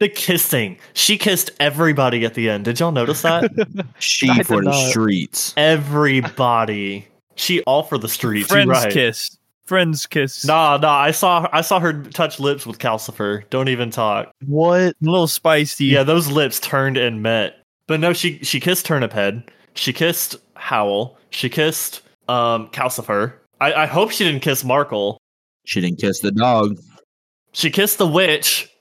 The 0.00 0.08
kissing. 0.08 0.78
She 0.92 1.16
kissed 1.18 1.50
everybody 1.60 2.24
at 2.24 2.34
the 2.34 2.50
end. 2.50 2.64
Did 2.64 2.80
y'all 2.80 2.92
notice 2.92 3.22
that? 3.22 3.50
She 3.98 4.28
I 4.28 4.42
for 4.42 4.56
the 4.58 4.70
not. 4.70 4.90
streets. 4.90 5.54
everybody. 5.56 7.06
She 7.36 7.62
all 7.62 7.82
for 7.82 7.98
the 7.98 8.08
streets. 8.08 8.48
Friends 8.48 8.68
right. 8.68 8.92
kiss. 8.92 9.38
Friends 9.64 10.06
kiss. 10.06 10.44
Nah, 10.44 10.76
nah. 10.76 10.92
I 10.92 11.10
saw 11.10 11.48
I 11.52 11.62
saw 11.62 11.80
her 11.80 12.02
touch 12.04 12.38
lips 12.38 12.66
with 12.66 12.78
Calcifer. 12.78 13.48
Don't 13.50 13.68
even 13.68 13.90
talk. 13.90 14.30
What? 14.46 14.78
A 14.78 14.94
little 15.00 15.26
spicy. 15.26 15.86
Yeah, 15.86 16.02
those 16.02 16.28
lips 16.28 16.60
turned 16.60 16.96
and 16.96 17.22
met. 17.22 17.56
But 17.86 18.00
no, 18.00 18.12
she 18.12 18.38
she 18.40 18.60
kissed 18.60 18.86
Turnip 18.86 19.12
Head. 19.12 19.42
She 19.74 19.92
kissed 19.92 20.36
Howl. 20.54 21.18
She 21.30 21.48
kissed 21.48 22.02
um 22.28 22.68
Calcifer. 22.68 23.32
I, 23.60 23.72
I 23.72 23.86
hope 23.86 24.10
she 24.10 24.24
didn't 24.24 24.42
kiss 24.42 24.62
Markl. 24.62 25.16
She 25.64 25.80
didn't 25.80 25.98
kiss 25.98 26.20
the 26.20 26.30
dog. 26.30 26.78
She 27.52 27.70
kissed 27.70 27.98
the 27.98 28.06
witch. 28.06 28.70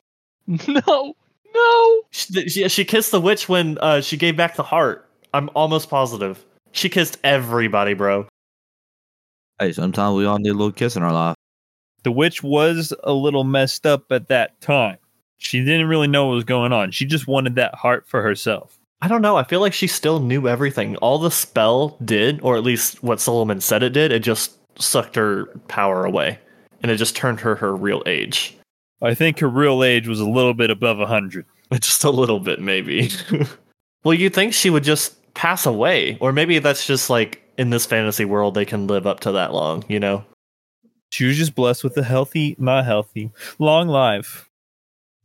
No, 0.68 1.14
no. 1.56 2.02
She, 2.12 2.50
she, 2.50 2.68
she 2.68 2.84
kissed 2.84 3.12
the 3.12 3.22
witch 3.22 3.48
when 3.48 3.78
uh, 3.78 4.02
she 4.02 4.18
gave 4.18 4.36
back 4.36 4.58
the 4.58 4.64
heart. 4.64 5.10
I'm 5.34 5.50
almost 5.56 5.90
positive. 5.90 6.44
She 6.74 6.90
kissed 6.90 7.18
everybody, 7.24 7.94
bro. 7.94 8.28
Hey, 9.60 9.72
sometimes 9.72 10.16
we 10.16 10.26
all 10.26 10.40
need 10.40 10.50
a 10.50 10.54
little 10.54 10.72
kiss 10.72 10.96
in 10.96 11.04
our 11.04 11.14
life. 11.14 11.36
The 12.04 12.12
witch 12.12 12.44
was 12.44 12.94
a 13.04 13.14
little 13.14 13.44
messed 13.44 13.86
up 13.86 14.12
at 14.12 14.28
that 14.28 14.60
time. 14.62 14.98
She 15.38 15.64
didn't 15.64 15.88
really 15.88 16.08
know 16.08 16.28
what 16.28 16.36
was 16.36 16.44
going 16.44 16.74
on. 16.74 16.92
She 16.92 17.06
just 17.06 17.28
wanted 17.28 17.56
that 17.56 17.76
heart 17.76 18.08
for 18.08 18.22
herself. 18.22 18.80
I 19.02 19.08
don't 19.08 19.22
know. 19.22 19.36
I 19.36 19.44
feel 19.44 19.60
like 19.60 19.74
she 19.74 19.88
still 19.88 20.20
knew 20.20 20.48
everything. 20.48 20.96
All 20.98 21.20
the 21.20 21.30
spell 21.30 21.98
did, 22.04 22.40
or 22.42 22.56
at 22.56 22.64
least 22.64 23.04
what 23.04 23.20
Suliman 23.20 23.62
said 23.62 23.84
it 23.84 23.92
did, 23.92 24.12
it 24.12 24.20
just 24.20 24.58
sucked 24.82 25.16
her 25.16 25.46
power 25.68 26.06
away. 26.06 26.40
And 26.82 26.92
it 26.92 26.96
just 26.96 27.16
turned 27.16 27.42
her 27.42 27.56
her 27.56 27.76
real 27.76 28.02
age. 28.06 28.58
I 29.02 29.14
think 29.14 29.40
her 29.40 29.50
real 29.50 29.84
age 29.84 30.08
was 30.08 30.22
a 30.22 30.30
little 30.30 30.54
bit 30.54 30.70
above 30.70 30.98
100. 30.98 31.46
Just 31.74 32.04
a 32.04 32.10
little 32.10 32.40
bit, 32.40 32.62
maybe. 32.62 33.10
well, 34.04 34.14
you'd 34.14 34.34
think 34.34 34.54
she 34.54 34.70
would 34.70 34.84
just 34.84 35.34
pass 35.34 35.66
away. 35.66 36.20
Or 36.22 36.32
maybe 36.32 36.60
that's 36.60 36.86
just 36.86 37.10
like 37.10 37.43
in 37.58 37.70
this 37.70 37.86
fantasy 37.86 38.26
world, 38.26 38.54
they 38.54 38.66
can 38.66 38.88
live 38.88 39.08
up 39.08 39.22
to 39.22 39.32
that 39.34 39.54
long, 39.54 39.84
you 39.88 40.00
know? 40.00 40.26
She 41.12 41.26
was 41.26 41.38
just 41.38 41.54
blessed 41.54 41.84
with 41.84 41.96
a 41.98 42.04
healthy, 42.04 42.56
not 42.58 42.86
healthy, 42.86 43.32
long 43.60 43.88
life. 43.88 44.50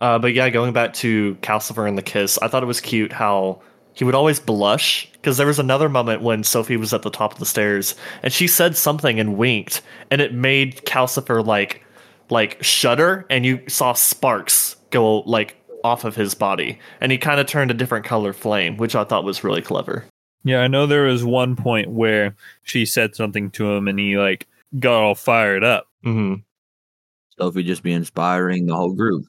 Uh, 0.01 0.18
but 0.18 0.35
yeah, 0.35 0.51
going 0.51 0.72
back 0.72 0.93
to 0.95 1.35
Calcifer 1.37 1.89
and 1.89 1.97
the 1.97 2.03
kiss, 2.03 2.39
I 2.39 2.49
thought 2.49 2.62
it 2.62 2.66
was 2.66 2.81
cute 2.81 3.12
how 3.12 3.62
he 3.95 4.05
would 4.05 4.14
always 4.14 4.39
blush 4.39 5.11
because 5.12 5.39
there 5.39 5.47
was 5.47 5.59
another 5.59 5.89
moment 5.89 6.22
when 6.22 6.45
Sophie 6.45 6.76
was 6.76 6.93
at 6.93 7.03
the 7.03 7.11
top 7.11 7.33
of 7.33 7.39
the 7.39 7.47
stairs 7.47 7.97
and 8.22 8.33
she 8.33 8.47
said 8.47 8.76
something 8.76 9.18
and 9.18 9.37
winked, 9.37 9.83
and 10.11 10.20
it 10.20 10.33
made 10.35 10.85
Calcifer 10.85 11.45
like 11.45 11.85
like 12.31 12.62
shudder, 12.62 13.26
and 13.31 13.47
you 13.47 13.61
saw 13.68 13.95
sparks 13.95 14.76
go 14.91 15.20
like 15.20 15.57
off 15.83 16.05
of 16.05 16.14
his 16.14 16.35
body, 16.35 16.79
and 17.01 17.11
he 17.11 17.18
kind 17.18 17.41
of 17.41 17.47
turned 17.47 17.70
a 17.70 17.74
different 17.74 18.05
color 18.05 18.33
flame, 18.33 18.76
which 18.76 18.95
I 18.95 19.05
thought 19.05 19.24
was 19.24 19.43
really 19.43 19.62
clever. 19.62 20.05
Yeah, 20.45 20.61
I 20.61 20.68
know 20.68 20.86
there 20.86 21.05
was 21.05 21.24
one 21.24 21.57
point 21.57 21.91
where 21.91 22.34
she 22.62 22.86
said 22.86 23.14
something 23.14 23.51
to 23.53 23.70
him 23.72 23.89
and 23.89 23.99
he 23.99 24.16
like 24.16 24.47
got 24.78 25.03
all 25.03 25.14
fired 25.14 25.64
up. 25.64 25.89
hmm 26.03 26.34
Sophie 27.39 27.62
just 27.62 27.82
be 27.84 27.93
inspiring 27.93 28.66
the 28.66 28.74
whole 28.74 28.93
group. 28.93 29.24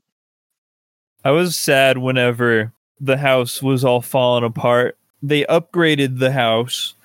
I 1.24 1.32
was 1.32 1.55
sad 1.55 1.97
whenever 1.99 2.74
the 2.99 3.18
house 3.18 3.62
was 3.62 3.86
all 3.86 4.01
falling 4.01 4.43
apart. 4.43 4.97
They 5.22 5.43
upgraded 5.45 6.18
the 6.20 6.32
house 6.32 6.95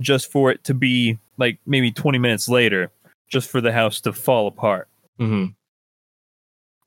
just 0.00 0.30
for 0.30 0.50
it 0.50 0.64
to 0.64 0.74
be 0.74 1.18
like 1.36 1.58
maybe 1.66 1.90
20 1.90 2.18
minutes 2.18 2.48
later, 2.48 2.90
just 3.28 3.50
for 3.50 3.60
the 3.60 3.72
house 3.72 4.00
to 4.02 4.12
fall 4.12 4.46
apart. 4.46 4.88
hmm 5.18 5.46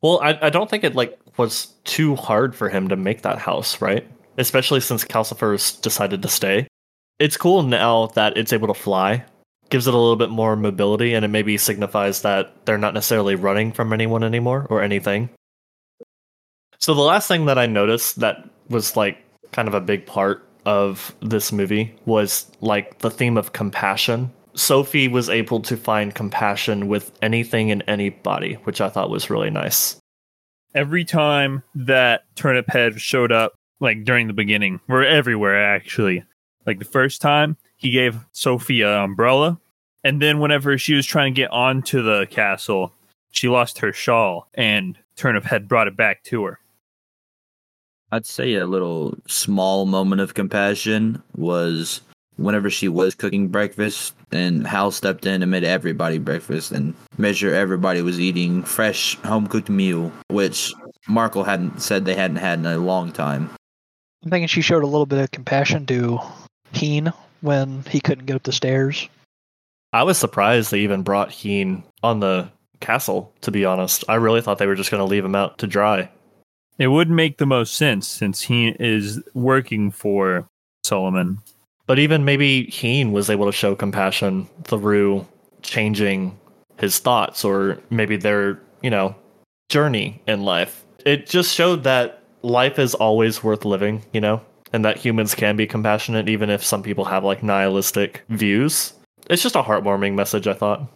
Well, 0.02 0.20
I, 0.22 0.38
I 0.42 0.50
don't 0.50 0.70
think 0.70 0.84
it 0.84 0.96
like 0.96 1.20
was 1.38 1.68
too 1.84 2.16
hard 2.16 2.56
for 2.56 2.70
him 2.70 2.88
to 2.88 2.96
make 2.96 3.22
that 3.24 3.38
house, 3.38 3.82
right? 3.82 4.08
Especially 4.38 4.80
since 4.80 5.04
Calcifer's 5.04 5.74
decided 5.78 6.22
to 6.22 6.28
stay. 6.28 6.68
It's 7.20 7.38
cool 7.38 7.64
now 7.64 8.08
that 8.08 8.38
it's 8.38 8.54
able 8.54 8.68
to 8.68 8.74
fly. 8.74 9.26
Gives 9.70 9.88
it 9.88 9.94
a 9.94 9.98
little 9.98 10.16
bit 10.16 10.30
more 10.30 10.56
mobility, 10.56 11.14
and 11.14 11.26
it 11.26 11.30
maybe 11.30 11.58
signifies 11.58 12.22
that 12.22 12.66
they're 12.66 12.78
not 12.78 12.94
necessarily 12.94 13.36
running 13.36 13.72
from 13.72 13.92
anyone 13.92 14.24
anymore 14.24 14.68
or 14.70 14.82
anything. 14.82 15.30
So 16.78 16.94
the 16.94 17.02
last 17.02 17.28
thing 17.28 17.48
that 17.48 17.58
I 17.58 17.66
noticed 17.66 18.20
that 18.20 18.48
was 18.70 18.96
like 18.96 19.18
kind 19.52 19.68
of 19.68 19.74
a 19.74 19.82
big 19.82 20.06
part 20.06 20.48
of 20.66 21.16
this 21.22 21.52
movie 21.52 21.96
was 22.06 22.46
like 22.62 23.00
the 23.00 23.10
theme 23.10 23.38
of 23.38 23.54
compassion. 23.54 24.32
Sophie 24.54 25.08
was 25.08 25.30
able 25.30 25.60
to 25.62 25.78
find 25.78 26.14
compassion 26.14 26.88
with 26.88 27.12
anything 27.22 27.72
and 27.72 27.84
anybody, 27.88 28.54
which 28.64 28.82
I 28.82 28.90
thought 28.90 29.10
was 29.10 29.30
really 29.30 29.50
nice. 29.50 29.98
Every 30.76 31.06
time 31.06 31.64
that 31.74 32.24
Turnip 32.36 32.70
Head 32.70 33.00
showed 33.00 33.32
up, 33.32 33.54
like 33.80 34.04
during 34.04 34.28
the 34.28 34.34
beginning, 34.34 34.80
or 34.88 35.04
everywhere 35.04 35.64
actually, 35.64 36.24
like 36.66 36.80
the 36.80 36.86
first 36.86 37.22
time, 37.22 37.58
he 37.76 37.92
gave 37.92 38.26
Sophie 38.32 38.82
an 38.82 38.90
umbrella. 38.90 39.60
And 40.04 40.22
then 40.22 40.40
whenever 40.40 40.78
she 40.78 40.94
was 40.94 41.06
trying 41.06 41.34
to 41.34 41.42
get 41.42 41.52
onto 41.52 42.02
the 42.02 42.28
castle, 42.30 42.94
she 43.32 43.48
lost 43.48 43.80
her 43.80 43.94
shawl 43.94 44.48
and 44.54 44.98
Turnip 45.16 45.44
had 45.44 45.68
brought 45.68 45.88
it 45.88 45.98
back 45.98 46.24
to 46.26 46.46
her. 46.46 46.60
I'd 48.12 48.26
say 48.26 48.54
a 48.54 48.66
little 48.66 49.18
small 49.28 49.86
moment 49.86 50.22
of 50.22 50.34
compassion 50.34 51.22
was 51.36 52.02
whenever 52.38 52.70
she 52.70 52.88
was 52.88 53.16
cooking 53.16 53.50
breakfast 53.50 54.14
and 54.32 54.66
Howl 54.66 54.92
stepped 54.92 55.26
in 55.26 55.42
and 55.42 55.52
made 55.52 55.64
everybody 55.64 56.18
breakfast 56.18 56.72
and 56.72 56.94
made 57.18 57.36
sure 57.36 57.54
everybody 57.54 58.02
was 58.02 58.20
eating 58.20 58.64
fresh 58.64 59.18
home 59.18 59.48
cooked 59.48 59.70
meal, 59.70 60.12
which 60.30 60.74
Markl 61.10 61.46
hadn't 61.46 61.82
said 61.82 62.06
they 62.06 62.16
hadn't 62.16 62.38
had 62.38 62.60
in 62.60 62.66
a 62.66 62.78
long 62.78 63.12
time. 63.12 63.50
I'm 64.28 64.32
thinking 64.32 64.50
she 64.50 64.60
showed 64.60 64.84
a 64.84 64.88
little 64.88 65.06
bit 65.06 65.20
of 65.20 65.32
compassion 65.32 65.86
to 65.86 66.20
Heen 66.74 67.14
when 67.40 67.84
he 67.90 68.02
couldn't 68.02 68.26
get 68.26 68.36
up 68.36 68.44
the 68.44 68.52
stairs. 68.52 69.08
I 69.94 70.04
was 70.04 70.18
surprised 70.18 70.70
they 70.70 70.82
even 70.82 71.02
brought 71.02 71.32
Heen 71.32 71.82
on 72.04 72.20
the 72.20 72.52
castle, 72.82 73.32
to 73.40 73.52
be 73.52 73.64
honest. 73.64 74.04
I 74.10 74.16
really 74.16 74.42
thought 74.42 74.58
they 74.58 74.68
were 74.68 74.76
just 74.76 74.92
going 74.92 75.00
to 75.00 75.10
leave 75.10 75.24
him 75.24 75.34
out 75.34 75.60
to 75.60 75.68
dry. 75.68 76.10
It 76.78 76.88
would 76.88 77.10
make 77.10 77.38
the 77.38 77.46
most 77.46 77.76
sense 77.76 78.06
since 78.06 78.42
he 78.42 78.76
is 78.82 79.24
working 79.34 79.92
for 79.92 80.46
Suliman. 80.86 81.38
But 81.86 81.98
even 81.98 82.26
maybe 82.26 82.66
Heen 82.66 83.14
was 83.14 83.30
able 83.30 83.46
to 83.46 83.54
show 83.54 83.76
compassion 83.76 84.50
through 84.66 85.26
changing 85.62 86.38
his 86.80 87.00
thoughts 87.00 87.46
or 87.46 87.80
maybe 87.90 88.18
their, 88.18 88.60
you 88.82 88.90
know, 88.90 89.16
journey 89.70 90.22
in 90.28 90.44
life. 90.44 90.84
It 91.06 91.28
just 91.28 91.56
showed 91.56 91.86
that 91.86 92.24
life 92.48 92.80
is 92.80 92.96
always 92.96 93.44
worth 93.44 93.66
living, 93.66 94.04
you 94.14 94.22
know, 94.22 94.42
and 94.74 94.84
that 94.86 94.98
humans 94.98 95.36
can 95.36 95.56
be 95.56 95.68
compassionate 95.68 96.30
even 96.30 96.50
if 96.50 96.64
some 96.64 96.82
people 96.82 97.06
have 97.06 97.24
like 97.24 97.44
nihilistic 97.44 98.24
views. 98.30 98.94
It's 99.30 99.44
just 99.44 99.56
a 99.56 99.64
heartwarming 99.64 100.16
message, 100.16 100.48
I 100.48 100.54
thought. 100.54 100.90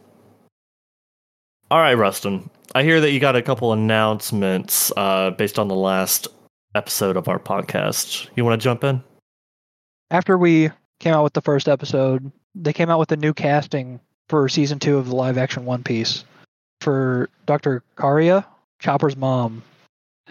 All 1.69 1.79
right, 1.79 1.93
Rustin. 1.93 2.49
I 2.73 2.83
hear 2.83 3.01
that 3.01 3.11
you 3.11 3.19
got 3.19 3.35
a 3.35 3.41
couple 3.41 3.73
announcements 3.73 4.91
uh, 4.95 5.31
based 5.31 5.59
on 5.59 5.67
the 5.67 5.75
last 5.75 6.27
episode 6.75 7.17
of 7.17 7.27
our 7.27 7.39
podcast. 7.39 8.29
You 8.35 8.45
want 8.45 8.59
to 8.59 8.63
jump 8.63 8.83
in? 8.83 9.03
After 10.09 10.37
we 10.37 10.69
came 10.99 11.13
out 11.13 11.23
with 11.23 11.33
the 11.33 11.41
first 11.41 11.67
episode, 11.67 12.31
they 12.55 12.73
came 12.73 12.89
out 12.89 12.99
with 12.99 13.11
a 13.11 13.17
new 13.17 13.33
casting 13.33 13.99
for 14.29 14.47
season 14.47 14.79
two 14.79 14.97
of 14.97 15.07
the 15.07 15.15
live 15.15 15.37
action 15.37 15.65
One 15.65 15.83
Piece 15.83 16.23
for 16.79 17.29
Dr. 17.45 17.83
Kureha, 17.97 18.45
Chopper's 18.79 19.17
mom, 19.17 19.63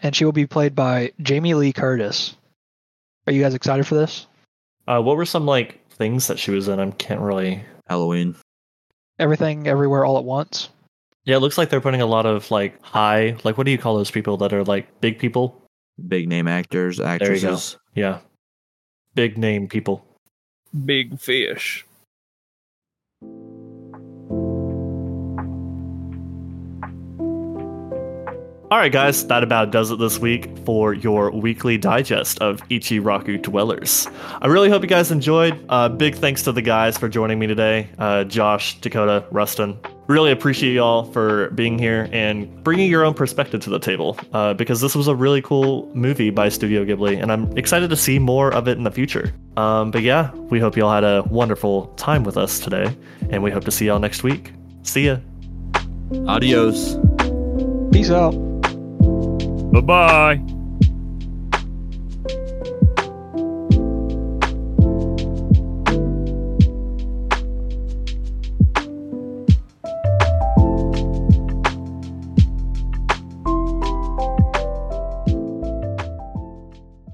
and 0.02 0.14
she 0.14 0.24
will 0.24 0.32
be 0.32 0.46
played 0.46 0.74
by 0.74 1.12
Jamie 1.20 1.54
Lee 1.54 1.72
Curtis. 1.72 2.36
Are 3.26 3.32
you 3.32 3.42
guys 3.42 3.54
excited 3.54 3.86
for 3.86 3.94
this? 3.94 4.26
Uh, 4.86 5.00
what 5.00 5.16
were 5.16 5.26
some 5.26 5.46
like 5.46 5.86
things 5.90 6.26
that 6.26 6.38
she 6.38 6.50
was 6.50 6.68
in? 6.68 6.80
I 6.80 6.90
can't 6.92 7.20
really. 7.20 7.62
Halloween. 7.86 8.34
Everything, 9.18 9.66
everywhere, 9.66 10.04
all 10.04 10.18
at 10.18 10.24
once. 10.24 10.70
Yeah, 11.24 11.36
it 11.36 11.40
looks 11.40 11.58
like 11.58 11.68
they're 11.68 11.80
putting 11.80 12.00
a 12.00 12.06
lot 12.06 12.24
of 12.24 12.50
like 12.50 12.80
high, 12.82 13.36
like 13.44 13.58
what 13.58 13.64
do 13.64 13.70
you 13.70 13.78
call 13.78 13.96
those 13.96 14.10
people 14.10 14.38
that 14.38 14.52
are 14.52 14.64
like 14.64 15.00
big 15.00 15.18
people? 15.18 15.62
Big 16.08 16.28
name 16.28 16.48
actors, 16.48 16.98
you 16.98 17.04
go. 17.04 17.10
actresses. 17.10 17.76
Yeah, 17.94 18.20
big 19.14 19.36
name 19.36 19.68
people. 19.68 20.04
Big 20.86 21.20
fish. 21.20 21.84
All 28.70 28.78
right, 28.78 28.92
guys, 28.92 29.26
that 29.26 29.42
about 29.42 29.72
does 29.72 29.90
it 29.90 29.98
this 29.98 30.20
week 30.20 30.48
for 30.58 30.94
your 30.94 31.32
weekly 31.32 31.76
digest 31.76 32.38
of 32.38 32.60
Ichiraku 32.68 33.42
Dwellers. 33.42 34.06
I 34.40 34.46
really 34.46 34.68
hope 34.68 34.82
you 34.82 34.88
guys 34.88 35.10
enjoyed. 35.10 35.60
Uh, 35.68 35.88
big 35.88 36.14
thanks 36.14 36.44
to 36.44 36.52
the 36.52 36.62
guys 36.62 36.96
for 36.96 37.08
joining 37.08 37.40
me 37.40 37.48
today 37.48 37.88
uh, 37.98 38.22
Josh, 38.22 38.80
Dakota, 38.80 39.24
Rustin. 39.32 39.76
Really 40.06 40.30
appreciate 40.30 40.74
y'all 40.74 41.02
for 41.02 41.50
being 41.50 41.80
here 41.80 42.08
and 42.12 42.62
bringing 42.62 42.88
your 42.88 43.04
own 43.04 43.12
perspective 43.12 43.60
to 43.62 43.70
the 43.70 43.80
table 43.80 44.16
uh, 44.34 44.54
because 44.54 44.80
this 44.80 44.94
was 44.94 45.08
a 45.08 45.16
really 45.16 45.42
cool 45.42 45.90
movie 45.92 46.30
by 46.30 46.48
Studio 46.48 46.84
Ghibli, 46.84 47.20
and 47.20 47.32
I'm 47.32 47.50
excited 47.58 47.90
to 47.90 47.96
see 47.96 48.20
more 48.20 48.54
of 48.54 48.68
it 48.68 48.78
in 48.78 48.84
the 48.84 48.92
future. 48.92 49.34
Um, 49.56 49.90
but 49.90 50.02
yeah, 50.02 50.30
we 50.32 50.60
hope 50.60 50.76
y'all 50.76 50.92
had 50.92 51.02
a 51.02 51.24
wonderful 51.28 51.88
time 51.96 52.22
with 52.22 52.36
us 52.36 52.60
today, 52.60 52.96
and 53.30 53.42
we 53.42 53.50
hope 53.50 53.64
to 53.64 53.72
see 53.72 53.86
y'all 53.86 53.98
next 53.98 54.22
week. 54.22 54.52
See 54.84 55.06
ya. 55.06 55.16
Adios. 56.28 56.96
Peace 57.90 58.10
out. 58.10 58.49
Bye 59.72 59.80
bye. 59.80 60.59